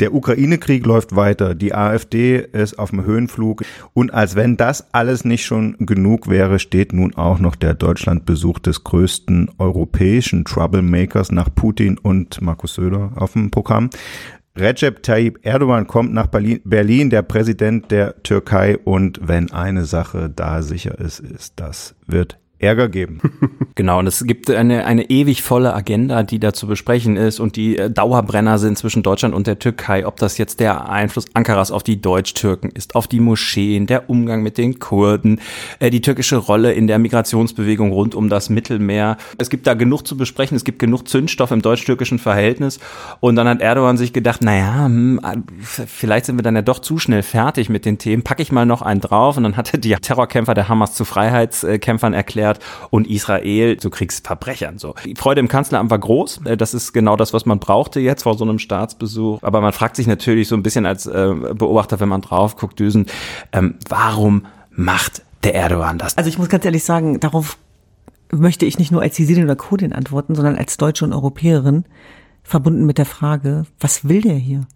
Der 0.00 0.14
Ukraine-Krieg 0.14 0.86
läuft 0.86 1.14
weiter, 1.14 1.54
die 1.54 1.74
AfD 1.74 2.38
ist 2.38 2.78
auf 2.78 2.88
dem 2.88 3.04
Höhenflug 3.04 3.62
und 3.92 4.14
als 4.14 4.34
wenn 4.34 4.56
das 4.56 4.94
alles 4.94 5.26
nicht 5.26 5.44
schon 5.44 5.76
genug 5.78 6.30
wäre, 6.30 6.58
steht 6.58 6.94
nun 6.94 7.14
auch 7.16 7.38
noch 7.38 7.54
der 7.54 7.74
Deutschlandbesuch 7.74 8.60
des 8.60 8.82
größten 8.82 9.50
europäischen 9.58 10.46
Troublemakers 10.46 11.32
nach 11.32 11.54
Putin 11.54 11.98
und 11.98 12.40
Markus 12.40 12.74
Söder 12.76 13.12
auf 13.16 13.34
dem 13.34 13.50
Programm. 13.50 13.90
Recep 14.60 15.02
Tayyip 15.02 15.40
Erdogan 15.42 15.86
kommt 15.86 16.12
nach 16.12 16.26
Berlin, 16.26 17.10
der 17.10 17.22
Präsident 17.22 17.90
der 17.90 18.22
Türkei. 18.22 18.76
Und 18.76 19.20
wenn 19.22 19.50
eine 19.52 19.86
Sache 19.86 20.30
da 20.30 20.62
sicher 20.62 20.98
ist, 20.98 21.20
ist, 21.20 21.54
das 21.56 21.94
wird 22.06 22.38
Ärger 22.60 22.88
geben. 22.88 23.20
Genau, 23.76 24.00
und 24.00 24.06
es 24.06 24.24
gibt 24.26 24.50
eine, 24.50 24.84
eine 24.84 25.08
ewig 25.08 25.42
volle 25.42 25.72
Agenda, 25.72 26.22
die 26.22 26.38
da 26.38 26.52
zu 26.52 26.66
besprechen 26.66 27.16
ist 27.16 27.40
und 27.40 27.56
die 27.56 27.78
äh, 27.78 27.88
Dauerbrenner 27.88 28.58
sind 28.58 28.76
zwischen 28.76 29.02
Deutschland 29.02 29.34
und 29.34 29.46
der 29.46 29.58
Türkei, 29.58 30.06
ob 30.06 30.16
das 30.18 30.36
jetzt 30.36 30.60
der 30.60 30.90
Einfluss 30.90 31.24
Ankaras 31.32 31.70
auf 31.70 31.82
die 31.82 32.02
Deutsch-Türken 32.02 32.70
ist, 32.70 32.94
auf 32.94 33.06
die 33.06 33.20
Moscheen, 33.20 33.86
der 33.86 34.10
Umgang 34.10 34.42
mit 34.42 34.58
den 34.58 34.80
Kurden, 34.80 35.40
äh, 35.78 35.88
die 35.88 36.02
türkische 36.02 36.36
Rolle 36.36 36.72
in 36.72 36.88
der 36.88 36.98
Migrationsbewegung 36.98 37.92
rund 37.92 38.14
um 38.14 38.28
das 38.28 38.50
Mittelmeer. 38.50 39.16
Es 39.38 39.48
gibt 39.48 39.66
da 39.66 39.72
genug 39.72 40.06
zu 40.06 40.16
besprechen, 40.16 40.56
es 40.56 40.64
gibt 40.64 40.78
genug 40.78 41.08
Zündstoff 41.08 41.52
im 41.52 41.62
deutsch-türkischen 41.62 42.18
Verhältnis 42.18 42.80
und 43.20 43.36
dann 43.36 43.48
hat 43.48 43.62
Erdogan 43.62 43.96
sich 43.96 44.12
gedacht, 44.12 44.42
naja, 44.42 44.84
hm, 44.84 45.20
vielleicht 45.62 46.26
sind 46.26 46.36
wir 46.36 46.42
dann 46.42 46.56
ja 46.56 46.62
doch 46.62 46.80
zu 46.80 46.98
schnell 46.98 47.22
fertig 47.22 47.70
mit 47.70 47.86
den 47.86 47.98
Themen, 47.98 48.24
packe 48.24 48.42
ich 48.42 48.52
mal 48.52 48.66
noch 48.66 48.82
einen 48.82 49.00
drauf 49.00 49.36
und 49.36 49.44
dann 49.44 49.56
hatte 49.56 49.78
die 49.78 49.94
Terrorkämpfer 49.94 50.54
der 50.54 50.68
Hamas 50.68 50.92
zu 50.92 51.04
Freiheitskämpfern 51.04 52.12
erklärt, 52.14 52.49
erklärt 52.50 52.60
und 52.90 53.06
Israel 53.08 53.76
zu 53.78 53.90
Kriegsverbrechern. 53.90 54.78
So. 54.78 54.94
Die 55.04 55.14
Freude 55.14 55.40
im 55.40 55.48
Kanzleramt 55.48 55.90
war 55.90 55.98
groß. 55.98 56.42
Äh, 56.44 56.56
das 56.56 56.74
ist 56.74 56.92
genau 56.92 57.16
das, 57.16 57.32
was 57.32 57.46
man 57.46 57.58
brauchte 57.58 58.00
jetzt 58.00 58.22
vor 58.22 58.36
so 58.36 58.44
einem 58.44 58.58
Staatsbesuch. 58.58 59.42
Aber 59.42 59.60
man 59.60 59.72
fragt 59.72 59.96
sich 59.96 60.06
natürlich 60.06 60.48
so 60.48 60.56
ein 60.56 60.62
bisschen 60.62 60.86
als 60.86 61.06
äh, 61.06 61.34
Beobachter, 61.54 62.00
wenn 62.00 62.08
man 62.08 62.20
drauf 62.20 62.56
guckt, 62.56 62.78
Düsen, 62.78 63.06
ähm, 63.52 63.76
warum 63.88 64.46
macht 64.70 65.22
der 65.44 65.54
Erdogan 65.54 65.98
das? 65.98 66.16
Also 66.16 66.28
ich 66.28 66.38
muss 66.38 66.48
ganz 66.48 66.64
ehrlich 66.64 66.84
sagen, 66.84 67.20
darauf 67.20 67.56
möchte 68.32 68.66
ich 68.66 68.78
nicht 68.78 68.92
nur 68.92 69.02
als 69.02 69.18
Jesidin 69.18 69.44
oder 69.44 69.56
Kurdin 69.56 69.92
antworten, 69.92 70.34
sondern 70.34 70.56
als 70.56 70.76
Deutsche 70.76 71.04
und 71.04 71.12
Europäerin 71.12 71.84
verbunden 72.42 72.86
mit 72.86 72.98
der 72.98 73.06
Frage, 73.06 73.64
was 73.80 74.08
will 74.08 74.20
der 74.20 74.36
hier? 74.36 74.66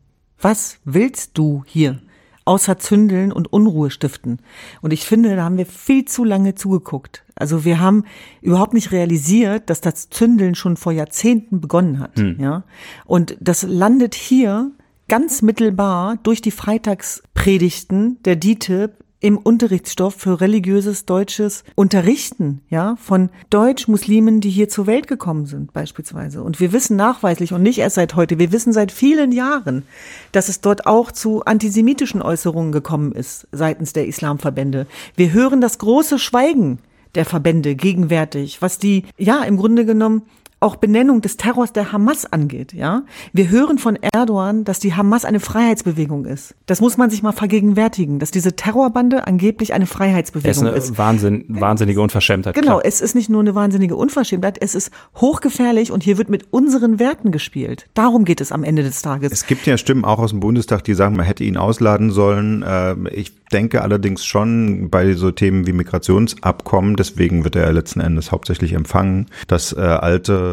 Was 0.41 0.79
willst 0.85 1.39
du 1.39 1.63
hier? 1.67 2.01
Außer 2.45 2.79
Zündeln 2.79 3.33
und 3.33 3.53
Unruhe 3.53 3.91
stiften. 3.91 4.39
Und 4.83 4.93
ich 4.93 5.07
finde, 5.07 5.37
da 5.37 5.45
haben 5.45 5.57
wir 5.57 5.67
viel 5.67 6.05
zu 6.05 6.25
lange 6.25 6.55
zugeguckt. 6.55 7.25
Also 7.35 7.65
wir 7.65 7.81
haben 7.81 8.05
überhaupt 8.43 8.75
nicht 8.75 8.93
realisiert, 8.93 9.71
dass 9.71 9.81
das 9.81 10.11
Zündeln 10.11 10.55
schon 10.55 10.77
vor 10.77 10.93
Jahrzehnten 10.93 11.61
begonnen 11.61 11.99
hat. 11.99 12.19
Hm. 12.19 12.37
Ja, 12.39 12.65
und 13.07 13.37
das 13.41 13.63
landet 13.63 14.15
hier 14.15 14.71
ganz 15.09 15.43
mittelbar 15.43 16.17
durch 16.23 16.41
die 16.41 16.51
Freitagspredigten 16.51 18.23
der 18.25 18.37
DITIB 18.37 18.93
im 19.25 19.39
Unterrichtsstoff 19.39 20.17
für 20.17 20.43
religiöses 20.43 21.07
deutsches 21.07 21.65
Unterrichten, 21.77 22.61
ja, 22.69 22.97
von 22.97 23.31
Deutsch-Muslimen, 23.49 24.43
die 24.43 24.51
hier 24.51 24.69
zur 24.69 24.87
Welt 24.87 25.09
gekommen 25.09 25.47
sind, 25.47 25.73
beispielsweise. 25.73 26.43
Und 26.43 26.61
wir 26.61 26.73
wissen 26.73 26.97
nachweislich 26.97 27.55
und 27.55 27.63
nicht 27.63 27.79
erst 27.79 27.95
seit 27.95 28.17
heute, 28.17 28.39
wir 28.39 28.53
wissen 28.53 28.75
seit 28.75 28.93
vielen 28.93 29.33
Jahren, 29.33 29.85
dass 30.33 30.51
es 30.51 30.61
dort 30.61 30.87
auch 30.87 31.11
zu 31.11 31.43
antisemitischen 31.43 32.21
Äußerungen 32.21 32.71
gekommen 32.71 33.13
ist 33.13 33.49
seitens 33.51 33.95
der 33.95 34.07
Islamverbände. 34.07 34.87
Wir 35.17 35.33
hören 35.33 35.63
das 35.63 35.79
große 35.79 36.19
Schweigen 36.19 36.81
der 37.15 37.25
Verbände 37.25 37.77
gegenwärtig, 37.77 38.61
was 38.61 38.79
die, 38.79 39.05
ja, 39.17 39.43
im 39.45 39.57
Grunde 39.57 39.87
genommen 39.87 40.21
auch 40.64 40.77
Benennung 40.77 41.20
des 41.20 41.37
Terrors 41.37 41.72
der 41.72 41.92
Hamas 41.92 42.24
angeht, 42.24 42.72
ja. 42.72 43.03
Wir 43.33 43.50
hören 43.50 43.79
von 43.79 43.98
Erdogan, 44.14 44.64
dass 44.64 44.79
die 44.79 44.94
Hamas 44.94 45.24
eine 45.27 45.38
Freiheitsbewegung 45.38 46.24
ist. 46.24 46.55
Das 46.66 46.81
muss 46.81 46.96
man 46.96 47.11
sich 47.11 47.22
mal 47.22 47.33
vergegenwärtigen, 47.33 48.18
dass 48.18 48.31
diese 48.31 48.57
Terrorbande 48.57 49.27
angeblich 49.27 49.74
eine 49.74 49.87
Freiheitsbewegung 49.87 50.50
ist. 50.50 50.61
Eine 50.61 50.70
ist. 50.70 50.98
Wahnsinn, 50.98 51.44
wahnsinnige 51.48 52.00
Unverschämtheit. 52.00 52.55
Genau, 52.55 52.79
klar. 52.79 52.83
es 52.85 53.03
ist 53.03 53.14
nicht 53.14 53.29
nur 53.29 53.40
eine 53.40 53.55
wahnsinnige 53.55 53.94
Unverschämtheit, 53.94 54.57
es 54.61 54.74
ist 54.74 54.90
hochgefährlich 55.16 55.92
und 55.92 56.03
hier 56.03 56.16
wird 56.16 56.31
mit 56.31 56.53
unseren 56.53 56.98
Werten 56.98 57.31
gespielt. 57.31 57.87
Darum 57.92 58.24
geht 58.24 58.40
es 58.40 58.50
am 58.50 58.64
Ende 58.64 58.83
des 58.83 59.03
Tages. 59.03 59.33
Es 59.33 59.46
gibt 59.46 59.66
ja 59.66 59.77
Stimmen 59.77 60.07
auch 60.07 60.18
aus 60.18 60.31
dem 60.31 60.40
Bundestag, 60.40 60.83
die 60.85 60.94
sagen, 60.94 61.16
man 61.16 61.27
hätte 61.27 61.44
ihn 61.44 61.59
ausladen 61.59 62.11
sollen. 62.11 62.64
Ähm, 62.66 63.07
ich 63.12 63.33
denke 63.53 63.83
allerdings 63.83 64.24
schon 64.24 64.88
bei 64.88 65.12
so 65.12 65.31
Themen 65.31 65.66
wie 65.66 65.72
Migrationsabkommen, 65.72 66.96
deswegen 66.96 67.44
wird 67.44 67.55
er 67.55 67.70
letzten 67.72 68.00
Endes 68.00 68.33
hauptsächlich 68.33 68.72
empfangen, 68.72 69.27
das 69.46 69.72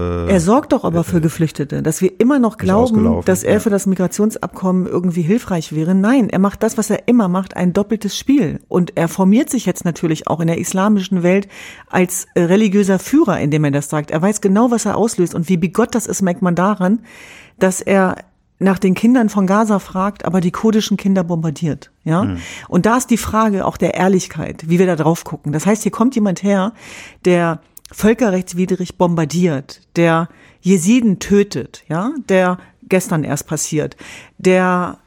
äh, 0.02 0.32
er 0.32 0.40
sorgt 0.40 0.74
doch 0.74 0.84
aber 0.84 1.04
für 1.04 1.22
Geflüchtete, 1.22 1.82
dass 1.82 2.02
wir 2.02 2.20
immer 2.20 2.40
noch 2.40 2.58
glauben, 2.58 3.22
dass 3.26 3.44
er 3.44 3.60
für 3.60 3.70
das 3.70 3.86
Migrationsabkommen 3.86 4.88
irgendwie 4.88 5.22
hilfreich 5.22 5.74
wäre. 5.74 5.96
Nein, 5.96 6.30
er 6.30 6.40
macht 6.40 6.64
das, 6.64 6.78
was 6.78 6.90
er 6.90 7.08
immer 7.08 7.28
macht, 7.28 7.56
ein 7.56 7.74
doppeltes 7.74 8.18
Spiel. 8.18 8.60
Und 8.68 8.98
er 8.98 9.08
formiert 9.08 9.50
sich 9.50 9.66
jetzt 9.66 9.86
natürlich 9.86 10.28
auch 10.28 10.40
in 10.40 10.48
der 10.48 10.58
islamischen 10.58 11.24
Welt 11.24 11.48
als 11.90 12.28
äh, 12.34 12.44
religiöser 12.44 13.00
Führer, 13.00 13.40
indem 13.40 13.64
er 13.66 13.72
das 13.72 13.90
sagt. 13.90 14.12
Er 14.12 14.22
weiß 14.22 14.42
genau, 14.42 14.72
was 14.72 14.86
er 14.86 14.98
auslöst. 14.98 15.36
Und 15.36 15.50
wie 15.50 15.58
bigott 15.58 15.96
das 15.96 16.08
ist, 16.08 16.22
merkt 16.22 16.42
man 16.42 16.56
daran, 16.56 17.00
dass 17.60 17.82
er 17.82 18.16
nach 18.62 18.78
den 18.78 18.94
Kindern 18.94 19.30
von 19.30 19.48
Gaza 19.48 19.80
fragt, 19.80 20.24
aber 20.24 20.40
die 20.40 20.52
kurdischen 20.52 20.96
Kinder 20.96 21.24
bombardiert, 21.24 21.92
ja? 22.04 22.24
Mhm. 22.24 22.38
Und 22.68 22.86
da 22.86 22.98
ist 22.98 23.10
die 23.10 23.18
Frage 23.18 23.66
auch 23.66 23.76
der 23.76 23.96
Ehrlichkeit, 23.96 24.70
wie 24.70 24.78
wir 24.78 24.86
da 24.86 24.96
drauf 24.96 25.24
gucken. 25.24 25.52
Das 25.52 25.66
heißt, 25.66 25.82
hier 25.82 25.92
kommt 25.92 26.14
jemand 26.14 26.44
her, 26.44 26.74
der 27.26 27.60
völkerrechtswidrig 27.92 28.98
bombardiert, 28.98 29.82
der 29.96 30.30
Jesiden 30.62 31.20
tötet, 31.20 31.84
ja, 31.88 32.14
der 32.30 32.58
gestern 32.88 33.24
erst 33.24 33.48
passiert, 33.48 33.96
der 34.38 34.98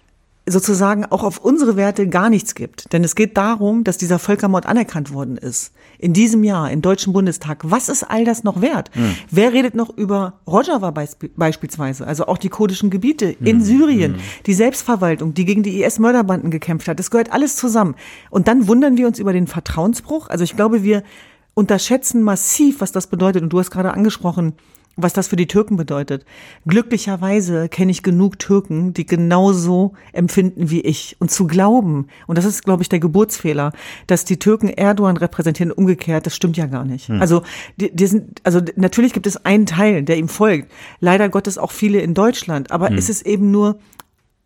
sozusagen 0.47 1.07
auch 1.07 1.23
auf 1.23 1.39
unsere 1.39 1.77
Werte 1.77 2.07
gar 2.09 2.29
nichts 2.29 2.55
gibt. 2.55 2.93
Denn 2.93 3.03
es 3.03 3.15
geht 3.15 3.37
darum, 3.37 3.83
dass 3.83 3.97
dieser 3.97 4.19
Völkermord 4.19 4.67
anerkannt 4.67 5.13
worden 5.13 5.39
ist. 5.39 5.73
In 5.99 6.13
diesem 6.13 6.45
Jahr, 6.45 6.71
im 6.71 6.83
Deutschen 6.83 7.15
Bundestag. 7.15 7.61
Was 7.63 7.89
ist 7.89 8.03
all 8.03 8.25
das 8.25 8.45
noch 8.45 8.61
wert? 8.61 8.91
Mhm. 8.95 9.15
Wer 9.31 9.55
redet 9.55 9.75
noch 9.75 9.97
über 9.97 10.35
Rojava 10.47 10.91
beisp 10.91 11.25
beispielsweise? 11.37 12.07
Also 12.07 12.27
auch 12.27 12.37
die 12.37 12.51
kurdischen 12.51 12.91
Gebiete 12.91 13.27
in 13.27 13.59
mhm. 13.59 13.63
Syrien, 13.63 14.13
mhm. 14.13 14.21
die 14.45 14.55
Selbstverwaltung, 14.55 15.33
die 15.33 15.47
gegen 15.47 15.63
die 15.63 15.83
IS-Mörderbanden 15.83 16.51
gekämpft 16.51 16.89
hat. 16.89 16.99
Das 16.99 17.11
gehört 17.11 17.33
alles 17.33 17.57
zusammen. 17.57 17.95
Und 18.29 18.47
dann 18.47 18.69
wundern 18.69 18.99
wir 18.99 19.07
uns 19.07 19.19
über 19.19 19.33
den 19.33 19.47
Vertrauensbruch. 19.47 20.29
Also 20.29 20.45
ich 20.45 20.57
glaube, 20.57 20.83
wir 20.83 21.05
unterschätzen 21.55 22.23
massiv, 22.23 22.81
was 22.81 22.93
das 22.93 23.07
bedeutet. 23.07 23.43
Und 23.43 23.53
du 23.53 23.59
hast 23.59 23.71
gerade 23.71 23.93
angesprochen, 23.93 24.55
was 24.97 25.13
das 25.13 25.29
für 25.29 25.37
die 25.37 25.47
Türken 25.47 25.77
bedeutet. 25.77 26.25
Glücklicherweise 26.67 27.69
kenne 27.69 27.91
ich 27.91 28.03
genug 28.03 28.39
Türken, 28.39 28.95
die 28.95 29.07
genauso 29.07 29.95
empfinden 30.13 30.71
wie 30.71 30.81
ich. 30.81 31.17
Und 31.19 31.31
zu 31.31 31.47
glauben, 31.47 32.07
und 32.27 32.39
das 32.39 32.45
ist, 32.45 32.65
glaube 32.65 32.83
ich, 32.83 32.89
der 32.89 33.01
Geburtsfehler, 33.01 33.73
dass 34.07 34.25
die 34.25 34.39
Türken 34.39 34.69
Erdogan 34.69 35.17
repräsentieren, 35.17 35.73
umgekehrt, 35.73 36.27
das 36.27 36.37
stimmt 36.37 36.57
ja 36.57 36.67
gar 36.67 36.85
nicht. 36.85 37.09
Hm. 37.09 37.21
Also, 37.21 37.43
die, 37.77 37.95
die 37.95 38.07
sind, 38.07 38.41
also 38.45 38.61
natürlich 38.77 39.13
gibt 39.13 39.27
es 39.27 39.45
einen 39.45 39.67
Teil, 39.67 40.03
der 40.03 40.17
ihm 40.17 40.29
folgt. 40.29 40.71
Leider 41.01 41.29
Gottes 41.29 41.59
auch 41.59 41.73
viele 41.73 42.01
in 42.01 42.15
Deutschland. 42.15 42.71
Aber 42.71 42.89
hm. 42.89 42.97
es 42.97 43.09
ist 43.09 43.27
eben 43.27 43.51
nur 43.51 43.79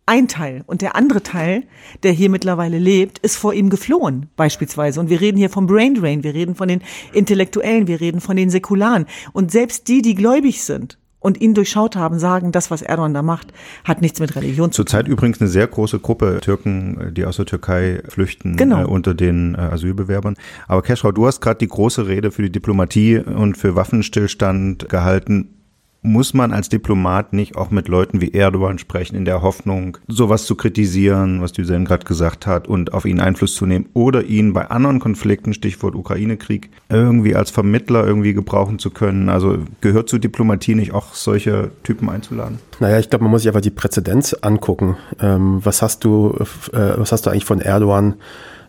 ein 0.09 0.27
Teil. 0.27 0.63
Und 0.65 0.81
der 0.81 0.95
andere 0.95 1.21
Teil, 1.21 1.63
der 2.03 2.11
hier 2.11 2.29
mittlerweile 2.29 2.79
lebt, 2.79 3.19
ist 3.19 3.37
vor 3.37 3.53
ihm 3.53 3.69
geflohen, 3.69 4.27
beispielsweise. 4.35 4.99
Und 4.99 5.09
wir 5.09 5.21
reden 5.21 5.37
hier 5.37 5.49
vom 5.49 5.67
Brain 5.67 5.93
Drain, 5.93 6.23
wir 6.23 6.33
reden 6.33 6.55
von 6.55 6.67
den 6.67 6.81
Intellektuellen, 7.13 7.87
wir 7.87 8.01
reden 8.01 8.19
von 8.19 8.35
den 8.35 8.49
Säkularen. 8.49 9.05
Und 9.33 9.51
selbst 9.51 9.87
die, 9.87 10.01
die 10.01 10.15
gläubig 10.15 10.63
sind, 10.63 10.97
und 11.19 11.41
ihn 11.41 11.53
durchschaut 11.53 11.95
haben, 11.95 12.17
sagen, 12.17 12.51
das, 12.51 12.71
was 12.71 12.81
Erdogan 12.81 13.13
da 13.13 13.21
macht, 13.21 13.51
hat 13.83 14.01
nichts 14.01 14.19
mit 14.19 14.35
Religion 14.35 14.71
zu 14.71 14.83
tun. 14.83 14.87
Zurzeit 14.87 15.07
übrigens 15.07 15.41
eine 15.41 15.49
sehr 15.49 15.67
große 15.67 15.99
Gruppe 15.99 16.39
Türken, 16.41 17.13
die 17.13 17.25
aus 17.25 17.35
der 17.35 17.45
Türkei 17.45 18.01
flüchten 18.07 18.55
Genau. 18.55 18.83
äh, 18.83 18.85
unter 18.85 19.13
den 19.13 19.55
äh, 19.55 19.57
Asylbewerbern. 19.57 20.35
Aber 20.67 20.81
Keschrau, 20.81 21.11
du 21.11 21.27
hast 21.27 21.41
gerade 21.41 21.57
die 21.57 21.67
große 21.67 22.07
Rede 22.07 22.31
für 22.31 22.43
die 22.43 22.51
Diplomatie 22.51 23.19
und 23.19 23.57
für 23.57 23.75
Waffenstillstand 23.75 24.87
gehalten. 24.87 25.58
Muss 26.01 26.33
man 26.33 26.53
als 26.53 26.69
Diplomat 26.69 27.33
nicht 27.33 27.57
auch 27.57 27.71
mit 27.71 27.89
Leuten 27.89 28.21
wie 28.21 28.31
Erdogan 28.31 28.77
sprechen, 28.77 29.15
in 29.15 29.25
der 29.25 29.41
Hoffnung, 29.41 29.97
sowas 30.07 30.45
zu 30.45 30.55
kritisieren, 30.55 31.41
was 31.41 31.51
Düsen 31.51 31.83
gerade 31.83 32.05
gesagt 32.05 32.47
hat, 32.47 32.69
und 32.69 32.93
auf 32.93 33.05
ihn 33.05 33.19
Einfluss 33.19 33.55
zu 33.55 33.65
nehmen 33.65 33.89
oder 33.93 34.23
ihn 34.23 34.53
bei 34.53 34.69
anderen 34.69 34.99
Konflikten, 34.99 35.53
Stichwort 35.53 35.95
Ukraine-Krieg, 35.95 36.69
irgendwie 36.87 37.35
als 37.35 37.51
Vermittler 37.51 38.07
irgendwie 38.07 38.33
gebrauchen 38.33 38.79
zu 38.79 38.91
können? 38.91 39.27
Also 39.27 39.57
gehört 39.81 40.07
zur 40.07 40.19
Diplomatie 40.19 40.75
nicht 40.75 40.93
auch 40.93 41.13
solche 41.13 41.71
Typen 41.83 42.09
einzuladen? 42.09 42.59
Naja, 42.79 42.97
ich 42.99 43.09
glaube, 43.09 43.23
man 43.23 43.31
muss 43.31 43.41
sich 43.41 43.49
einfach 43.49 43.61
die 43.61 43.69
Präzedenz 43.69 44.33
angucken. 44.33 44.95
Ähm, 45.19 45.59
was 45.63 45.81
hast 45.81 46.05
du, 46.05 46.33
äh, 46.71 46.97
was 46.97 47.11
hast 47.11 47.25
du 47.25 47.29
eigentlich 47.29 47.45
von 47.45 47.59
Erdogan 47.59 48.15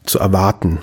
zu 0.05 0.19
erwarten? 0.19 0.79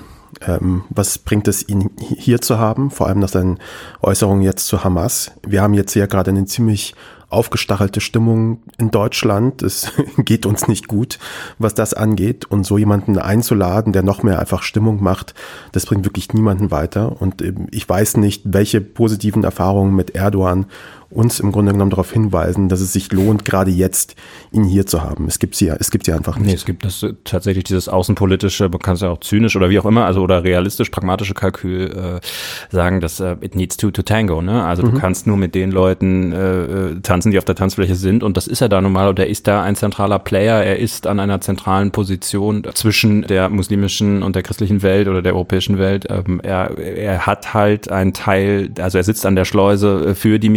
Ähm, 0.46 0.84
was 0.90 1.18
bringt 1.18 1.48
es, 1.48 1.68
ihn 1.68 1.90
hier 1.98 2.40
zu 2.40 2.58
haben? 2.58 2.90
Vor 2.90 3.06
allem 3.06 3.18
nach 3.18 3.28
seinen 3.28 3.58
Äußerungen 4.02 4.42
jetzt 4.42 4.66
zu 4.66 4.84
Hamas. 4.84 5.32
Wir 5.46 5.62
haben 5.62 5.74
jetzt 5.74 5.92
hier 5.92 6.06
gerade 6.06 6.30
eine 6.30 6.44
ziemlich 6.44 6.94
aufgestachelte 7.30 8.00
Stimmung 8.00 8.62
in 8.78 8.90
Deutschland. 8.90 9.62
Es 9.62 9.92
geht 10.18 10.46
uns 10.46 10.66
nicht 10.66 10.88
gut, 10.88 11.18
was 11.58 11.74
das 11.74 11.92
angeht. 11.92 12.46
Und 12.46 12.64
so 12.64 12.78
jemanden 12.78 13.18
einzuladen, 13.18 13.92
der 13.92 14.02
noch 14.02 14.22
mehr 14.22 14.38
einfach 14.38 14.62
Stimmung 14.62 15.02
macht, 15.02 15.34
das 15.72 15.84
bringt 15.86 16.04
wirklich 16.04 16.32
niemanden 16.32 16.70
weiter. 16.70 17.20
Und 17.20 17.42
ähm, 17.42 17.66
ich 17.70 17.88
weiß 17.88 18.16
nicht, 18.16 18.42
welche 18.44 18.80
positiven 18.80 19.44
Erfahrungen 19.44 19.94
mit 19.94 20.14
Erdogan 20.14 20.66
uns 21.10 21.40
im 21.40 21.52
Grunde 21.52 21.72
genommen 21.72 21.90
darauf 21.90 22.12
hinweisen, 22.12 22.68
dass 22.68 22.80
es 22.80 22.92
sich 22.92 23.10
lohnt, 23.12 23.44
gerade 23.44 23.70
jetzt 23.70 24.14
ihn 24.52 24.64
hier 24.64 24.86
zu 24.86 25.02
haben. 25.02 25.26
Es 25.26 25.38
gibt 25.38 25.54
sie, 25.54 25.68
es 25.68 25.90
gibt 25.90 26.04
sie 26.04 26.12
einfach 26.12 26.36
Nee, 26.36 26.46
nicht. 26.46 26.56
es 26.56 26.64
gibt 26.66 26.84
das 26.84 27.02
äh, 27.02 27.14
tatsächlich 27.24 27.64
dieses 27.64 27.88
außenpolitische, 27.88 28.68
man 28.68 28.78
kann 28.78 28.94
es 28.94 29.00
ja 29.00 29.08
auch 29.10 29.20
zynisch 29.20 29.56
oder 29.56 29.70
wie 29.70 29.78
auch 29.78 29.86
immer, 29.86 30.04
also 30.04 30.20
oder 30.20 30.44
realistisch, 30.44 30.90
pragmatische 30.90 31.32
Kalkül 31.34 32.20
äh, 32.20 32.74
sagen, 32.74 33.00
dass 33.00 33.20
äh, 33.20 33.36
it 33.40 33.54
needs 33.54 33.76
two 33.78 33.90
to 33.90 34.02
tango, 34.02 34.42
ne? 34.42 34.64
Also 34.64 34.82
du 34.82 34.92
kannst 34.92 35.26
nur 35.26 35.36
mit 35.36 35.54
den 35.54 35.70
Leuten 35.70 36.32
äh, 36.32 36.62
äh, 36.64 37.00
tanzen, 37.00 37.30
die 37.30 37.38
auf 37.38 37.44
der 37.44 37.54
Tanzfläche 37.54 37.94
sind 37.94 38.22
und 38.22 38.36
das 38.36 38.46
ist 38.46 38.60
er 38.60 38.68
da 38.68 38.80
nun 38.80 38.92
mal 38.92 39.08
und 39.08 39.18
er 39.18 39.28
ist 39.28 39.46
da 39.46 39.62
ein 39.62 39.76
zentraler 39.76 40.18
Player, 40.18 40.62
er 40.62 40.78
ist 40.78 41.06
an 41.06 41.20
einer 41.20 41.40
zentralen 41.40 41.90
Position 41.90 42.64
zwischen 42.74 43.22
der 43.22 43.48
muslimischen 43.48 44.22
und 44.22 44.36
der 44.36 44.42
christlichen 44.42 44.82
Welt 44.82 45.08
oder 45.08 45.22
der 45.22 45.34
europäischen 45.34 45.78
Welt. 45.78 46.06
Ähm, 46.10 46.40
er, 46.42 46.76
er 46.78 47.26
hat 47.26 47.54
halt 47.54 47.90
einen 47.90 48.12
Teil, 48.12 48.70
also 48.78 48.98
er 48.98 49.04
sitzt 49.04 49.24
an 49.24 49.36
der 49.36 49.44
Schleuse 49.46 50.08
äh, 50.08 50.14
für 50.14 50.38
die 50.38 50.48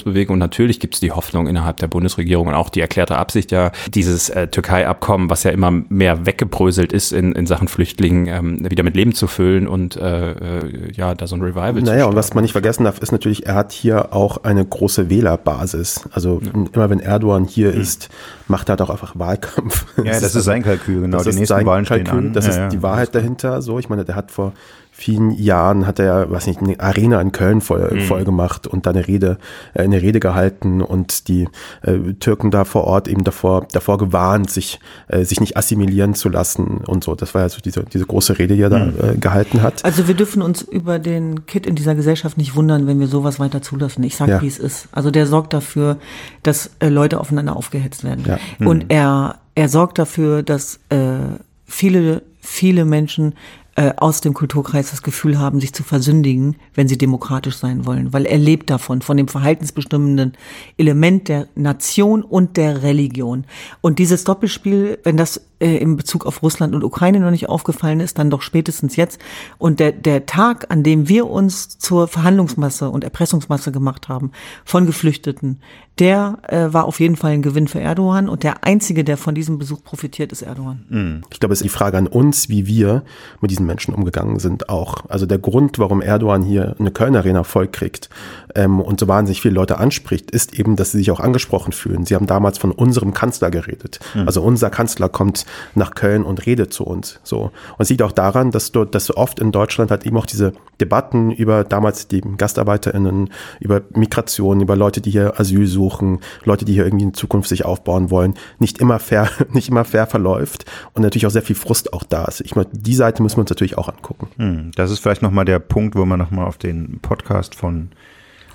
Migrationsbewegung 0.00 0.34
und 0.34 0.38
natürlich 0.38 0.80
gibt 0.80 0.94
es 0.94 1.00
die 1.00 1.12
Hoffnung 1.12 1.46
innerhalb 1.46 1.78
der 1.78 1.86
Bundesregierung 1.86 2.48
und 2.48 2.54
auch 2.54 2.68
die 2.68 2.80
erklärte 2.80 3.16
Absicht 3.16 3.52
ja, 3.52 3.72
dieses 3.94 4.28
äh, 4.30 4.48
Türkei-Abkommen, 4.48 5.30
was 5.30 5.44
ja 5.44 5.50
immer 5.50 5.70
mehr 5.70 6.26
weggebröselt 6.26 6.92
ist 6.92 7.12
in, 7.12 7.32
in 7.32 7.46
Sachen 7.46 7.68
Flüchtlingen, 7.68 8.26
ähm, 8.26 8.70
wieder 8.70 8.82
mit 8.82 8.96
Leben 8.96 9.14
zu 9.14 9.26
füllen 9.26 9.68
und 9.68 9.96
äh, 9.96 10.32
äh, 10.32 10.92
ja, 10.92 11.14
da 11.14 11.26
so 11.26 11.36
ein 11.36 11.42
Revival 11.42 11.76
zu 11.76 11.84
Naja, 11.84 12.06
und 12.06 12.16
was 12.16 12.34
man 12.34 12.42
nicht 12.42 12.52
vergessen 12.52 12.84
darf, 12.84 12.98
ist 12.98 13.12
natürlich, 13.12 13.46
er 13.46 13.54
hat 13.54 13.72
hier 13.72 14.12
auch 14.14 14.44
eine 14.44 14.64
große 14.64 15.10
Wählerbasis. 15.10 16.08
Also 16.12 16.40
immer 16.72 16.90
wenn 16.90 17.00
Erdogan 17.00 17.44
hier 17.44 17.72
ist, 17.72 18.08
macht 18.48 18.68
er 18.68 18.72
halt 18.72 18.82
auch 18.82 18.90
einfach 18.90 19.18
Wahlkampf. 19.18 19.86
Ja, 19.98 20.04
das 20.20 20.34
ist 20.34 20.44
sein 20.44 20.62
Kalkül, 20.62 21.02
genau. 21.02 21.18
Das 21.18 21.24
Die 21.24 21.30
ist 21.30 21.36
nächsten 21.36 21.56
sein 21.56 21.66
Wahlen 21.66 21.84
stehen 21.84 22.04
Kalkül, 22.04 22.28
an. 22.28 22.32
Das 22.32 22.44
Ja, 22.46 22.50
ist 22.50 22.56
ja. 22.56 22.68
die 22.68 22.82
Wahrheit 22.82 23.14
dahinter. 23.14 23.62
So, 23.62 23.78
ich 23.78 23.88
meine, 23.88 24.04
der 24.04 24.16
hat 24.16 24.30
vor 24.30 24.52
vielen 25.00 25.30
Jahren 25.30 25.86
hat 25.86 25.98
er 25.98 26.04
ja, 26.04 26.30
weiß 26.30 26.46
nicht, 26.46 26.60
eine 26.60 26.78
Arena 26.78 27.20
in 27.22 27.32
Köln 27.32 27.60
voll, 27.62 27.90
Mhm. 27.92 28.00
voll 28.02 28.24
gemacht 28.24 28.66
und 28.66 28.84
da 28.84 28.90
eine 28.90 29.06
Rede, 29.08 29.38
äh, 29.72 29.82
eine 29.82 30.02
Rede 30.02 30.20
gehalten 30.20 30.82
und 30.82 31.26
die 31.28 31.48
äh, 31.82 32.12
Türken 32.20 32.50
da 32.50 32.64
vor 32.64 32.84
Ort 32.84 33.08
eben 33.08 33.24
davor, 33.24 33.66
davor 33.72 33.96
gewarnt, 33.96 34.50
sich, 34.50 34.78
äh, 35.08 35.24
sich 35.24 35.40
nicht 35.40 35.56
assimilieren 35.56 36.14
zu 36.14 36.28
lassen 36.28 36.82
und 36.86 37.02
so. 37.02 37.14
Das 37.14 37.34
war 37.34 37.40
ja 37.42 37.48
so 37.48 37.60
diese, 37.64 37.82
diese 37.84 38.04
große 38.04 38.38
Rede, 38.38 38.54
die 38.56 38.62
er 38.62 38.68
da 38.70 38.78
Mhm. 38.84 38.94
äh, 39.02 39.16
gehalten 39.16 39.62
hat. 39.62 39.84
Also 39.84 40.06
wir 40.06 40.14
dürfen 40.14 40.42
uns 40.42 40.60
über 40.62 40.98
den 40.98 41.46
Kit 41.46 41.66
in 41.66 41.74
dieser 41.76 41.94
Gesellschaft 41.94 42.36
nicht 42.36 42.54
wundern, 42.54 42.86
wenn 42.86 43.00
wir 43.00 43.06
sowas 43.08 43.40
weiter 43.40 43.62
zulassen. 43.62 44.02
Ich 44.04 44.16
sage, 44.16 44.32
Ja. 44.32 44.42
wie 44.42 44.48
es 44.48 44.58
ist. 44.58 44.88
Also 44.92 45.10
der 45.10 45.26
sorgt 45.26 45.54
dafür, 45.54 45.96
dass 46.42 46.70
äh, 46.80 46.88
Leute 46.90 47.20
aufeinander 47.20 47.56
aufgehetzt 47.56 48.04
werden. 48.04 48.24
Ja. 48.26 48.38
Und 48.66 48.86
er, 48.90 49.36
er 49.54 49.68
sorgt 49.70 49.98
dafür, 49.98 50.42
dass 50.42 50.78
äh, 50.90 51.16
viele, 51.64 52.22
viele 52.40 52.84
Menschen 52.84 53.34
äh, 53.80 53.94
aus 53.96 54.20
dem 54.20 54.34
Kulturkreis 54.34 54.90
das 54.90 55.00
Gefühl 55.00 55.38
haben, 55.38 55.58
sich 55.58 55.72
zu 55.72 55.82
versündigen, 55.82 56.56
wenn 56.74 56.86
sie 56.86 56.98
demokratisch 56.98 57.56
sein 57.56 57.86
wollen. 57.86 58.12
Weil 58.12 58.26
er 58.26 58.36
lebt 58.36 58.68
davon, 58.68 59.00
von 59.00 59.16
dem 59.16 59.26
verhaltensbestimmenden 59.26 60.34
Element 60.76 61.28
der 61.28 61.48
Nation 61.54 62.22
und 62.22 62.58
der 62.58 62.82
Religion. 62.82 63.46
Und 63.80 63.98
dieses 63.98 64.24
Doppelspiel, 64.24 64.98
wenn 65.02 65.16
das 65.16 65.40
äh, 65.60 65.76
in 65.76 65.96
Bezug 65.96 66.26
auf 66.26 66.42
Russland 66.42 66.74
und 66.74 66.82
Ukraine 66.82 67.20
noch 67.20 67.30
nicht 67.30 67.48
aufgefallen 67.48 68.00
ist, 68.00 68.18
dann 68.18 68.30
doch 68.30 68.42
spätestens 68.42 68.96
jetzt. 68.96 69.20
Und 69.58 69.78
der, 69.78 69.92
der 69.92 70.26
Tag, 70.26 70.66
an 70.70 70.82
dem 70.82 71.08
wir 71.08 71.28
uns 71.28 71.78
zur 71.78 72.08
Verhandlungsmasse 72.08 72.88
und 72.90 73.04
Erpressungsmasse 73.04 73.70
gemacht 73.70 74.08
haben 74.08 74.32
von 74.64 74.86
Geflüchteten, 74.86 75.60
der 75.98 76.38
äh, 76.48 76.72
war 76.72 76.86
auf 76.86 76.98
jeden 76.98 77.16
Fall 77.16 77.32
ein 77.32 77.42
Gewinn 77.42 77.68
für 77.68 77.80
Erdogan. 77.80 78.28
Und 78.28 78.42
der 78.42 78.64
Einzige, 78.64 79.04
der 79.04 79.18
von 79.18 79.34
diesem 79.34 79.58
Besuch 79.58 79.84
profitiert, 79.84 80.32
ist 80.32 80.40
Erdogan. 80.40 81.22
Ich 81.30 81.40
glaube, 81.40 81.52
es 81.52 81.60
ist 81.60 81.64
die 81.64 81.68
Frage 81.68 81.98
an 81.98 82.06
uns, 82.06 82.48
wie 82.48 82.66
wir 82.66 83.02
mit 83.42 83.50
diesen 83.50 83.66
Menschen 83.66 83.92
umgegangen 83.92 84.38
sind 84.38 84.70
auch. 84.70 85.04
Also 85.08 85.26
der 85.26 85.38
Grund, 85.38 85.78
warum 85.78 86.00
Erdogan 86.00 86.42
hier 86.42 86.74
eine 86.78 86.90
Köln 86.90 87.16
Arena 87.16 87.44
voll 87.44 87.68
kriegt 87.68 88.08
ähm, 88.54 88.80
und 88.80 88.98
so 88.98 89.08
wahnsinnig 89.08 89.42
viele 89.42 89.54
Leute 89.54 89.76
anspricht, 89.76 90.30
ist 90.30 90.58
eben, 90.58 90.76
dass 90.76 90.92
sie 90.92 90.98
sich 90.98 91.10
auch 91.10 91.20
angesprochen 91.20 91.72
fühlen. 91.72 92.06
Sie 92.06 92.14
haben 92.14 92.26
damals 92.26 92.56
von 92.56 92.72
unserem 92.72 93.12
Kanzler 93.12 93.50
geredet. 93.50 94.00
Also 94.24 94.42
unser 94.42 94.70
Kanzler 94.70 95.08
kommt 95.08 95.44
nach 95.74 95.94
Köln 95.94 96.24
und 96.24 96.46
redet 96.46 96.72
zu 96.72 96.84
uns. 96.84 97.20
So. 97.22 97.42
Und 97.42 97.52
es 97.78 97.90
liegt 97.90 98.02
auch 98.02 98.12
daran, 98.12 98.50
dass 98.50 98.72
dort, 98.72 98.94
dass 98.94 99.14
oft 99.16 99.40
in 99.40 99.52
Deutschland 99.52 99.90
halt 99.90 100.06
eben 100.06 100.16
auch 100.16 100.26
diese 100.26 100.52
Debatten 100.80 101.30
über 101.30 101.64
damals 101.64 102.08
die 102.08 102.20
GastarbeiterInnen, 102.20 103.30
über 103.60 103.82
Migration, 103.94 104.60
über 104.60 104.76
Leute, 104.76 105.00
die 105.00 105.10
hier 105.10 105.38
Asyl 105.38 105.66
suchen, 105.66 106.20
Leute, 106.44 106.64
die 106.64 106.72
hier 106.72 106.84
irgendwie 106.84 107.04
in 107.04 107.14
Zukunft 107.14 107.48
sich 107.48 107.64
aufbauen 107.64 108.10
wollen, 108.10 108.34
nicht 108.58 108.78
immer 108.78 108.98
fair, 108.98 109.28
nicht 109.52 109.68
immer 109.68 109.84
fair 109.84 110.06
verläuft 110.06 110.64
und 110.94 111.02
natürlich 111.02 111.26
auch 111.26 111.30
sehr 111.30 111.42
viel 111.42 111.56
Frust 111.56 111.92
auch 111.92 112.02
da 112.04 112.24
ist. 112.24 112.40
Ich 112.40 112.56
meine, 112.56 112.68
die 112.72 112.94
Seite 112.94 113.22
müssen 113.22 113.36
wir 113.36 113.42
uns 113.42 113.50
natürlich 113.50 113.78
auch 113.78 113.88
angucken. 113.88 114.28
Hm, 114.36 114.70
Das 114.74 114.90
ist 114.90 115.00
vielleicht 115.00 115.22
nochmal 115.22 115.44
der 115.44 115.58
Punkt, 115.58 115.96
wo 115.96 116.04
wir 116.04 116.16
nochmal 116.16 116.46
auf 116.46 116.58
den 116.58 116.98
Podcast 117.00 117.54
von 117.54 117.90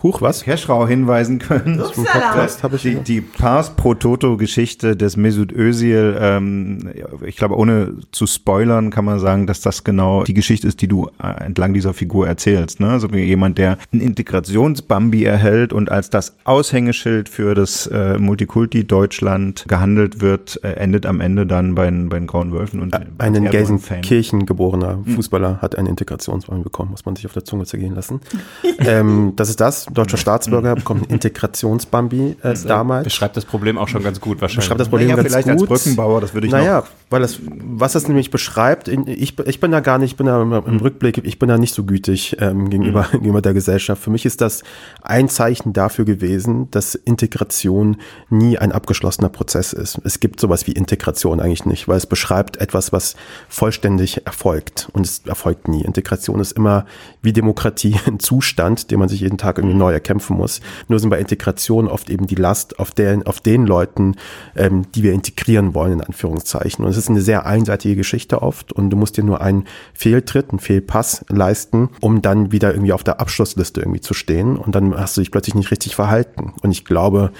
Huch, 0.05 0.21
was? 0.21 0.43
Keschrau 0.43 0.85
hinweisen 0.87 1.39
können. 1.39 1.79
Im 1.79 2.03
Podcast 2.03 2.61
habe 2.61 2.75
ich 2.75 2.83
Die, 2.83 2.95
die 2.97 3.21
Pars 3.21 3.71
pro 3.75 3.95
Toto 3.95 4.37
Geschichte 4.37 4.95
des 4.95 5.17
Mesut 5.17 5.51
Özil, 5.51 6.15
ähm, 6.19 6.91
ich 7.25 7.37
glaube, 7.37 7.57
ohne 7.57 7.93
zu 8.11 8.27
spoilern, 8.27 8.91
kann 8.91 9.03
man 9.03 9.17
sagen, 9.19 9.47
dass 9.47 9.61
das 9.61 9.83
genau 9.83 10.23
die 10.23 10.35
Geschichte 10.35 10.67
ist, 10.67 10.81
die 10.83 10.87
du 10.87 11.09
äh, 11.19 11.43
entlang 11.43 11.73
dieser 11.73 11.95
Figur 11.95 12.27
erzählst. 12.27 12.79
Ne? 12.79 12.89
Also 12.89 13.11
wie 13.13 13.23
jemand, 13.23 13.57
der 13.57 13.79
ein 13.91 13.99
Integrationsbambi 13.99 15.23
erhält 15.23 15.73
und 15.73 15.89
als 15.91 16.11
das 16.11 16.35
Aushängeschild 16.43 17.27
für 17.27 17.55
das 17.55 17.87
äh, 17.87 18.19
Multikulti 18.19 18.85
Deutschland 18.85 19.65
gehandelt 19.67 20.21
wird, 20.21 20.59
äh, 20.63 20.73
endet 20.73 21.07
am 21.07 21.19
Ende 21.19 21.47
dann 21.47 21.73
bei, 21.73 21.85
den- 21.85 22.09
bei 22.09 22.19
den 22.19 22.27
Grauen 22.27 22.51
Wölfen 22.53 22.79
und 22.79 22.93
Ein 23.17 23.33
in. 23.33 23.45
Gelsenkirchen 23.49 24.45
geborener 24.45 24.99
Fußballer 25.15 25.63
hat 25.63 25.75
einen 25.75 25.87
Integrationswahl 25.87 26.59
bekommen, 26.59 26.91
muss 26.91 27.05
man 27.05 27.15
sich 27.15 27.25
auf 27.25 27.33
der 27.33 27.43
Zunge 27.43 27.65
zergehen 27.65 27.95
lassen. 27.95 28.19
ähm, 28.77 29.33
das 29.35 29.49
ist 29.49 29.59
das. 29.59 29.87
Deutscher 29.95 30.17
Staatsbürger 30.17 30.75
bekommt 30.75 31.03
einen 31.03 31.11
Integrationsbambi 31.11 32.35
äh, 32.43 32.53
damals. 32.67 33.05
Beschreibt 33.05 33.35
das 33.37 33.45
Problem 33.45 33.77
auch 33.77 33.87
schon 33.87 34.03
ganz 34.03 34.21
gut 34.21 34.41
wahrscheinlich. 34.41 34.65
beschreibt 34.65 34.79
das 34.81 34.89
Problem 34.89 35.07
Naja, 35.07 35.15
ganz 35.23 35.27
vielleicht 35.33 35.47
gut. 35.57 35.71
als 35.71 35.83
Brückenbauer, 35.83 36.21
das 36.21 36.33
würde 36.33 36.47
ich 36.47 36.53
naja, 36.53 36.79
noch- 36.81 36.87
weil 37.09 37.21
das, 37.21 37.39
was 37.63 37.93
das 37.93 38.07
nämlich 38.07 38.31
beschreibt, 38.31 38.87
ich, 38.87 39.37
ich 39.39 39.59
bin 39.59 39.71
da 39.71 39.79
gar 39.79 39.97
nicht, 39.99 40.11
ich 40.11 40.17
bin 40.17 40.25
da 40.25 40.41
im, 40.41 40.51
im 40.51 40.77
Rückblick, 40.77 41.19
ich 41.23 41.37
bin 41.39 41.49
da 41.49 41.57
nicht 41.57 41.73
so 41.73 41.83
gütig 41.83 42.35
ähm, 42.39 42.69
gegenüber, 42.69 43.07
gegenüber 43.11 43.41
der 43.41 43.53
Gesellschaft. 43.53 44.01
Für 44.01 44.09
mich 44.09 44.25
ist 44.25 44.41
das 44.41 44.63
ein 45.03 45.29
Zeichen 45.29 45.71
dafür 45.73 46.03
gewesen, 46.05 46.69
dass 46.71 46.95
Integration 46.95 47.97
nie 48.29 48.57
ein 48.57 48.71
abgeschlossener 48.71 49.29
Prozess 49.29 49.71
ist. 49.73 49.99
Es 50.03 50.19
gibt 50.19 50.39
sowas 50.39 50.65
wie 50.67 50.71
Integration 50.71 51.39
eigentlich 51.39 51.65
nicht, 51.65 51.87
weil 51.87 51.97
es 51.97 52.05
beschreibt 52.07 52.57
etwas, 52.57 52.91
was 52.91 53.15
vollständig 53.49 54.25
erfolgt 54.25 54.89
und 54.93 55.05
es 55.05 55.21
erfolgt 55.25 55.67
nie. 55.67 55.81
Integration 55.83 56.39
ist 56.39 56.53
immer 56.53 56.85
wie 57.21 57.33
Demokratie 57.33 57.95
ein 58.07 58.19
Zustand, 58.19 58.89
den 58.91 58.99
man 58.99 59.09
sich 59.09 59.21
jeden 59.21 59.37
Tag 59.37 59.57
irgendwie 59.59 59.75
neu 59.77 59.84
erkämpfen 59.93 60.37
muss. 60.37 60.61
Nur 60.87 60.99
sind 60.99 61.09
bei 61.09 61.19
Integration 61.19 61.87
oft 61.87 62.09
eben 62.09 62.27
die 62.27 62.35
Last 62.35 62.79
auf 62.79 62.91
den, 62.91 63.25
auf 63.25 63.39
den 63.39 63.65
Leuten, 63.65 64.15
ähm, 64.55 64.83
die 64.93 65.03
wir 65.03 65.13
integrieren 65.13 65.73
wollen, 65.73 65.93
in 65.93 66.01
Anführungszeichen. 66.01 66.83
Und 66.83 66.91
es 66.91 66.97
ist 66.97 67.09
eine 67.09 67.21
sehr 67.21 67.45
einseitige 67.45 67.95
Geschichte 67.95 68.41
oft 68.41 68.73
und 68.73 68.89
du 68.89 68.97
musst 68.97 69.17
dir 69.17 69.23
nur 69.23 69.41
einen 69.41 69.65
Fehltritt, 69.93 70.49
einen 70.49 70.59
Fehlpass 70.59 71.25
leisten, 71.29 71.89
um 72.01 72.21
dann 72.21 72.51
wieder 72.51 72.73
irgendwie 72.73 72.93
auf 72.93 73.03
der 73.03 73.19
Abschlussliste 73.19 73.81
irgendwie 73.81 74.01
zu 74.01 74.13
stehen 74.13 74.57
und 74.57 74.75
dann 74.75 74.95
hast 74.97 75.17
du 75.17 75.21
dich 75.21 75.31
plötzlich 75.31 75.55
nicht 75.55 75.71
richtig 75.71 75.95
verhalten. 75.95 76.53
Und 76.61 76.71
ich 76.71 76.85
glaube, 76.85 77.31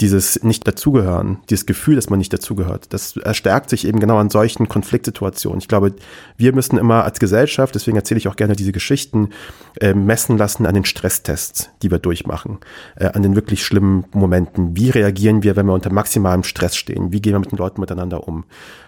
dieses 0.00 0.42
nicht 0.42 0.66
dazugehören, 0.66 1.38
dieses 1.50 1.66
Gefühl, 1.66 1.96
dass 1.96 2.10
man 2.10 2.18
nicht 2.18 2.32
dazugehört, 2.32 2.92
das 2.92 3.16
erstärkt 3.16 3.70
sich 3.70 3.86
eben 3.86 4.00
genau 4.00 4.18
an 4.18 4.30
solchen 4.30 4.68
Konfliktsituationen. 4.68 5.60
Ich 5.60 5.68
glaube, 5.68 5.94
wir 6.36 6.52
müssen 6.52 6.78
immer 6.78 7.04
als 7.04 7.20
Gesellschaft, 7.20 7.74
deswegen 7.74 7.96
erzähle 7.96 8.18
ich 8.18 8.28
auch 8.28 8.36
gerne 8.36 8.56
diese 8.56 8.72
Geschichten, 8.72 9.30
äh, 9.80 9.94
messen 9.94 10.38
lassen 10.38 10.66
an 10.66 10.74
den 10.74 10.84
Stresstests, 10.84 11.70
die 11.82 11.90
wir 11.90 11.98
durchmachen, 11.98 12.58
äh, 12.96 13.06
an 13.06 13.22
den 13.22 13.34
wirklich 13.36 13.64
schlimmen 13.64 14.04
Momenten. 14.12 14.76
Wie 14.76 14.90
reagieren 14.90 15.42
wir, 15.42 15.56
wenn 15.56 15.66
wir 15.66 15.74
unter 15.74 15.92
maximalem 15.92 16.42
Stress 16.44 16.76
stehen? 16.76 17.12
Wie 17.12 17.20
gehen 17.20 17.32
wir 17.34 17.40
mit 17.40 17.52
den 17.52 17.58
Leuten 17.58 17.80
miteinander 17.80 18.26
um? 18.26 18.44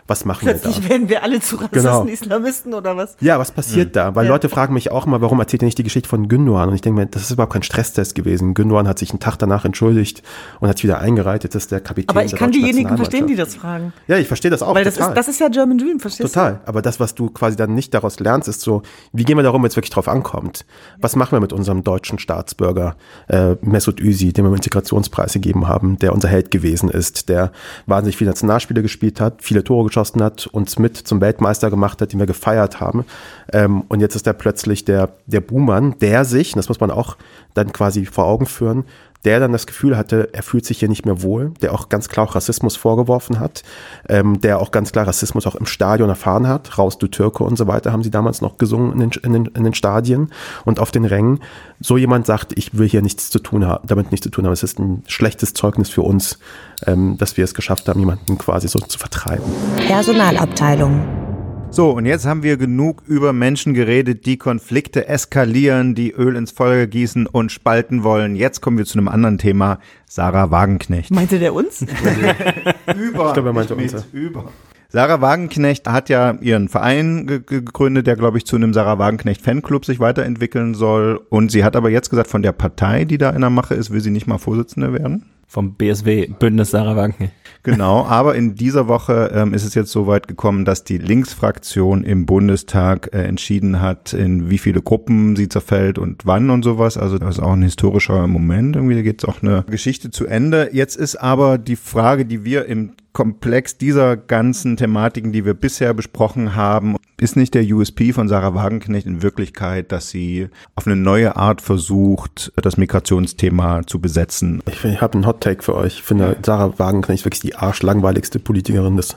Was 0.07 0.27
machen 0.27 0.41
Plötzlich 0.45 0.77
wir 0.77 0.83
da? 0.83 0.89
werden 0.91 1.09
wir 1.09 1.23
alle 1.23 1.41
zu 1.41 1.57
Rassisten, 1.57 1.81
Genau. 1.83 2.05
Islamisten 2.05 2.75
oder 2.75 2.95
was? 2.97 3.17
Ja, 3.21 3.39
was 3.39 3.53
passiert 3.53 3.97
da? 3.97 4.15
Weil 4.15 4.27
Ja. 4.27 4.33
Leute 4.33 4.51
fragen 4.51 4.75
mich 4.75 4.91
auch 4.91 5.07
immer, 5.07 5.23
warum 5.23 5.41
erzählt 5.41 5.63
ihr 5.63 5.65
nicht 5.67 5.79
die 5.79 5.83
Geschichte 5.83 6.09
von 6.11 6.29
Gündogan? 6.29 6.69
Und 6.69 6.75
ich 6.75 6.83
denke 6.83 7.01
mir, 7.01 7.07
das 7.07 7.23
ist 7.23 7.31
überhaupt 7.31 7.55
kein 7.55 7.63
Stresstest 7.63 8.15
gewesen. 8.15 8.53
Gündogan 8.53 8.87
hat 8.87 8.99
sich 8.99 9.11
einen 9.13 9.21
Tag 9.21 9.39
danach 9.39 9.65
entschuldigt 9.65 10.23
und 10.61 10.69
hat 10.69 10.77
sich 10.77 10.85
wieder 10.85 10.99
eingereiht. 10.99 11.43
Jetzt 11.45 11.55
ist 11.55 11.73
der 11.73 11.81
Kapitän 11.81 12.11
Aber 12.11 12.23
ich 12.23 12.33
der 12.33 12.39
kann 12.39 12.53
diejenigen 12.53 12.97
verstehen, 12.99 13.27
die 13.27 13.35
das 13.35 13.55
fragen. 13.55 13.95
Ja, 14.07 14.19
ich 14.19 14.27
verstehe 14.29 14.51
das 14.51 14.63
auch 14.63 14.75
Weil 14.75 14.85
das 14.85 14.97
total. 14.97 15.09
ist, 15.13 15.17
das 15.17 15.29
ist 15.29 15.41
ja 15.41 15.49
German 15.49 15.79
Dream, 15.79 15.99
verstehst 16.01 16.35
Total. 16.35 16.61
Aber 16.67 16.83
das, 16.83 17.01
was 17.01 17.15
du 17.15 17.31
quasi 17.31 17.57
dann 17.57 17.75
nicht 17.75 17.95
daraus 17.95 18.21
lernst, 18.21 18.47
ist 18.47 18.61
so, 18.61 18.83
wie 19.15 19.25
gehen 19.25 19.39
wir 19.39 19.43
darum, 19.43 19.63
wenn 19.63 19.71
es 19.71 19.77
wirklich 19.77 19.91
drauf 19.91 20.09
ankommt? 20.09 20.67
Was 21.01 21.17
machen 21.17 21.33
wir 21.33 21.41
mit 21.41 21.55
unserem 21.55 21.83
deutschen 21.83 22.19
Staatsbürger 22.19 22.84
äh, 23.29 23.57
Mesut 23.63 24.01
Özil, 24.01 24.33
dem 24.33 24.47
wir 24.47 24.55
Integrationspreis 24.55 25.33
gegeben 25.33 25.69
haben, 25.69 25.99
der 25.99 26.13
unser 26.13 26.29
Held 26.29 26.51
gewesen 26.51 26.89
ist, 26.89 27.29
der 27.29 27.53
wahnsinnig 27.87 28.17
viele 28.17 28.31
Nationalspiele 28.31 28.83
gespielt 28.83 29.21
hat, 29.21 29.43
viele 29.43 29.65
Tore 29.65 29.87
geschossen 29.87 30.23
hat, 30.23 30.47
uns 30.49 30.79
mit 30.79 30.97
zum 30.97 31.21
Weltmeister 31.21 31.71
gemacht 31.71 32.01
hat, 32.01 32.13
den 32.13 32.19
wir 32.19 32.27
gefeiert 32.27 32.81
haben. 32.81 33.05
Ähm, 33.53 33.83
und 33.89 34.01
jetzt 34.01 34.17
ist 34.17 34.27
er 34.27 34.33
plötzlich 34.33 34.85
der, 34.85 35.11
der 35.27 35.41
Buhmann, 35.41 35.99
der 36.01 36.25
sich, 36.25 36.53
das 36.53 36.69
muss 36.69 36.81
man 36.81 36.91
auch 36.91 37.17
dann 37.55 37.73
quasi 37.73 38.05
vor 38.05 38.27
Augen 38.27 38.47
führen, 38.47 38.85
der 39.25 39.41
dann 39.41 39.53
das 39.53 39.67
Gefühl 39.67 39.97
hatte, 39.97 40.29
er 40.33 40.43
fühlt 40.43 40.67
sich 40.67 40.79
hier 40.79 40.89
nicht 40.89 41.07
mehr 41.07 41.23
wohl, 41.23 41.53
der 41.63 41.73
auch 41.73 41.89
ganz 41.89 42.09
klar 42.09 42.27
auch 42.27 42.35
Rassismus 42.35 42.77
vorgeworfen 42.77 43.41
hat, 43.41 43.63
ähm, 44.09 44.41
der 44.41 44.61
auch 44.61 44.71
ganz 44.71 44.93
klar 44.93 45.07
Rassismus 45.07 45.47
auch 45.47 45.55
im 45.55 45.67
Stadion 45.67 46.09
erfahren 46.09 46.47
hat. 46.47 46.79
Raus 46.79 46.99
du 46.99 47.07
Türke 47.07 47.45
und 47.45 47.57
so 47.57 47.67
weiter 47.67 47.93
haben 47.93 48.03
sie 48.03 48.11
damals 48.11 48.41
noch 48.41 48.59
gesungen 48.59 48.93
in 48.93 49.01
den, 49.01 49.11
in 49.23 49.33
den, 49.33 49.47
in 49.47 49.65
den 49.65 49.75
Stadien 49.75 50.31
und 50.65 50.79
auf 50.79 50.91
den 50.91 51.05
Rängen. 51.05 51.41
So 51.81 51.97
jemand 51.97 52.27
sagt, 52.27 52.57
ich 52.57 52.77
will 52.77 52.89
hier 52.89 53.03
nichts 53.03 53.31
zu 53.31 53.39
tun 53.39 53.67
haben, 53.67 53.87
damit 53.87 54.11
nichts 54.11 54.25
zu 54.25 54.31
tun 54.31 54.45
haben. 54.45 54.53
Es 54.53 54.63
ist 54.63 54.79
ein 54.79 55.03
schlechtes 55.07 55.55
Zeugnis 55.55 55.89
für 55.89 56.03
uns, 56.03 56.39
ähm, 56.87 57.17
dass 57.19 57.37
wir 57.37 57.45
es 57.45 57.55
geschafft 57.55 57.89
haben, 57.89 58.01
jemanden 58.01 58.39
quasi 58.39 58.69
so 58.69 58.79
zu 58.79 58.99
vertreiben. 58.99 59.45
Personalabteilung. 59.87 61.34
So, 61.75 61.91
und 61.91 62.07
jetzt 62.07 62.25
haben 62.25 62.45
wir 62.45 62.57
genug 62.57 63.03
über 63.09 63.33
Menschen 63.33 63.75
geredet, 63.75 64.27
die 64.27 64.37
Konflikte 64.37 65.09
eskalieren, 65.09 65.97
die 65.97 66.13
Öl 66.13 66.37
ins 66.37 66.53
Feuer 66.53 66.87
gießen 66.87 67.27
und 67.27 67.51
spalten 67.51 68.05
wollen. 68.05 68.37
Jetzt 68.37 68.61
kommen 68.61 68.79
wir 68.79 68.85
zu 68.85 68.97
einem 68.97 69.09
anderen 69.09 69.39
Thema. 69.39 69.81
Sarah 70.07 70.53
Wagenknecht. 70.53 71.11
Meinte 71.11 71.41
der 71.41 71.53
uns? 71.53 71.83
Über. 71.83 73.27
Ich 73.27 73.33
glaube, 73.33 73.49
er 73.49 73.53
meinte 73.53 73.75
uns, 73.75 73.93
mit, 73.93 74.05
über. 74.13 74.53
Sarah 74.89 75.21
Wagenknecht 75.21 75.89
hat 75.89 76.09
ja 76.11 76.39
ihren 76.41 76.69
Verein 76.69 77.27
ge 77.27 77.41
ge- 77.41 77.63
gegründet, 77.63 78.07
der, 78.07 78.15
glaube 78.15 78.39
ich, 78.39 78.47
zu 78.47 78.55
einem 78.55 78.73
Sarah 78.73 79.01
Wagenknecht 79.01 79.43
Fanclub 79.43 79.85
sich 79.85 79.99
weiterentwickeln 79.99 80.75
soll. 80.75 81.21
Und 81.29 81.51
sie 81.51 81.65
hat 81.65 81.75
aber 81.75 81.91
jetzt 81.91 82.09
gesagt, 82.09 82.31
von 82.31 82.43
der 82.43 82.53
Partei, 82.53 83.05
die 83.05 83.19
da 83.19 83.31
in 83.31 83.41
der 83.41 83.51
Mache 83.51 83.75
ist, 83.75 83.91
will 83.91 84.01
sie 84.01 84.13
nicht 84.13 84.29
mal 84.29 84.39
Vorsitzende 84.39 84.93
werden. 84.93 85.25
Vom 85.47 85.75
BSW, 85.75 86.29
Bündnis 86.39 86.71
Sarah 86.71 86.97
Wagenknecht. 86.97 87.33
Genau, 87.65 88.05
aber 88.05 88.35
in 88.35 88.55
dieser 88.55 88.89
Woche 88.89 89.31
ähm, 89.35 89.55
ist 89.55 89.65
es 89.65 89.75
jetzt 89.75 89.91
so 89.91 90.07
weit 90.07 90.29
gekommen, 90.29 90.67
dass 90.67 90.85
die 90.85 90.99
Linksfraktion 90.99 92.05
im 92.05 92.27
Bundestag 92.27 93.09
äh, 93.15 93.23
entschieden 93.23 93.81
hat, 93.81 94.13
in 94.13 94.51
wie 94.51 94.59
viele 94.59 94.83
Gruppen 94.83 95.35
sie 95.35 95.49
zerfällt 95.49 95.99
und 95.99 96.27
wann 96.27 96.51
und 96.51 96.63
sowas. 96.63 96.99
Also 96.99 97.19
das 97.19 97.37
ist 97.37 97.43
auch 97.43 97.55
ein 97.55 97.63
historischer 97.63 98.27
Moment. 98.27 98.77
Irgendwie 98.77 99.03
geht 99.03 99.23
es 99.23 99.29
auch 99.29 99.43
eine 99.43 99.65
Geschichte 99.71 100.11
zu 100.11 100.27
Ende. 100.27 100.71
Jetzt 100.73 100.97
ist 100.97 101.17
aber 101.17 101.57
die 101.57 101.77
Frage, 101.77 102.27
die 102.27 102.45
wir 102.45 102.67
im 102.67 102.93
Komplex 103.15 103.79
dieser 103.79 104.17
ganzen 104.17 104.77
Thematiken, 104.77 105.31
die 105.31 105.45
wir 105.45 105.55
bisher 105.55 105.95
besprochen 105.95 106.57
haben, 106.57 106.97
ist 107.17 107.37
nicht 107.37 107.55
der 107.55 107.63
USP 107.63 108.13
von 108.13 108.29
Sarah 108.29 108.55
Wagenknecht 108.55 109.07
in 109.07 109.23
Wirklichkeit, 109.23 109.93
dass 109.93 110.11
sie 110.11 110.49
auf 110.75 110.89
eine 110.89 110.97
neue 110.97 111.37
Art 111.37 111.63
versucht, 111.63 112.53
das 112.57 112.77
Migrationsthema 112.77 113.87
zu 113.87 114.01
besetzen. 114.01 114.61
Ich, 114.69 114.85
ich 114.85 115.01
habe 115.01 115.15
einen 115.15 115.27
Hot 115.27 115.41
Take 115.41 115.63
für 115.63 115.77
euch. 115.77 115.99
Ich 115.99 116.03
finde, 116.03 116.37
Sarah 116.45 116.77
Wagenknecht 116.77 117.25
wirklich 117.25 117.41
die 117.41 117.55
arschlangweiligste 117.55 118.41
Politikerin 118.41 118.97
des, 118.97 119.17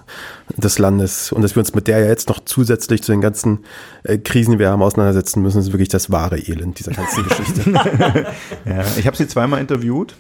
des 0.56 0.78
Landes. 0.78 1.32
Und 1.32 1.42
dass 1.42 1.56
wir 1.56 1.62
uns 1.62 1.74
mit 1.74 1.88
der 1.88 2.00
ja 2.00 2.06
jetzt 2.06 2.30
noch 2.30 2.40
zusätzlich 2.46 3.02
zu 3.02 3.12
den 3.12 3.22
ganzen 3.22 3.66
äh, 4.04 4.20
Krisen, 4.20 4.52
die 4.52 4.60
wir 4.60 4.70
haben, 4.70 4.84
auseinandersetzen 4.84 5.42
müssen, 5.42 5.60
ist 5.60 5.74
wirklich 5.74 5.90
das 5.90 6.12
wahre 6.12 6.38
Elend 6.38 6.78
dieser 6.78 6.92
ganzen 6.92 7.24
Geschichte. 7.28 7.72
Ja, 8.64 8.84
ich 8.96 9.08
habe 9.08 9.18
sie 9.18 9.28
zweimal 9.28 9.60
interviewt. 9.60 10.16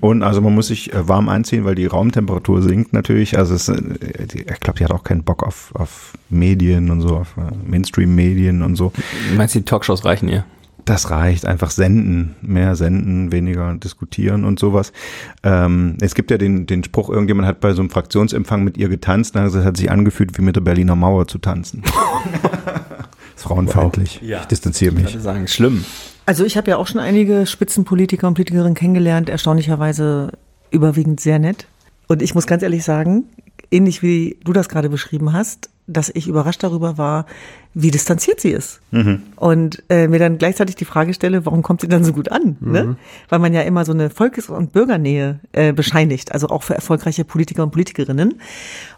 Und 0.00 0.22
also 0.22 0.40
man 0.40 0.54
muss 0.54 0.68
sich 0.68 0.92
äh, 0.94 1.06
warm 1.06 1.28
einziehen, 1.28 1.64
weil 1.64 1.74
die 1.74 1.86
Raumtemperatur 1.86 2.62
sinkt 2.62 2.92
natürlich. 2.92 3.36
Also 3.38 3.54
es, 3.54 3.68
äh, 3.68 3.76
ich 4.32 4.60
glaube, 4.60 4.78
die 4.78 4.84
hat 4.84 4.92
auch 4.92 5.04
keinen 5.04 5.22
Bock 5.22 5.42
auf, 5.42 5.70
auf 5.74 6.14
Medien 6.30 6.90
und 6.90 7.02
so, 7.02 7.16
auf 7.16 7.36
äh, 7.36 7.54
Mainstream-Medien 7.68 8.62
und 8.62 8.76
so. 8.76 8.92
Du 9.30 9.36
meinst, 9.36 9.54
die 9.54 9.62
Talkshows 9.62 10.04
reichen 10.04 10.28
ihr? 10.28 10.44
Das 10.86 11.10
reicht, 11.10 11.46
einfach 11.46 11.70
senden, 11.70 12.36
mehr 12.42 12.76
senden, 12.76 13.32
weniger 13.32 13.74
diskutieren 13.74 14.44
und 14.44 14.60
sowas. 14.60 14.92
Ähm, 15.42 15.96
es 16.00 16.14
gibt 16.14 16.30
ja 16.30 16.38
den, 16.38 16.66
den 16.66 16.84
Spruch, 16.84 17.10
irgendjemand 17.10 17.48
hat 17.48 17.58
bei 17.60 17.72
so 17.72 17.82
einem 17.82 17.90
Fraktionsempfang 17.90 18.62
mit 18.62 18.76
ihr 18.78 18.88
getanzt, 18.88 19.34
und 19.34 19.44
es 19.44 19.56
hat 19.56 19.76
sich 19.76 19.90
angefühlt, 19.90 20.38
wie 20.38 20.42
mit 20.42 20.54
der 20.54 20.60
Berliner 20.60 20.94
Mauer 20.94 21.26
zu 21.26 21.38
tanzen. 21.38 21.82
ist 23.36 23.42
frauenfeindlich. 23.42 24.20
Ja. 24.22 24.40
Ich 24.42 24.46
distanziere 24.46 24.94
Ich 24.94 25.02
mich. 25.02 25.12
würde 25.14 25.22
sagen, 25.22 25.48
schlimm. 25.48 25.84
Also 26.26 26.44
ich 26.44 26.56
habe 26.56 26.70
ja 26.70 26.76
auch 26.76 26.88
schon 26.88 27.00
einige 27.00 27.46
Spitzenpolitiker 27.46 28.26
und 28.26 28.34
Politikerinnen 28.34 28.74
kennengelernt, 28.74 29.28
erstaunlicherweise 29.28 30.32
überwiegend 30.70 31.20
sehr 31.20 31.38
nett. 31.38 31.66
Und 32.08 32.20
ich 32.20 32.34
muss 32.34 32.46
ganz 32.46 32.62
ehrlich 32.62 32.84
sagen, 32.84 33.24
ähnlich 33.70 34.02
wie 34.02 34.36
du 34.44 34.52
das 34.52 34.68
gerade 34.68 34.88
beschrieben 34.88 35.32
hast, 35.32 35.70
dass 35.86 36.10
ich 36.12 36.26
überrascht 36.26 36.64
darüber 36.64 36.98
war, 36.98 37.26
wie 37.74 37.92
distanziert 37.92 38.40
sie 38.40 38.50
ist. 38.50 38.80
Und 39.36 39.84
äh, 39.88 40.08
mir 40.08 40.18
dann 40.18 40.38
gleichzeitig 40.38 40.74
die 40.74 40.84
Frage 40.84 41.14
stelle, 41.14 41.46
warum 41.46 41.62
kommt 41.62 41.80
sie 41.80 41.88
dann 41.88 42.02
so 42.02 42.12
gut 42.12 42.32
an? 42.32 42.56
Ne? 42.60 42.96
Weil 43.28 43.38
man 43.38 43.54
ja 43.54 43.62
immer 43.62 43.84
so 43.84 43.92
eine 43.92 44.10
Volkes- 44.10 44.50
und 44.50 44.72
Bürgernähe 44.72 45.38
äh, 45.52 45.72
bescheinigt, 45.72 46.32
also 46.32 46.48
auch 46.48 46.64
für 46.64 46.74
erfolgreiche 46.74 47.24
Politiker 47.24 47.62
und 47.62 47.70
Politikerinnen. 47.70 48.40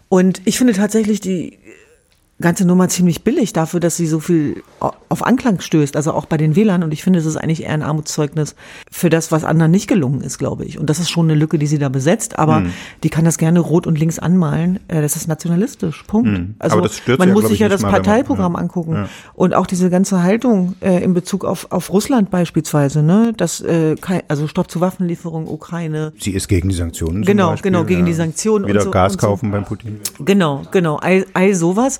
Und 0.07 0.41
ich 0.45 0.57
finde 0.57 0.73
tatsächlich 0.73 1.19
die 1.19 1.59
ganze 2.41 2.65
Nummer 2.65 2.87
ziemlich 2.87 3.23
billig 3.23 3.51
dafür, 3.53 3.79
dass 3.79 3.97
sie 3.97 4.07
so 4.07 4.19
viel 4.19 4.63
auf 5.09 5.25
Anklang 5.25 5.59
stößt, 5.59 5.95
also 5.95 6.13
auch 6.13 6.25
bei 6.25 6.37
den 6.37 6.55
Wählern. 6.55 6.83
Und 6.83 6.93
ich 6.93 7.03
finde, 7.03 7.19
es 7.19 7.25
ist 7.25 7.35
eigentlich 7.35 7.63
eher 7.63 7.71
ein 7.73 7.81
Armutszeugnis 7.83 8.55
für 8.91 9.09
das, 9.09 9.31
was 9.31 9.43
anderen 9.43 9.71
nicht 9.71 9.87
gelungen 9.87 10.21
ist, 10.21 10.37
glaube 10.37 10.63
ich. 10.65 10.77
Und 10.79 10.89
das 10.89 10.99
ist 10.99 11.09
schon 11.09 11.25
eine 11.29 11.37
Lücke, 11.37 11.57
die 11.59 11.67
sie 11.67 11.79
da 11.79 11.89
besetzt, 11.89 12.39
aber 12.39 12.57
Hm. 12.57 12.73
die 13.03 13.09
kann 13.09 13.25
das 13.25 13.37
gerne 13.37 13.59
rot 13.59 13.87
und 13.87 13.97
links 13.99 14.19
anmalen. 14.19 14.79
Äh, 14.87 15.01
Das 15.01 15.15
ist 15.15 15.27
nationalistisch. 15.27 16.03
Punkt. 16.07 16.29
Hm. 16.29 16.55
Also 16.59 16.77
Aber 16.77 16.83
das 16.87 16.97
stört 16.97 17.19
man 17.19 17.27
ja, 17.29 17.33
muss 17.33 17.43
sich 17.45 17.53
ich, 17.53 17.59
ja 17.59 17.67
das 17.69 17.81
mal, 17.81 17.87
wenn 17.87 17.93
man- 17.93 18.03
Parteiprogramm 18.03 18.53
ja. 18.53 18.59
angucken. 18.59 18.93
Ja. 18.93 19.09
Und 19.33 19.53
auch 19.55 19.67
diese 19.67 19.89
ganze 19.89 20.23
Haltung 20.23 20.75
äh, 20.81 21.03
in 21.03 21.13
Bezug 21.13 21.43
auf, 21.45 21.67
auf 21.71 21.91
Russland 21.91 22.29
beispielsweise, 22.29 23.01
ne? 23.03 23.33
Das, 23.35 23.59
äh, 23.61 23.95
also 24.27 24.47
Stopp 24.47 24.69
zur 24.71 24.81
Waffenlieferung, 24.81 25.47
Ukraine. 25.47 26.13
Sie 26.19 26.31
ist 26.31 26.47
gegen 26.47 26.69
die 26.69 26.75
Sanktionen. 26.75 27.23
Genau, 27.23 27.49
Beispiel, 27.51 27.71
genau, 27.71 27.83
gegen 27.83 28.05
die 28.05 28.13
Sanktionen 28.13 28.65
und 28.65 28.69
Wieder 28.71 28.81
so- 28.81 28.91
Gas 28.91 29.13
und 29.13 29.21
so. 29.21 29.27
kaufen 29.27 29.51
beim 29.51 29.65
Putin. 29.65 29.99
Genau, 30.19 30.61
genau, 30.71 30.97
all, 30.97 31.25
all 31.33 31.53
sowas. 31.55 31.99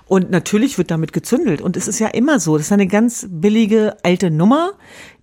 Und 0.11 0.29
natürlich 0.29 0.77
wird 0.77 0.91
damit 0.91 1.13
gezündelt. 1.13 1.61
Und 1.61 1.77
es 1.77 1.87
ist 1.87 1.99
ja 1.99 2.07
immer 2.09 2.41
so, 2.41 2.57
das 2.57 2.65
ist 2.65 2.73
eine 2.73 2.85
ganz 2.85 3.25
billige 3.29 3.95
alte 4.03 4.29
Nummer, 4.29 4.73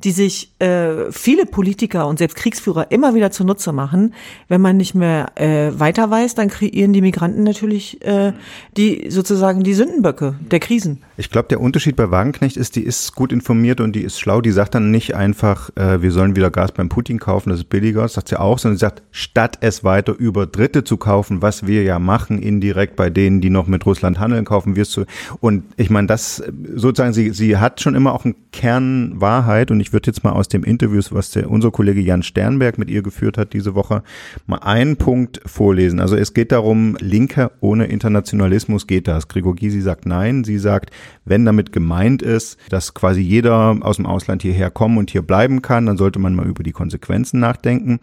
die 0.04 0.12
sich 0.12 0.52
äh, 0.60 1.10
viele 1.10 1.44
Politiker 1.44 2.06
und 2.06 2.18
selbst 2.18 2.36
Kriegsführer 2.36 2.90
immer 2.90 3.14
wieder 3.14 3.30
zunutze 3.30 3.72
machen. 3.72 4.14
Wenn 4.46 4.60
man 4.60 4.76
nicht 4.76 4.94
mehr 4.94 5.32
äh, 5.34 5.78
weiter 5.78 6.08
weiß, 6.10 6.36
dann 6.36 6.48
kreieren 6.48 6.92
die 6.92 7.02
Migranten 7.02 7.42
natürlich 7.42 8.00
äh, 8.02 8.32
die 8.76 9.10
sozusagen 9.10 9.62
die 9.64 9.74
Sündenböcke 9.74 10.36
der 10.50 10.60
Krisen. 10.60 11.02
Ich 11.16 11.30
glaube, 11.30 11.48
der 11.48 11.60
Unterschied 11.60 11.96
bei 11.96 12.10
Wagenknecht 12.10 12.56
ist, 12.56 12.76
die 12.76 12.84
ist 12.84 13.14
gut 13.14 13.32
informiert 13.32 13.80
und 13.80 13.94
die 13.94 14.02
ist 14.02 14.20
schlau. 14.20 14.40
Die 14.40 14.52
sagt 14.52 14.76
dann 14.76 14.92
nicht 14.92 15.16
einfach, 15.16 15.70
äh, 15.76 16.00
wir 16.00 16.12
sollen 16.12 16.36
wieder 16.36 16.50
Gas 16.50 16.72
beim 16.72 16.88
Putin 16.88 17.18
kaufen, 17.18 17.50
das 17.50 17.58
ist 17.58 17.68
billiger, 17.68 18.02
das 18.02 18.12
sagt 18.12 18.28
sie 18.28 18.38
auch, 18.38 18.58
sondern 18.58 18.76
sie 18.76 18.82
sagt, 18.82 19.02
statt 19.10 19.58
es 19.60 19.82
weiter 19.82 20.14
über 20.16 20.46
Dritte 20.46 20.84
zu 20.84 20.96
kaufen, 20.96 21.42
was 21.42 21.66
wir 21.66 21.82
ja 21.82 21.98
machen, 21.98 22.40
indirekt 22.40 22.94
bei 22.94 23.10
denen, 23.10 23.40
die 23.40 23.50
noch 23.50 23.66
mit 23.66 23.84
Russland 23.84 24.20
handeln, 24.20 24.44
kaufen 24.44 24.76
wirst 24.78 24.96
du. 24.96 25.04
Und 25.40 25.64
ich 25.76 25.90
meine, 25.90 26.06
das 26.06 26.42
sozusagen, 26.74 27.12
sie, 27.12 27.30
sie 27.30 27.58
hat 27.58 27.80
schon 27.82 27.94
immer 27.94 28.14
auch 28.14 28.24
einen 28.24 28.36
Kern 28.52 29.20
Wahrheit 29.20 29.70
und 29.70 29.80
ich 29.80 29.92
würde 29.92 30.06
jetzt 30.06 30.24
mal 30.24 30.32
aus 30.32 30.48
dem 30.48 30.64
Interviews, 30.64 31.12
was 31.12 31.30
der, 31.30 31.50
unser 31.50 31.70
Kollege 31.70 32.00
Jan 32.00 32.22
Sternberg 32.22 32.78
mit 32.78 32.88
ihr 32.88 33.02
geführt 33.02 33.36
hat 33.36 33.52
diese 33.52 33.74
Woche, 33.74 34.02
mal 34.46 34.58
einen 34.58 34.96
Punkt 34.96 35.40
vorlesen. 35.44 36.00
Also 36.00 36.16
es 36.16 36.32
geht 36.32 36.52
darum, 36.52 36.96
Linke 37.00 37.50
ohne 37.60 37.86
Internationalismus 37.86 38.86
geht 38.86 39.08
das. 39.08 39.28
Gregor 39.28 39.56
Gysi 39.56 39.80
sagt 39.80 40.06
nein. 40.06 40.44
Sie 40.44 40.58
sagt, 40.58 40.90
wenn 41.24 41.44
damit 41.44 41.72
gemeint 41.72 42.22
ist, 42.22 42.58
dass 42.70 42.94
quasi 42.94 43.20
jeder 43.20 43.76
aus 43.80 43.96
dem 43.96 44.06
Ausland 44.06 44.42
hierher 44.42 44.70
kommen 44.70 44.98
und 44.98 45.10
hier 45.10 45.22
bleiben 45.22 45.60
kann, 45.60 45.86
dann 45.86 45.96
sollte 45.96 46.18
man 46.18 46.34
mal 46.34 46.46
über 46.46 46.62
die 46.62 46.72
Konsequenzen 46.72 47.40
nachdenken. 47.40 47.98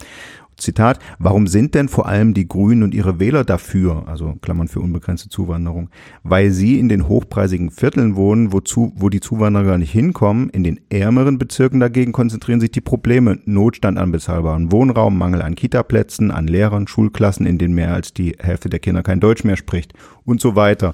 Zitat, 0.57 0.99
warum 1.19 1.47
sind 1.47 1.75
denn 1.75 1.89
vor 1.89 2.07
allem 2.07 2.33
die 2.33 2.47
Grünen 2.47 2.83
und 2.83 2.93
ihre 2.93 3.19
Wähler 3.19 3.43
dafür, 3.43 4.07
also 4.07 4.35
Klammern 4.41 4.67
für 4.67 4.79
unbegrenzte 4.79 5.29
Zuwanderung, 5.29 5.89
weil 6.23 6.51
sie 6.51 6.79
in 6.79 6.89
den 6.89 7.07
hochpreisigen 7.07 7.71
Vierteln 7.71 8.15
wohnen, 8.15 8.53
wozu, 8.53 8.93
wo 8.95 9.09
die 9.09 9.19
Zuwanderer 9.19 9.65
gar 9.65 9.77
nicht 9.77 9.91
hinkommen, 9.91 10.49
in 10.49 10.63
den 10.63 10.79
ärmeren 10.89 11.37
Bezirken 11.37 11.79
dagegen 11.79 12.11
konzentrieren 12.11 12.59
sich 12.59 12.71
die 12.71 12.81
Probleme, 12.81 13.39
Notstand 13.45 13.97
an 13.97 14.11
bezahlbaren 14.11 14.71
Wohnraum, 14.71 15.17
Mangel 15.17 15.41
an 15.41 15.55
Kitaplätzen, 15.55 16.31
an 16.31 16.47
Lehrern, 16.47 16.87
Schulklassen, 16.87 17.45
in 17.45 17.57
denen 17.57 17.75
mehr 17.75 17.93
als 17.93 18.13
die 18.13 18.35
Hälfte 18.39 18.69
der 18.69 18.79
Kinder 18.79 19.03
kein 19.03 19.19
Deutsch 19.19 19.43
mehr 19.43 19.57
spricht 19.57 19.93
und 20.23 20.39
so 20.39 20.55
weiter 20.55 20.93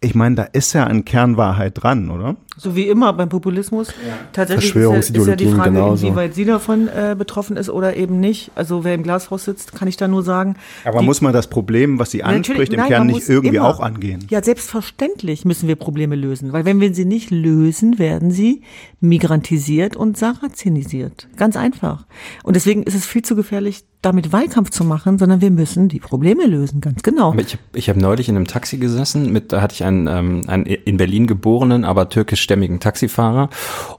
ich 0.00 0.14
meine, 0.14 0.34
da 0.36 0.42
ist 0.44 0.72
ja 0.72 0.84
ein 0.84 1.04
Kernwahrheit 1.04 1.82
dran, 1.82 2.10
oder? 2.10 2.36
So 2.58 2.74
wie 2.74 2.88
immer 2.88 3.12
beim 3.12 3.28
Populismus. 3.28 3.88
Ja. 3.88 4.14
Tatsächlich 4.32 4.74
ist 4.74 5.10
ja, 5.10 5.20
ist 5.20 5.26
ja 5.26 5.36
die 5.36 5.46
Frage, 5.46 5.72
genauso. 5.72 6.06
inwieweit 6.06 6.34
sie 6.34 6.46
davon 6.46 6.88
äh, 6.88 7.14
betroffen 7.16 7.56
ist 7.56 7.68
oder 7.68 7.96
eben 7.96 8.18
nicht. 8.18 8.50
Also 8.54 8.82
wer 8.82 8.94
im 8.94 9.02
Glashaus 9.02 9.44
sitzt, 9.44 9.74
kann 9.74 9.88
ich 9.88 9.96
da 9.98 10.08
nur 10.08 10.22
sagen. 10.22 10.56
Aber 10.84 11.00
die, 11.00 11.04
muss 11.04 11.20
man 11.20 11.34
das 11.34 11.48
Problem, 11.48 11.98
was 11.98 12.10
sie 12.10 12.22
anspricht, 12.22 12.72
im 12.72 12.80
nein, 12.80 12.88
Kern 12.88 13.06
nicht 13.08 13.28
irgendwie 13.28 13.56
immer, 13.56 13.68
auch 13.68 13.80
angehen? 13.80 14.26
Ja, 14.30 14.42
selbstverständlich 14.42 15.44
müssen 15.44 15.68
wir 15.68 15.76
Probleme 15.76 16.16
lösen. 16.16 16.52
Weil 16.52 16.64
wenn 16.64 16.80
wir 16.80 16.94
sie 16.94 17.04
nicht 17.04 17.30
lösen, 17.30 17.98
werden 17.98 18.30
sie 18.30 18.62
migrantisiert 19.00 19.94
und 19.94 20.16
sarazenisiert. 20.16 21.28
Ganz 21.36 21.56
einfach. 21.56 22.06
Und 22.42 22.56
deswegen 22.56 22.84
ist 22.84 22.94
es 22.94 23.04
viel 23.04 23.22
zu 23.22 23.36
gefährlich, 23.36 23.84
damit 24.06 24.32
Wahlkampf 24.32 24.70
zu 24.70 24.84
machen, 24.84 25.18
sondern 25.18 25.40
wir 25.40 25.50
müssen 25.50 25.88
die 25.88 25.98
Probleme 25.98 26.46
lösen, 26.46 26.80
ganz 26.80 27.02
genau. 27.02 27.34
Ich, 27.36 27.58
ich 27.74 27.88
habe 27.88 28.00
neulich 28.00 28.28
in 28.28 28.36
einem 28.36 28.46
Taxi 28.46 28.78
gesessen, 28.78 29.32
mit, 29.32 29.52
da 29.52 29.60
hatte 29.60 29.74
ich 29.74 29.84
einen, 29.84 30.06
ähm, 30.06 30.42
einen 30.46 30.64
in 30.64 30.96
Berlin 30.96 31.26
geborenen, 31.26 31.84
aber 31.84 32.08
türkischstämmigen 32.46 32.80
Taxifahrer 32.80 33.50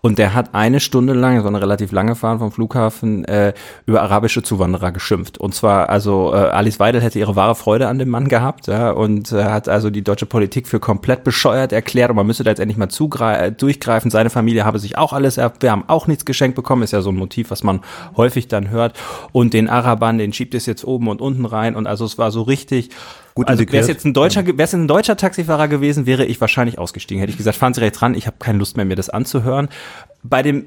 und 0.02 0.18
der 0.18 0.34
hat 0.34 0.54
eine 0.54 0.80
Stunde 0.80 1.14
lang, 1.14 1.42
so 1.42 1.48
eine 1.48 1.62
relativ 1.62 1.92
lange 1.92 2.16
Fahrt 2.16 2.40
vom 2.40 2.52
Flughafen, 2.52 3.26
äh, 3.26 3.54
über 3.86 4.02
arabische 4.02 4.44
Zuwanderer 4.44 4.92
geschimpft. 4.92 5.38
Und 5.38 5.54
zwar, 5.54 5.90
also 5.90 6.34
äh, 6.34 6.38
Alice 6.38 6.80
Weidel 6.80 7.02
hätte 7.02 7.20
ihre 7.20 7.36
wahre 7.36 7.56
Freude 7.56 7.88
an 7.88 8.00
dem 8.00 8.10
Mann 8.10 8.28
gehabt 8.28 8.68
ja, 8.68 8.92
und 8.92 9.32
äh, 9.32 9.44
hat 9.44 9.70
also 9.70 9.90
die 9.90 10.04
deutsche 10.04 10.26
Politik 10.26 10.68
für 10.68 10.80
komplett 10.80 11.24
bescheuert 11.24 11.72
erklärt 11.72 12.10
und 12.10 12.16
man 12.16 12.28
müsste 12.28 12.44
da 12.44 12.52
jetzt 12.52 12.60
endlich 12.60 12.78
mal 12.78 12.88
äh, 13.34 13.52
durchgreifen. 13.52 14.12
Seine 14.12 14.30
Familie 14.30 14.66
habe 14.66 14.80
sich 14.80 14.98
auch 14.98 15.14
alles, 15.14 15.38
wir 15.38 15.72
haben 15.72 15.84
auch 15.88 16.08
nichts 16.08 16.26
geschenkt 16.26 16.56
bekommen, 16.56 16.84
ist 16.84 16.94
ja 16.94 17.02
so 17.02 17.10
ein 17.10 17.18
Motiv, 17.18 17.52
was 17.52 17.64
man 17.64 17.82
häufig 18.16 18.48
dann 18.48 18.70
hört. 18.70 18.98
Und 19.32 19.54
den 19.54 19.70
Arabern 19.70 20.18
den 20.18 20.34
schiebt 20.34 20.56
es 20.56 20.66
jetzt 20.66 20.86
oben 20.86 21.08
und 21.08 21.22
unten 21.22 21.46
rein 21.46 21.76
und 21.76 21.88
also 21.88 22.06
es 22.06 22.18
war 22.18 22.32
so 22.32 22.44
richtig. 22.44 22.90
Gut 23.38 23.50
also 23.50 23.64
wäre 23.72 23.84
es 23.84 23.88
jetzt 23.88 24.04
ein 24.04 24.16
deutscher, 24.16 24.48
wäre 24.48 24.64
es 24.64 24.74
ein 24.74 24.88
deutscher 24.88 25.16
Taxifahrer 25.16 25.68
gewesen, 25.68 26.08
wäre 26.08 26.26
ich 26.26 26.42
wahrscheinlich 26.42 26.80
ausgestiegen. 26.80 27.20
Hätte 27.20 27.30
ich 27.30 27.38
gesagt, 27.38 27.56
fahren 27.56 27.72
Sie 27.72 27.82
rechts 27.82 28.02
ran, 28.02 28.16
ich 28.16 28.26
habe 28.26 28.38
keine 28.40 28.58
Lust 28.58 28.78
mehr, 28.78 28.86
mir 28.86 28.96
das 28.96 29.12
anzuhören. 29.12 29.70
Bei 30.24 30.42
dem 30.42 30.66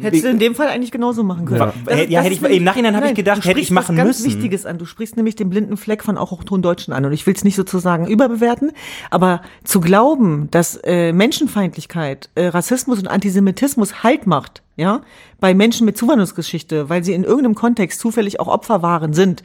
Hättest 0.00 0.24
du 0.24 0.30
in 0.30 0.38
dem 0.38 0.54
Fall 0.54 0.68
eigentlich 0.68 0.92
genauso 0.92 1.22
machen 1.22 1.44
können. 1.44 1.60
Ja, 1.60 1.74
das, 1.84 2.08
ja 2.08 2.22
hätte 2.22 2.32
ich, 2.32 2.42
im 2.42 2.64
Nachhinein 2.64 2.96
habe 2.96 3.08
ich 3.08 3.14
gedacht, 3.14 3.44
hätte 3.44 3.60
ich 3.60 3.70
machen 3.70 3.98
was 3.98 4.04
ganz 4.04 4.20
müssen. 4.20 4.34
Wichtiges 4.34 4.64
an. 4.64 4.78
Du 4.78 4.86
sprichst 4.86 5.18
nämlich 5.18 5.36
den 5.36 5.50
blinden 5.50 5.76
Fleck 5.76 6.02
von 6.02 6.16
auch 6.16 6.42
Deutschen 6.42 6.94
an. 6.94 7.04
Und 7.04 7.12
ich 7.12 7.26
will 7.26 7.34
es 7.34 7.44
nicht 7.44 7.54
sozusagen 7.54 8.06
überbewerten, 8.06 8.72
aber 9.10 9.42
zu 9.62 9.82
glauben, 9.82 10.48
dass 10.50 10.76
äh, 10.84 11.12
Menschenfeindlichkeit, 11.12 12.30
äh, 12.34 12.46
Rassismus 12.46 12.98
und 12.98 13.08
Antisemitismus 13.08 14.02
Halt 14.02 14.26
macht, 14.26 14.62
ja, 14.76 15.02
bei 15.38 15.52
Menschen 15.52 15.84
mit 15.84 15.98
Zuwanderungsgeschichte, 15.98 16.88
weil 16.88 17.04
sie 17.04 17.12
in 17.12 17.24
irgendeinem 17.24 17.56
Kontext 17.56 18.00
zufällig 18.00 18.40
auch 18.40 18.48
Opfer 18.48 18.80
waren, 18.80 19.12
sind, 19.12 19.42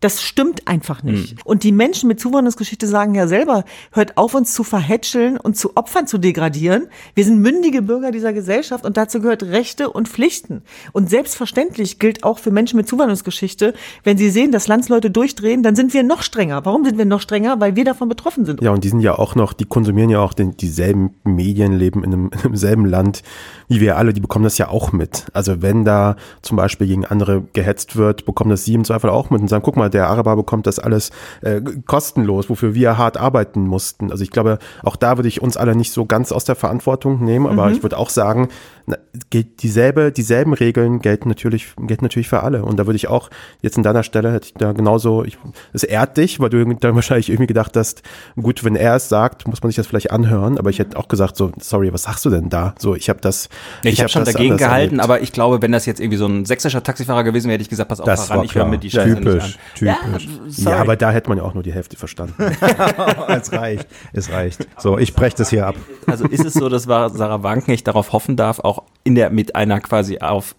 das 0.00 0.22
stimmt 0.22 0.68
einfach 0.68 1.02
nicht. 1.02 1.34
Mhm. 1.34 1.40
Und 1.44 1.62
die 1.64 1.72
Menschen 1.72 2.08
mit 2.08 2.20
Zuwanderungsgeschichte 2.20 2.86
sagen 2.86 3.14
ja 3.14 3.26
selber, 3.26 3.64
hört 3.92 4.16
auf, 4.16 4.34
uns 4.34 4.54
zu 4.54 4.62
verhätscheln 4.62 5.38
und 5.38 5.56
zu 5.56 5.76
Opfern 5.76 6.06
zu 6.06 6.18
degradieren. 6.18 6.88
Wir 7.14 7.24
sind 7.24 7.40
mündige 7.40 7.82
Bürger 7.82 8.12
dieser 8.12 8.32
Gesellschaft 8.32 8.84
und 8.84 8.96
dazu 8.96 9.20
gehört 9.20 9.42
Rechte 9.42 9.90
und 9.90 10.08
Pflichten. 10.08 10.62
Und 10.92 11.10
selbstverständlich 11.10 11.98
gilt 11.98 12.22
auch 12.22 12.38
für 12.38 12.50
Menschen 12.50 12.76
mit 12.76 12.88
Zuwanderungsgeschichte, 12.88 13.74
wenn 14.04 14.18
sie 14.18 14.30
sehen, 14.30 14.52
dass 14.52 14.68
Landsleute 14.68 15.10
durchdrehen, 15.10 15.62
dann 15.62 15.74
sind 15.74 15.94
wir 15.94 16.02
noch 16.02 16.22
strenger. 16.22 16.64
Warum 16.64 16.84
sind 16.84 16.98
wir 16.98 17.04
noch 17.04 17.20
strenger? 17.20 17.60
Weil 17.60 17.74
wir 17.74 17.84
davon 17.84 18.08
betroffen 18.08 18.44
sind. 18.44 18.62
Ja, 18.62 18.70
und 18.70 18.84
die 18.84 18.88
sind 18.90 19.00
ja 19.00 19.18
auch 19.18 19.34
noch, 19.34 19.52
die 19.52 19.64
konsumieren 19.64 20.10
ja 20.10 20.20
auch 20.20 20.32
den, 20.32 20.56
dieselben 20.56 21.14
Medien, 21.24 21.72
leben 21.72 22.04
in 22.04 22.12
einem, 22.12 22.30
in 22.32 22.38
einem 22.40 22.56
selben 22.56 22.84
Land 22.84 23.22
wie 23.68 23.80
wir 23.80 23.96
alle, 23.96 24.12
die 24.12 24.20
bekommen 24.20 24.44
das 24.44 24.58
ja 24.58 24.68
auch 24.68 24.92
mit. 24.92 25.26
Also 25.34 25.62
wenn 25.62 25.84
da 25.84 26.16
zum 26.42 26.56
Beispiel 26.56 26.86
gegen 26.86 27.04
andere 27.04 27.42
gehetzt 27.52 27.96
wird, 27.96 28.24
bekommen 28.24 28.50
das 28.50 28.64
sie 28.64 28.74
im 28.74 28.84
Zweifel 28.84 29.10
auch 29.10 29.30
mit 29.30 29.40
und 29.40 29.48
sagen, 29.48 29.62
guck 29.62 29.76
mal, 29.76 29.87
der 29.88 30.08
Araber 30.08 30.36
bekommt 30.36 30.66
das 30.66 30.78
alles 30.78 31.10
äh, 31.42 31.60
kostenlos, 31.86 32.48
wofür 32.50 32.74
wir 32.74 32.98
hart 32.98 33.16
arbeiten 33.16 33.66
mussten. 33.66 34.10
Also 34.10 34.22
ich 34.22 34.30
glaube, 34.30 34.58
auch 34.82 34.96
da 34.96 35.18
würde 35.18 35.28
ich 35.28 35.42
uns 35.42 35.56
alle 35.56 35.74
nicht 35.74 35.92
so 35.92 36.06
ganz 36.06 36.32
aus 36.32 36.44
der 36.44 36.56
Verantwortung 36.56 37.24
nehmen, 37.24 37.46
aber 37.46 37.66
mhm. 37.66 37.74
ich 37.74 37.82
würde 37.82 37.98
auch 37.98 38.10
sagen, 38.10 38.48
na, 38.86 38.96
gilt 39.28 39.62
dieselbe, 39.62 40.12
dieselben 40.12 40.54
Regeln 40.54 41.00
gelten 41.00 41.28
natürlich, 41.28 41.74
gelten 41.76 42.04
natürlich 42.04 42.28
für 42.28 42.42
alle. 42.42 42.64
Und 42.64 42.78
da 42.78 42.86
würde 42.86 42.96
ich 42.96 43.08
auch 43.08 43.28
jetzt 43.60 43.76
in 43.76 43.82
deiner 43.82 44.02
Stelle 44.02 44.32
hätte 44.32 44.46
ich 44.46 44.54
da 44.54 44.72
genauso, 44.72 45.24
ich, 45.24 45.36
es 45.74 45.84
ehrt 45.84 46.16
dich, 46.16 46.40
weil 46.40 46.48
du 46.48 46.64
dann 46.74 46.94
wahrscheinlich 46.94 47.28
irgendwie 47.28 47.46
gedacht 47.46 47.76
hast, 47.76 48.02
gut, 48.40 48.64
wenn 48.64 48.76
er 48.76 48.96
es 48.96 49.10
sagt, 49.10 49.46
muss 49.46 49.62
man 49.62 49.68
sich 49.70 49.76
das 49.76 49.86
vielleicht 49.86 50.10
anhören. 50.10 50.58
Aber 50.58 50.70
ich 50.70 50.78
hätte 50.78 50.96
auch 50.96 51.08
gesagt, 51.08 51.36
so, 51.36 51.52
sorry, 51.58 51.92
was 51.92 52.04
sagst 52.04 52.24
du 52.24 52.30
denn 52.30 52.48
da? 52.48 52.74
So, 52.78 52.94
ich 52.94 53.10
habe 53.10 53.20
das. 53.20 53.50
Ich, 53.82 53.92
ich 53.92 53.98
habe 53.98 54.04
hab 54.04 54.10
schon 54.10 54.24
dagegen 54.24 54.56
gehalten, 54.56 54.94
erlebt. 54.94 55.04
aber 55.04 55.20
ich 55.20 55.32
glaube, 55.32 55.60
wenn 55.60 55.72
das 55.72 55.84
jetzt 55.84 56.00
irgendwie 56.00 56.18
so 56.18 56.26
ein 56.26 56.46
sächsischer 56.46 56.82
Taxifahrer 56.82 57.24
gewesen 57.24 57.48
wäre, 57.48 57.54
hätte 57.54 57.62
ich 57.62 57.68
gesagt, 57.68 57.90
pass 57.90 58.00
auf, 58.00 58.06
das 58.06 58.30
ran, 58.30 58.42
ich 58.44 58.54
höre 58.54 58.64
mir 58.64 58.78
die 58.78 58.90
Scheiße 58.90 59.16
typisch, 59.16 59.34
nicht 59.34 59.44
an. 59.44 59.60
Typisch. 59.78 60.28
Ja, 60.48 60.70
ja, 60.70 60.76
aber 60.78 60.96
da 60.96 61.10
hätte 61.10 61.28
man 61.28 61.38
ja 61.38 61.44
auch 61.44 61.54
nur 61.54 61.62
die 61.62 61.72
Hälfte 61.72 61.96
verstanden. 61.96 62.34
es 63.28 63.52
reicht, 63.52 63.86
es 64.12 64.30
reicht. 64.30 64.66
So, 64.78 64.98
ich 64.98 65.14
breche 65.14 65.36
das 65.36 65.50
hier 65.50 65.66
ab. 65.66 65.76
Also 66.06 66.26
ist 66.26 66.44
es 66.44 66.54
so, 66.54 66.68
dass 66.68 66.84
Sarah 66.84 67.42
Wagenknecht 67.42 67.86
darauf 67.86 68.12
hoffen 68.12 68.36
darf, 68.36 68.58
auch 68.60 68.82
in 69.04 69.14
der 69.14 69.30
mit 69.30 69.54
einer 69.54 69.80
quasi 69.80 70.18
auf 70.18 70.54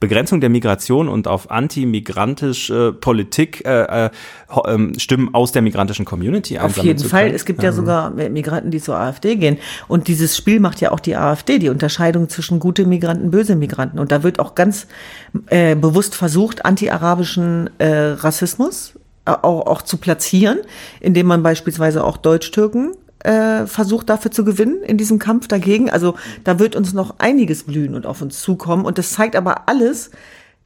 Begrenzung 0.00 0.40
der 0.40 0.48
Migration 0.48 1.08
und 1.08 1.28
auf 1.28 1.50
antimigrantische 1.50 2.94
Politik 2.98 3.64
äh, 3.66 4.06
äh, 4.06 4.10
ähm, 4.66 4.98
Stimmen 4.98 5.34
aus 5.34 5.52
der 5.52 5.60
migrantischen 5.60 6.06
Community 6.06 6.58
Auf 6.58 6.78
jeden 6.78 7.04
Fall. 7.04 7.28
Es 7.28 7.44
gibt 7.44 7.62
ja 7.62 7.70
sogar 7.70 8.10
Migranten, 8.10 8.70
die 8.70 8.80
zur 8.80 8.96
AfD 8.96 9.36
gehen. 9.36 9.58
Und 9.88 10.08
dieses 10.08 10.36
Spiel 10.36 10.58
macht 10.58 10.80
ja 10.80 10.90
auch 10.92 11.00
die 11.00 11.16
AfD, 11.16 11.58
die 11.58 11.68
Unterscheidung 11.68 12.30
zwischen 12.30 12.60
gute 12.60 12.86
Migranten, 12.86 13.30
böse 13.30 13.56
Migranten. 13.56 13.98
Und 13.98 14.10
da 14.10 14.22
wird 14.22 14.38
auch 14.40 14.54
ganz 14.54 14.86
äh, 15.48 15.76
bewusst 15.76 16.14
versucht, 16.14 16.64
anti-arabischen 16.64 17.68
äh, 17.76 17.88
Rassismus 17.88 18.94
äh, 19.26 19.32
auch, 19.32 19.66
auch 19.66 19.82
zu 19.82 19.98
platzieren, 19.98 20.60
indem 21.00 21.26
man 21.26 21.42
beispielsweise 21.42 22.02
auch 22.04 22.16
Deutsch-Türken 22.16 22.94
äh, 23.24 23.66
versucht 23.66 24.08
dafür 24.08 24.30
zu 24.30 24.44
gewinnen 24.44 24.82
in 24.82 24.96
diesem 24.96 25.18
Kampf 25.18 25.48
dagegen. 25.48 25.90
Also 25.90 26.14
da 26.44 26.58
wird 26.58 26.76
uns 26.76 26.92
noch 26.92 27.16
einiges 27.18 27.64
blühen 27.64 27.94
und 27.94 28.06
auf 28.06 28.22
uns 28.22 28.40
zukommen. 28.40 28.84
Und 28.84 28.98
das 28.98 29.12
zeigt 29.12 29.36
aber 29.36 29.68
alles, 29.68 30.10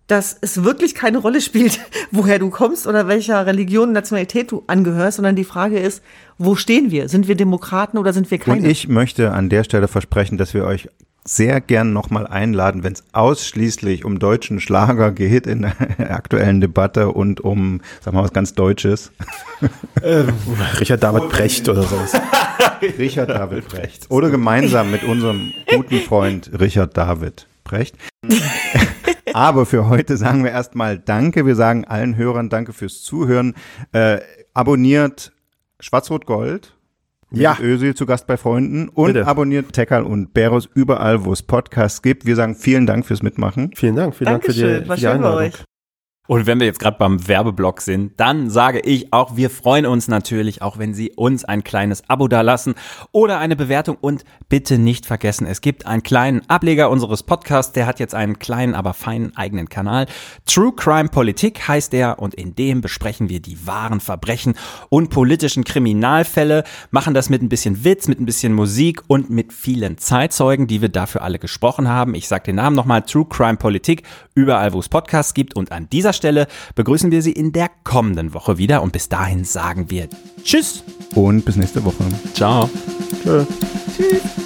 dass 0.06 0.36
es 0.40 0.64
wirklich 0.64 0.94
keine 0.94 1.18
Rolle 1.18 1.40
spielt, 1.40 1.80
woher 2.10 2.38
du 2.38 2.50
kommst 2.50 2.86
oder 2.86 3.08
welcher 3.08 3.46
Religion, 3.46 3.92
Nationalität 3.92 4.52
du 4.52 4.62
angehörst, 4.66 5.16
sondern 5.16 5.36
die 5.36 5.44
Frage 5.44 5.78
ist, 5.78 6.02
wo 6.38 6.56
stehen 6.56 6.90
wir? 6.90 7.08
Sind 7.08 7.26
wir 7.26 7.36
Demokraten 7.36 7.98
oder 7.98 8.12
sind 8.12 8.30
wir 8.30 8.38
keine? 8.38 8.62
Und 8.62 8.66
ich 8.66 8.88
möchte 8.88 9.32
an 9.32 9.48
der 9.48 9.64
Stelle 9.64 9.88
versprechen, 9.88 10.36
dass 10.36 10.52
wir 10.54 10.64
euch 10.64 10.88
sehr 11.26 11.60
gern 11.60 11.92
nochmal 11.92 12.26
einladen, 12.26 12.84
wenn 12.84 12.92
es 12.92 13.04
ausschließlich 13.12 14.04
um 14.04 14.18
deutschen 14.18 14.60
Schlager 14.60 15.10
geht 15.10 15.46
in 15.46 15.62
der 15.62 16.10
aktuellen 16.14 16.60
Debatte 16.60 17.10
und 17.10 17.40
um, 17.40 17.80
sagen 18.00 18.16
wir 18.16 18.20
mal, 18.20 18.24
was 18.24 18.32
ganz 18.32 18.54
Deutsches. 18.54 19.12
Ähm, 20.02 20.28
Richard 20.80 21.02
David 21.02 21.30
Brecht 21.30 21.66
oder 21.68 21.82
sowas. 21.84 22.12
Richard 22.98 23.30
David 23.30 23.68
Brecht. 23.68 24.10
Oder 24.10 24.28
gemeinsam 24.28 24.90
mit 24.90 25.02
unserem 25.04 25.52
guten 25.74 26.00
Freund 26.00 26.50
Richard 26.60 26.96
David 26.96 27.46
Brecht. 27.64 27.96
Aber 29.32 29.64
für 29.64 29.88
heute 29.88 30.16
sagen 30.18 30.44
wir 30.44 30.50
erstmal 30.50 30.98
Danke. 30.98 31.46
Wir 31.46 31.56
sagen 31.56 31.86
allen 31.86 32.16
Hörern 32.16 32.50
Danke 32.50 32.72
fürs 32.74 33.02
Zuhören. 33.02 33.54
Äh, 33.92 34.18
abonniert 34.52 35.32
Schwarz-Rot-Gold 35.80 36.73
ja. 37.40 37.56
Ösil 37.60 37.94
zu 37.94 38.06
Gast 38.06 38.26
bei 38.26 38.36
Freunden 38.36 38.88
und 38.88 39.14
Bitte. 39.14 39.26
abonniert 39.26 39.72
Tekal 39.72 40.04
und 40.04 40.34
Beros 40.34 40.68
überall, 40.74 41.24
wo 41.24 41.32
es 41.32 41.42
Podcasts 41.42 42.02
gibt. 42.02 42.26
Wir 42.26 42.36
sagen 42.36 42.54
vielen 42.54 42.86
Dank 42.86 43.06
fürs 43.06 43.22
Mitmachen. 43.22 43.70
Vielen 43.74 43.96
Dank, 43.96 44.14
vielen 44.14 44.30
Dankeschön. 44.30 44.62
Dank 44.62 44.86
für 44.86 44.94
die, 44.94 44.94
für 44.94 45.00
die 45.00 45.06
Einladung. 45.08 45.52
Und 46.26 46.46
wenn 46.46 46.58
wir 46.58 46.66
jetzt 46.66 46.78
gerade 46.78 46.96
beim 46.96 47.28
Werbeblock 47.28 47.82
sind, 47.82 48.18
dann 48.18 48.48
sage 48.48 48.80
ich 48.80 49.12
auch, 49.12 49.36
wir 49.36 49.50
freuen 49.50 49.84
uns 49.84 50.08
natürlich, 50.08 50.62
auch 50.62 50.78
wenn 50.78 50.94
Sie 50.94 51.12
uns 51.14 51.44
ein 51.44 51.62
kleines 51.62 52.08
Abo 52.08 52.28
dalassen 52.28 52.76
oder 53.12 53.40
eine 53.40 53.56
Bewertung. 53.56 53.98
Und 54.00 54.24
bitte 54.48 54.78
nicht 54.78 55.04
vergessen, 55.04 55.46
es 55.46 55.60
gibt 55.60 55.84
einen 55.84 56.02
kleinen 56.02 56.40
Ableger 56.48 56.88
unseres 56.88 57.24
Podcasts, 57.24 57.74
der 57.74 57.84
hat 57.84 58.00
jetzt 58.00 58.14
einen 58.14 58.38
kleinen, 58.38 58.74
aber 58.74 58.94
feinen 58.94 59.36
eigenen 59.36 59.68
Kanal. 59.68 60.06
True 60.46 60.72
Crime 60.74 61.10
Politik 61.10 61.68
heißt 61.68 61.92
er 61.92 62.18
und 62.18 62.34
in 62.34 62.54
dem 62.54 62.80
besprechen 62.80 63.28
wir 63.28 63.40
die 63.40 63.66
wahren 63.66 64.00
Verbrechen 64.00 64.54
und 64.88 65.10
politischen 65.10 65.62
Kriminalfälle, 65.62 66.64
machen 66.90 67.12
das 67.12 67.28
mit 67.28 67.42
ein 67.42 67.50
bisschen 67.50 67.84
Witz, 67.84 68.08
mit 68.08 68.18
ein 68.18 68.24
bisschen 68.24 68.54
Musik 68.54 69.02
und 69.08 69.28
mit 69.28 69.52
vielen 69.52 69.98
Zeitzeugen, 69.98 70.68
die 70.68 70.80
wir 70.80 70.88
dafür 70.88 71.20
alle 71.20 71.38
gesprochen 71.38 71.86
haben. 71.86 72.14
Ich 72.14 72.28
sage 72.28 72.44
den 72.44 72.56
Namen 72.56 72.76
nochmal, 72.76 73.02
True 73.02 73.26
Crime 73.28 73.58
Politik, 73.58 74.04
überall 74.34 74.72
wo 74.72 74.78
es 74.78 74.88
Podcasts 74.88 75.34
gibt 75.34 75.54
und 75.54 75.70
an 75.70 75.90
dieser 75.90 76.13
Stelle 76.14 76.46
begrüßen 76.74 77.10
wir 77.10 77.22
Sie 77.22 77.32
in 77.32 77.52
der 77.52 77.70
kommenden 77.84 78.34
Woche 78.34 78.58
wieder 78.58 78.82
und 78.82 78.92
bis 78.92 79.08
dahin 79.08 79.44
sagen 79.44 79.90
wir 79.90 80.08
Tschüss 80.42 80.82
Und 81.14 81.44
bis 81.44 81.56
nächste 81.56 81.84
Woche. 81.84 82.04
Ciao. 82.34 82.70
Tschö. 83.22 83.44
Tschüss. 83.96 84.43